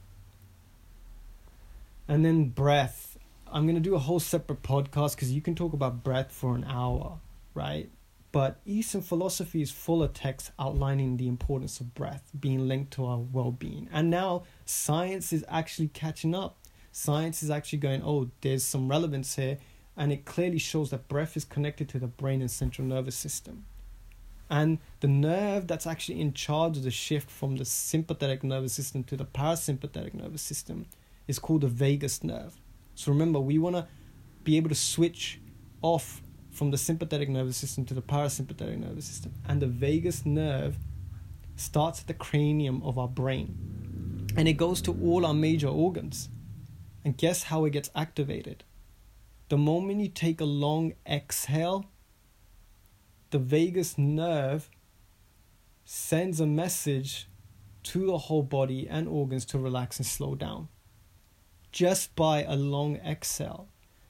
And 2.08 2.24
then 2.24 2.50
breath. 2.50 3.18
I'm 3.50 3.64
going 3.64 3.76
to 3.76 3.80
do 3.80 3.94
a 3.94 3.98
whole 3.98 4.20
separate 4.20 4.62
podcast 4.62 5.14
because 5.14 5.32
you 5.32 5.40
can 5.40 5.54
talk 5.54 5.72
about 5.72 6.04
breath 6.04 6.30
for 6.30 6.54
an 6.54 6.64
hour, 6.64 7.18
right? 7.54 7.88
But 8.32 8.60
Eastern 8.66 9.00
philosophy 9.00 9.62
is 9.62 9.70
full 9.70 10.02
of 10.02 10.12
texts 10.12 10.50
outlining 10.58 11.16
the 11.16 11.28
importance 11.28 11.80
of 11.80 11.94
breath 11.94 12.30
being 12.38 12.68
linked 12.68 12.92
to 12.94 13.06
our 13.06 13.18
well 13.18 13.50
being. 13.50 13.88
And 13.90 14.10
now 14.10 14.42
science 14.66 15.32
is 15.32 15.42
actually 15.48 15.88
catching 15.88 16.34
up. 16.34 16.58
Science 16.92 17.42
is 17.42 17.50
actually 17.50 17.78
going, 17.78 18.02
oh, 18.02 18.30
there's 18.42 18.64
some 18.64 18.88
relevance 18.88 19.36
here. 19.36 19.58
And 19.96 20.12
it 20.12 20.24
clearly 20.24 20.58
shows 20.58 20.90
that 20.90 21.08
breath 21.08 21.36
is 21.36 21.44
connected 21.44 21.88
to 21.90 21.98
the 21.98 22.06
brain 22.06 22.40
and 22.40 22.50
central 22.50 22.86
nervous 22.86 23.16
system. 23.16 23.64
And 24.48 24.78
the 25.00 25.08
nerve 25.08 25.66
that's 25.66 25.86
actually 25.86 26.20
in 26.20 26.32
charge 26.32 26.76
of 26.76 26.84
the 26.84 26.90
shift 26.90 27.30
from 27.30 27.56
the 27.56 27.64
sympathetic 27.64 28.44
nervous 28.44 28.72
system 28.72 29.02
to 29.04 29.16
the 29.16 29.24
parasympathetic 29.24 30.14
nervous 30.14 30.42
system 30.42 30.86
is 31.26 31.38
called 31.38 31.62
the 31.62 31.68
vagus 31.68 32.22
nerve. 32.22 32.60
So 32.94 33.10
remember, 33.10 33.40
we 33.40 33.58
want 33.58 33.76
to 33.76 33.86
be 34.44 34.56
able 34.56 34.68
to 34.68 34.74
switch 34.74 35.40
off 35.82 36.22
from 36.50 36.70
the 36.70 36.78
sympathetic 36.78 37.28
nervous 37.28 37.56
system 37.56 37.84
to 37.86 37.94
the 37.94 38.02
parasympathetic 38.02 38.78
nervous 38.78 39.04
system. 39.04 39.34
And 39.48 39.60
the 39.60 39.66
vagus 39.66 40.24
nerve 40.24 40.76
starts 41.56 42.00
at 42.00 42.06
the 42.06 42.14
cranium 42.14 42.82
of 42.82 42.98
our 42.98 43.08
brain. 43.08 44.28
And 44.36 44.46
it 44.46 44.54
goes 44.54 44.80
to 44.82 44.96
all 45.02 45.26
our 45.26 45.34
major 45.34 45.68
organs. 45.68 46.28
And 47.04 47.16
guess 47.16 47.44
how 47.44 47.64
it 47.64 47.70
gets 47.70 47.90
activated? 47.94 48.64
The 49.48 49.56
moment 49.56 50.00
you 50.00 50.08
take 50.08 50.40
a 50.40 50.44
long 50.44 50.94
exhale, 51.08 51.86
the 53.30 53.38
vagus 53.38 53.96
nerve 53.96 54.70
sends 55.84 56.40
a 56.40 56.46
message 56.46 57.28
to 57.84 58.06
the 58.06 58.18
whole 58.18 58.42
body 58.42 58.88
and 58.88 59.06
organs 59.06 59.44
to 59.46 59.58
relax 59.58 59.98
and 59.98 60.06
slow 60.06 60.34
down 60.34 60.68
just 61.76 62.16
by 62.16 62.42
a 62.42 62.56
long 62.56 62.96
exhale. 62.96 63.68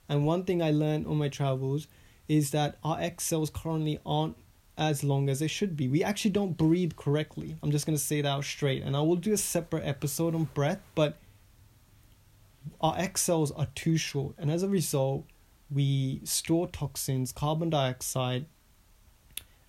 And 0.09 0.25
one 0.25 0.45
thing 0.45 0.63
I 0.63 0.71
learned 0.71 1.09
on 1.09 1.17
my 1.17 1.29
travels 1.29 1.89
is 2.29 2.53
that 2.53 2.79
our 2.85 3.01
exhales 3.01 3.51
currently 3.51 3.99
aren't 4.07 4.37
as 4.79 5.03
long 5.03 5.29
as 5.29 5.41
they 5.41 5.49
should 5.49 5.77
be. 5.77 5.89
We 5.89 6.05
actually 6.05 6.31
don't 6.31 6.57
breathe 6.57 6.93
correctly. 6.95 7.57
I'm 7.63 7.73
just 7.73 7.85
going 7.85 7.99
to 7.99 8.03
say 8.03 8.21
that 8.21 8.29
out 8.29 8.45
straight. 8.45 8.85
And 8.85 8.97
I 8.97 9.01
will 9.01 9.17
do 9.17 9.33
a 9.33 9.37
separate 9.37 9.85
episode 9.85 10.35
on 10.37 10.45
breath, 10.55 10.81
but 10.95 11.17
our 12.81 12.97
exhales 12.97 13.51
are 13.53 13.69
too 13.75 13.97
short. 13.97 14.35
And 14.39 14.51
as 14.51 14.63
a 14.63 14.69
result, 14.69 15.27
we 15.71 16.21
store 16.25 16.69
toxins, 16.69 17.33
carbon 17.33 17.71
dioxide, 17.71 18.47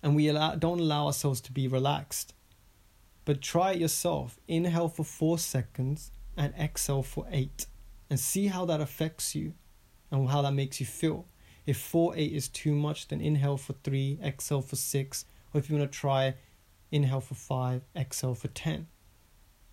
and 0.02 0.14
we 0.14 0.28
allow, 0.28 0.54
don't 0.54 0.80
allow 0.80 1.06
ourselves 1.06 1.40
to 1.42 1.52
be 1.52 1.66
relaxed. 1.66 2.34
But 3.24 3.42
try 3.42 3.72
it 3.72 3.80
yourself. 3.80 4.38
Inhale 4.46 4.88
for 4.88 5.04
four 5.04 5.38
seconds 5.38 6.12
and 6.36 6.54
exhale 6.54 7.02
for 7.02 7.26
eight, 7.30 7.66
and 8.08 8.18
see 8.18 8.46
how 8.46 8.64
that 8.66 8.80
affects 8.80 9.34
you 9.34 9.54
and 10.10 10.28
how 10.28 10.40
that 10.42 10.52
makes 10.52 10.80
you 10.80 10.86
feel. 10.86 11.26
If 11.66 11.78
four 11.78 12.14
eight 12.16 12.32
is 12.32 12.48
too 12.48 12.74
much, 12.74 13.08
then 13.08 13.20
inhale 13.20 13.56
for 13.56 13.74
three, 13.84 14.18
exhale 14.22 14.62
for 14.62 14.76
six, 14.76 15.24
or 15.52 15.58
if 15.58 15.68
you 15.68 15.76
want 15.76 15.90
to 15.90 15.98
try, 15.98 16.34
inhale 16.90 17.20
for 17.20 17.34
five, 17.34 17.82
exhale 17.94 18.34
for 18.34 18.48
ten. 18.48 18.86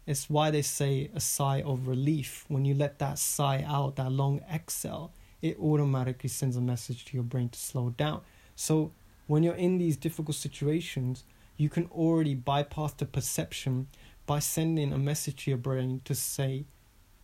It's 0.06 0.30
why 0.30 0.52
they 0.52 0.62
say 0.62 1.10
a 1.16 1.20
sigh 1.20 1.62
of 1.62 1.88
relief. 1.88 2.46
When 2.48 2.66
you 2.66 2.76
let 2.76 3.00
that 3.00 3.18
sigh 3.18 3.64
out, 3.68 3.96
that 3.96 4.12
long 4.12 4.42
exhale, 4.52 5.12
it 5.42 5.58
automatically 5.60 6.30
sends 6.30 6.56
a 6.56 6.62
message 6.62 7.06
to 7.06 7.18
your 7.18 7.24
brain 7.24 7.50
to 7.50 7.60
slow 7.60 7.90
down. 7.90 8.22
So 8.56 8.92
when 9.28 9.44
you're 9.44 9.56
in 9.56 9.78
these 9.78 9.98
difficult 9.98 10.36
situations, 10.36 11.24
you 11.58 11.70
can 11.70 11.88
already 11.88 12.36
bypass 12.36 12.94
the 12.94 13.06
perception 13.06 13.88
by 14.26 14.40
sending 14.40 14.92
a 14.92 14.98
message 14.98 15.44
to 15.44 15.52
your 15.52 15.58
brain 15.58 16.02
to 16.06 16.14
say, 16.14 16.66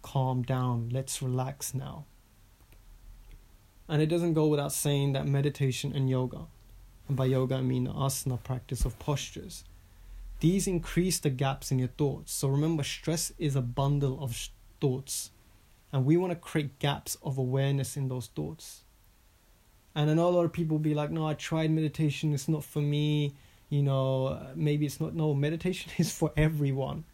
calm 0.02 0.42
down, 0.42 0.90
let's 0.92 1.22
relax 1.22 1.74
now. 1.74 2.06
And 3.88 4.02
it 4.02 4.08
doesn't 4.08 4.34
go 4.34 4.48
without 4.48 4.72
saying 4.72 5.14
that 5.14 5.28
meditation 5.28 5.94
and 5.94 6.10
yoga, 6.10 6.46
and 7.08 7.18
by 7.18 7.26
yoga 7.26 7.56
I 7.56 7.62
mean 7.62 7.84
the 7.84 7.94
asana 7.94 8.42
practice 8.42 8.86
of 8.86 8.98
postures, 9.00 9.66
these 10.42 10.68
increase 10.68 11.20
the 11.20 11.30
gaps 11.30 11.72
in 11.72 11.80
your 11.80 11.88
thoughts. 11.88 12.34
So 12.34 12.50
remember, 12.50 12.84
stress 12.84 13.32
is 13.38 13.56
a 13.56 13.62
bundle 13.62 14.22
of 14.22 14.50
thoughts, 14.82 15.32
and 15.94 16.04
we 16.04 16.18
want 16.18 16.32
to 16.32 16.36
create 16.36 16.80
gaps 16.80 17.18
of 17.24 17.38
awareness 17.38 17.96
in 17.96 18.10
those 18.10 18.28
thoughts. 18.28 18.82
And 19.94 20.10
I 20.10 20.14
know 20.14 20.28
a 20.28 20.32
lot 20.32 20.46
of 20.46 20.54
people 20.54 20.80
be 20.80 20.94
like, 20.94 21.12
no, 21.12 21.28
I 21.28 21.36
tried 21.36 21.72
meditation, 21.72 22.34
it's 22.34 22.48
not 22.48 22.64
for 22.64 22.82
me. 22.82 23.34
You 23.70 23.84
know, 23.84 24.28
uh, 24.28 24.48
maybe 24.56 24.86
it's 24.86 25.00
not. 25.00 25.16
No, 25.16 25.34
meditation 25.34 25.92
is 25.98 26.12
for 26.12 26.34
everyone. 26.36 27.06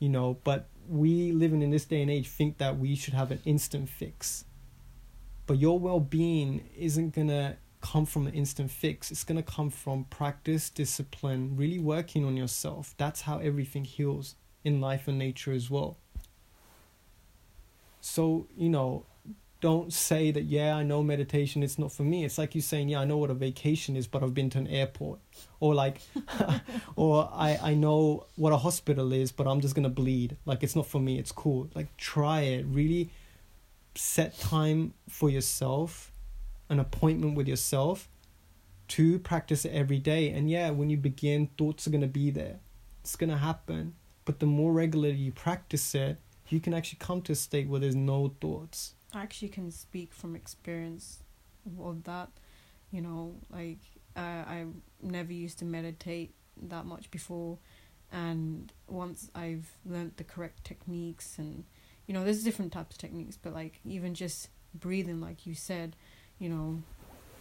You 0.00 0.08
know, 0.08 0.38
but 0.42 0.66
we 0.88 1.32
living 1.32 1.62
in 1.62 1.70
this 1.70 1.84
day 1.84 2.02
and 2.02 2.10
age 2.10 2.28
think 2.28 2.58
that 2.58 2.78
we 2.78 2.96
should 2.96 3.14
have 3.14 3.30
an 3.30 3.40
instant 3.44 3.88
fix. 3.88 4.44
But 5.46 5.58
your 5.58 5.78
well 5.78 6.00
being 6.00 6.68
isn't 6.76 7.12
to 7.14 7.56
come 7.84 8.06
from 8.06 8.26
an 8.26 8.32
instant 8.32 8.70
fix. 8.70 9.10
It's 9.10 9.24
going 9.24 9.36
to 9.36 9.42
come 9.42 9.68
from 9.68 10.04
practice, 10.04 10.70
discipline, 10.70 11.54
really 11.54 11.78
working 11.78 12.24
on 12.24 12.34
yourself. 12.34 12.94
That's 12.96 13.22
how 13.22 13.38
everything 13.38 13.84
heals 13.84 14.36
in 14.64 14.80
life 14.80 15.06
and 15.06 15.18
nature 15.18 15.52
as 15.52 15.70
well. 15.70 15.98
So, 18.00 18.48
you 18.56 18.70
know, 18.70 19.04
don't 19.60 19.94
say 19.94 20.30
that 20.30 20.42
yeah 20.42 20.76
i 20.76 20.82
know 20.82 21.02
meditation 21.02 21.62
it's 21.62 21.78
not 21.78 21.90
for 21.90 22.02
me. 22.02 22.22
It's 22.22 22.36
like 22.36 22.54
you 22.54 22.60
saying 22.60 22.90
yeah 22.90 23.00
i 23.00 23.06
know 23.06 23.16
what 23.16 23.30
a 23.30 23.34
vacation 23.34 23.96
is 23.96 24.06
but 24.06 24.22
i've 24.22 24.34
been 24.34 24.50
to 24.50 24.58
an 24.58 24.66
airport. 24.66 25.20
Or 25.58 25.74
like 25.74 26.02
or 26.96 27.30
i 27.32 27.58
i 27.62 27.74
know 27.74 28.26
what 28.36 28.52
a 28.52 28.58
hospital 28.58 29.12
is 29.12 29.32
but 29.32 29.46
i'm 29.46 29.60
just 29.60 29.74
gonna 29.74 29.88
bleed. 29.88 30.36
Like 30.44 30.62
it's 30.62 30.76
not 30.76 30.86
for 30.86 31.00
me. 31.00 31.18
It's 31.18 31.32
cool. 31.32 31.70
Like 31.74 31.96
try 31.96 32.40
it. 32.42 32.66
Really 32.66 33.10
set 33.94 34.38
time 34.38 34.92
for 35.08 35.30
yourself 35.30 36.10
an 36.68 36.80
appointment 36.80 37.36
with 37.36 37.48
yourself 37.48 38.08
to 38.88 39.18
practice 39.18 39.64
it 39.64 39.72
every 39.72 39.98
day. 39.98 40.30
And 40.30 40.50
yeah 40.50 40.70
when 40.70 40.90
you 40.90 40.96
begin 40.96 41.48
thoughts 41.58 41.86
are 41.86 41.90
gonna 41.90 42.06
be 42.06 42.30
there. 42.30 42.60
It's 43.00 43.16
gonna 43.16 43.38
happen. 43.38 43.94
But 44.24 44.40
the 44.40 44.46
more 44.46 44.72
regularly 44.72 45.16
you 45.16 45.32
practice 45.32 45.94
it 45.94 46.18
you 46.48 46.60
can 46.60 46.74
actually 46.74 46.98
come 47.00 47.22
to 47.22 47.32
a 47.32 47.34
state 47.34 47.68
where 47.68 47.80
there's 47.80 47.96
no 47.96 48.34
thoughts. 48.40 48.94
I 49.12 49.22
actually 49.22 49.48
can 49.48 49.70
speak 49.70 50.12
from 50.12 50.36
experience 50.36 51.20
of 51.80 52.04
that. 52.04 52.30
You 52.90 53.00
know, 53.00 53.34
like 53.50 53.78
uh, 54.16 54.20
I 54.20 54.66
never 55.02 55.32
used 55.32 55.58
to 55.60 55.64
meditate 55.64 56.34
that 56.62 56.86
much 56.86 57.10
before, 57.10 57.58
and 58.12 58.72
once 58.86 59.30
I've 59.34 59.72
learned 59.84 60.12
the 60.16 60.24
correct 60.24 60.64
techniques 60.64 61.38
and 61.38 61.64
you 62.06 62.12
know, 62.12 62.22
there's 62.22 62.44
different 62.44 62.72
types 62.72 62.96
of 62.96 63.00
techniques, 63.00 63.38
but 63.40 63.54
like 63.54 63.80
even 63.84 64.14
just 64.14 64.48
breathing, 64.74 65.20
like 65.20 65.46
you 65.46 65.54
said, 65.54 65.96
you 66.38 66.48
know, 66.48 66.82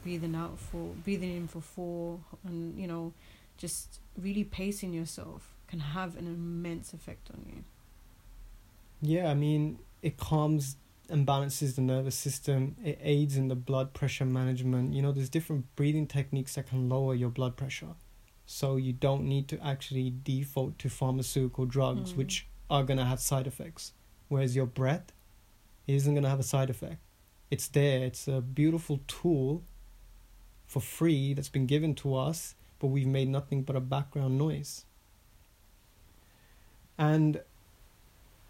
breathing 0.03 0.35
out 0.35 0.59
for 0.59 0.93
breathing 1.03 1.35
in 1.35 1.47
for 1.47 1.61
four, 1.61 2.19
and 2.45 2.79
you 2.79 2.87
know, 2.87 3.13
just 3.57 3.99
really 4.17 4.43
pacing 4.43 4.93
yourself 4.93 5.55
can 5.67 5.79
have 5.79 6.15
an 6.17 6.27
immense 6.27 6.93
effect 6.93 7.29
on 7.33 7.45
you. 7.47 7.63
Yeah, 9.01 9.29
I 9.29 9.33
mean, 9.33 9.79
it 10.01 10.17
calms 10.17 10.77
and 11.09 11.25
balances 11.25 11.75
the 11.75 11.81
nervous 11.81 12.15
system. 12.15 12.75
It 12.83 12.99
aids 13.01 13.35
in 13.35 13.47
the 13.47 13.55
blood 13.55 13.93
pressure 13.93 14.25
management. 14.25 14.93
You 14.93 15.01
know, 15.01 15.11
there's 15.11 15.29
different 15.29 15.75
breathing 15.75 16.07
techniques 16.07 16.55
that 16.55 16.67
can 16.67 16.89
lower 16.89 17.13
your 17.13 17.29
blood 17.29 17.57
pressure. 17.57 17.95
So 18.45 18.77
you 18.77 18.93
don't 18.93 19.23
need 19.23 19.47
to 19.49 19.65
actually 19.65 20.13
default 20.23 20.79
to 20.79 20.89
pharmaceutical 20.89 21.65
drugs, 21.65 22.13
mm. 22.13 22.17
which 22.17 22.47
are 22.69 22.83
going 22.83 22.97
to 22.97 23.05
have 23.05 23.19
side 23.19 23.47
effects. 23.47 23.93
Whereas 24.27 24.55
your 24.55 24.65
breath 24.65 25.11
isn't 25.87 26.13
going 26.13 26.23
to 26.23 26.29
have 26.29 26.39
a 26.39 26.43
side 26.43 26.69
effect. 26.69 26.97
It's 27.53 27.67
there. 27.67 28.03
It's 28.03 28.27
a 28.27 28.41
beautiful 28.41 28.99
tool 29.07 29.61
for 30.65 30.79
free 30.79 31.35
that's 31.35 31.49
been 31.49 31.67
given 31.67 31.93
to 31.93 32.15
us, 32.15 32.55
but 32.79 32.87
we've 32.87 33.05
made 33.05 33.29
nothing 33.29 33.61
but 33.61 33.75
a 33.75 33.79
background 33.79 34.39
noise. 34.39 34.85
And 36.97 37.41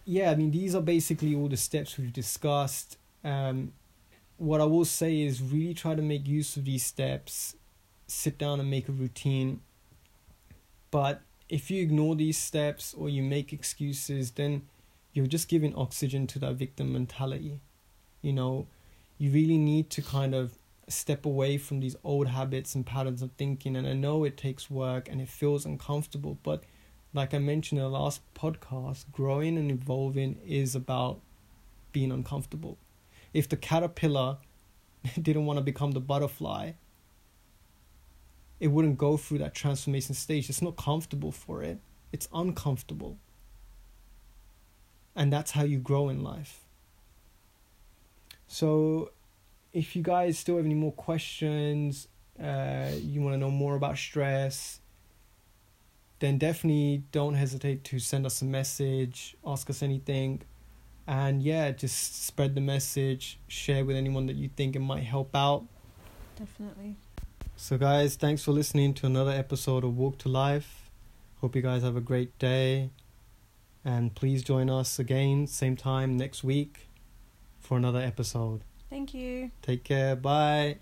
yeah, 0.05 0.31
I 0.31 0.35
mean, 0.35 0.51
these 0.51 0.73
are 0.73 0.81
basically 0.81 1.35
all 1.35 1.49
the 1.49 1.57
steps 1.57 1.97
we've 1.97 2.13
discussed. 2.13 2.97
Um, 3.25 3.73
what 4.37 4.61
I 4.61 4.63
will 4.63 4.85
say 4.85 5.19
is 5.19 5.41
really 5.41 5.73
try 5.73 5.95
to 5.95 6.01
make 6.01 6.25
use 6.25 6.55
of 6.55 6.63
these 6.63 6.85
steps, 6.85 7.57
sit 8.07 8.37
down 8.37 8.61
and 8.61 8.69
make 8.69 8.87
a 8.87 8.93
routine. 8.93 9.59
But 10.91 11.19
if 11.49 11.69
you 11.69 11.81
ignore 11.81 12.15
these 12.15 12.37
steps 12.37 12.93
or 12.97 13.09
you 13.09 13.21
make 13.21 13.51
excuses, 13.51 14.31
then 14.31 14.61
you're 15.11 15.27
just 15.27 15.49
giving 15.49 15.75
oxygen 15.75 16.25
to 16.27 16.39
that 16.39 16.53
victim 16.53 16.93
mentality. 16.93 17.59
You 18.21 18.31
know, 18.31 18.67
you 19.18 19.32
really 19.32 19.57
need 19.57 19.89
to 19.91 20.01
kind 20.01 20.34
of 20.36 20.57
step 20.88 21.26
away 21.26 21.57
from 21.57 21.80
these 21.80 21.95
old 22.03 22.28
habits 22.28 22.76
and 22.76 22.86
patterns 22.86 23.22
of 23.22 23.32
thinking. 23.34 23.76
And 23.76 23.88
I 23.88 23.93
know 23.93 24.24
it 24.24 24.38
takes 24.38 24.70
work 24.70 25.09
and 25.09 25.22
it 25.22 25.30
feels 25.30 25.66
uncomfortable, 25.66 26.38
but 26.43 26.64
like 27.14 27.34
I 27.34 27.39
mentioned 27.39 27.80
in 27.80 27.86
the 27.86 27.89
last 27.89 28.22
podcast, 28.34 29.05
growing 29.11 29.57
and 29.57 29.72
evolving 29.72 30.39
is 30.45 30.76
about 30.76 31.22
being 31.91 32.11
uncomfortable. 32.11 32.78
If 33.34 33.47
the 33.47 33.57
caterpillar 33.57 34.38
didn't 35.22 35.45
want 35.45 35.57
to 35.57 35.64
become 35.64 35.91
the 35.91 35.99
butterfly, 35.99 36.74
it 38.59 38.68
wouldn't 38.68 38.97
go 38.97 39.18
through 39.18 39.39
that 39.39 39.53
transformation 39.53 40.16
stage. 40.16 40.49
It's 40.49 40.61
not 40.61 40.76
comfortable 40.76 41.32
for 41.32 41.64
it, 41.64 41.80
it's 42.11 42.28
uncomfortable. 42.34 43.18
And 45.16 45.32
that's 45.32 45.51
how 45.51 45.64
you 45.64 45.78
grow 45.78 46.09
in 46.09 46.24
life. 46.24 46.62
So, 48.53 49.09
if 49.73 49.95
you 49.95 50.03
guys 50.03 50.37
still 50.37 50.57
have 50.57 50.65
any 50.65 50.75
more 50.75 50.91
questions, 50.91 52.07
uh, 52.39 52.91
you 53.01 53.19
want 53.19 53.33
to 53.33 53.39
know 53.39 53.49
more 53.49 53.73
about 53.75 53.97
stress, 53.97 54.79
then 56.19 56.37
definitely 56.37 57.01
don't 57.11 57.33
hesitate 57.33 57.83
to 57.85 57.97
send 57.97 58.27
us 58.27 58.43
a 58.43 58.45
message, 58.45 59.35
ask 59.43 59.71
us 59.71 59.81
anything. 59.81 60.43
And 61.07 61.41
yeah, 61.41 61.71
just 61.71 62.27
spread 62.27 62.53
the 62.53 62.61
message, 62.61 63.39
share 63.47 63.83
with 63.83 63.95
anyone 63.95 64.27
that 64.27 64.35
you 64.35 64.49
think 64.55 64.75
it 64.75 64.81
might 64.81 65.01
help 65.01 65.35
out. 65.35 65.63
Definitely. 66.37 66.97
So, 67.55 67.79
guys, 67.79 68.15
thanks 68.15 68.43
for 68.43 68.51
listening 68.51 68.93
to 68.93 69.07
another 69.07 69.31
episode 69.31 69.83
of 69.83 69.97
Walk 69.97 70.19
to 70.19 70.29
Life. 70.29 70.91
Hope 71.41 71.55
you 71.55 71.63
guys 71.63 71.81
have 71.81 71.95
a 71.95 72.01
great 72.01 72.37
day. 72.37 72.91
And 73.83 74.13
please 74.13 74.43
join 74.43 74.69
us 74.69 74.99
again, 74.99 75.47
same 75.47 75.75
time 75.75 76.17
next 76.17 76.43
week, 76.43 76.87
for 77.64 77.78
another 77.78 77.99
episode. 77.99 78.61
Thank 78.89 79.14
you. 79.14 79.51
Take 79.61 79.84
care. 79.84 80.16
Bye. 80.16 80.78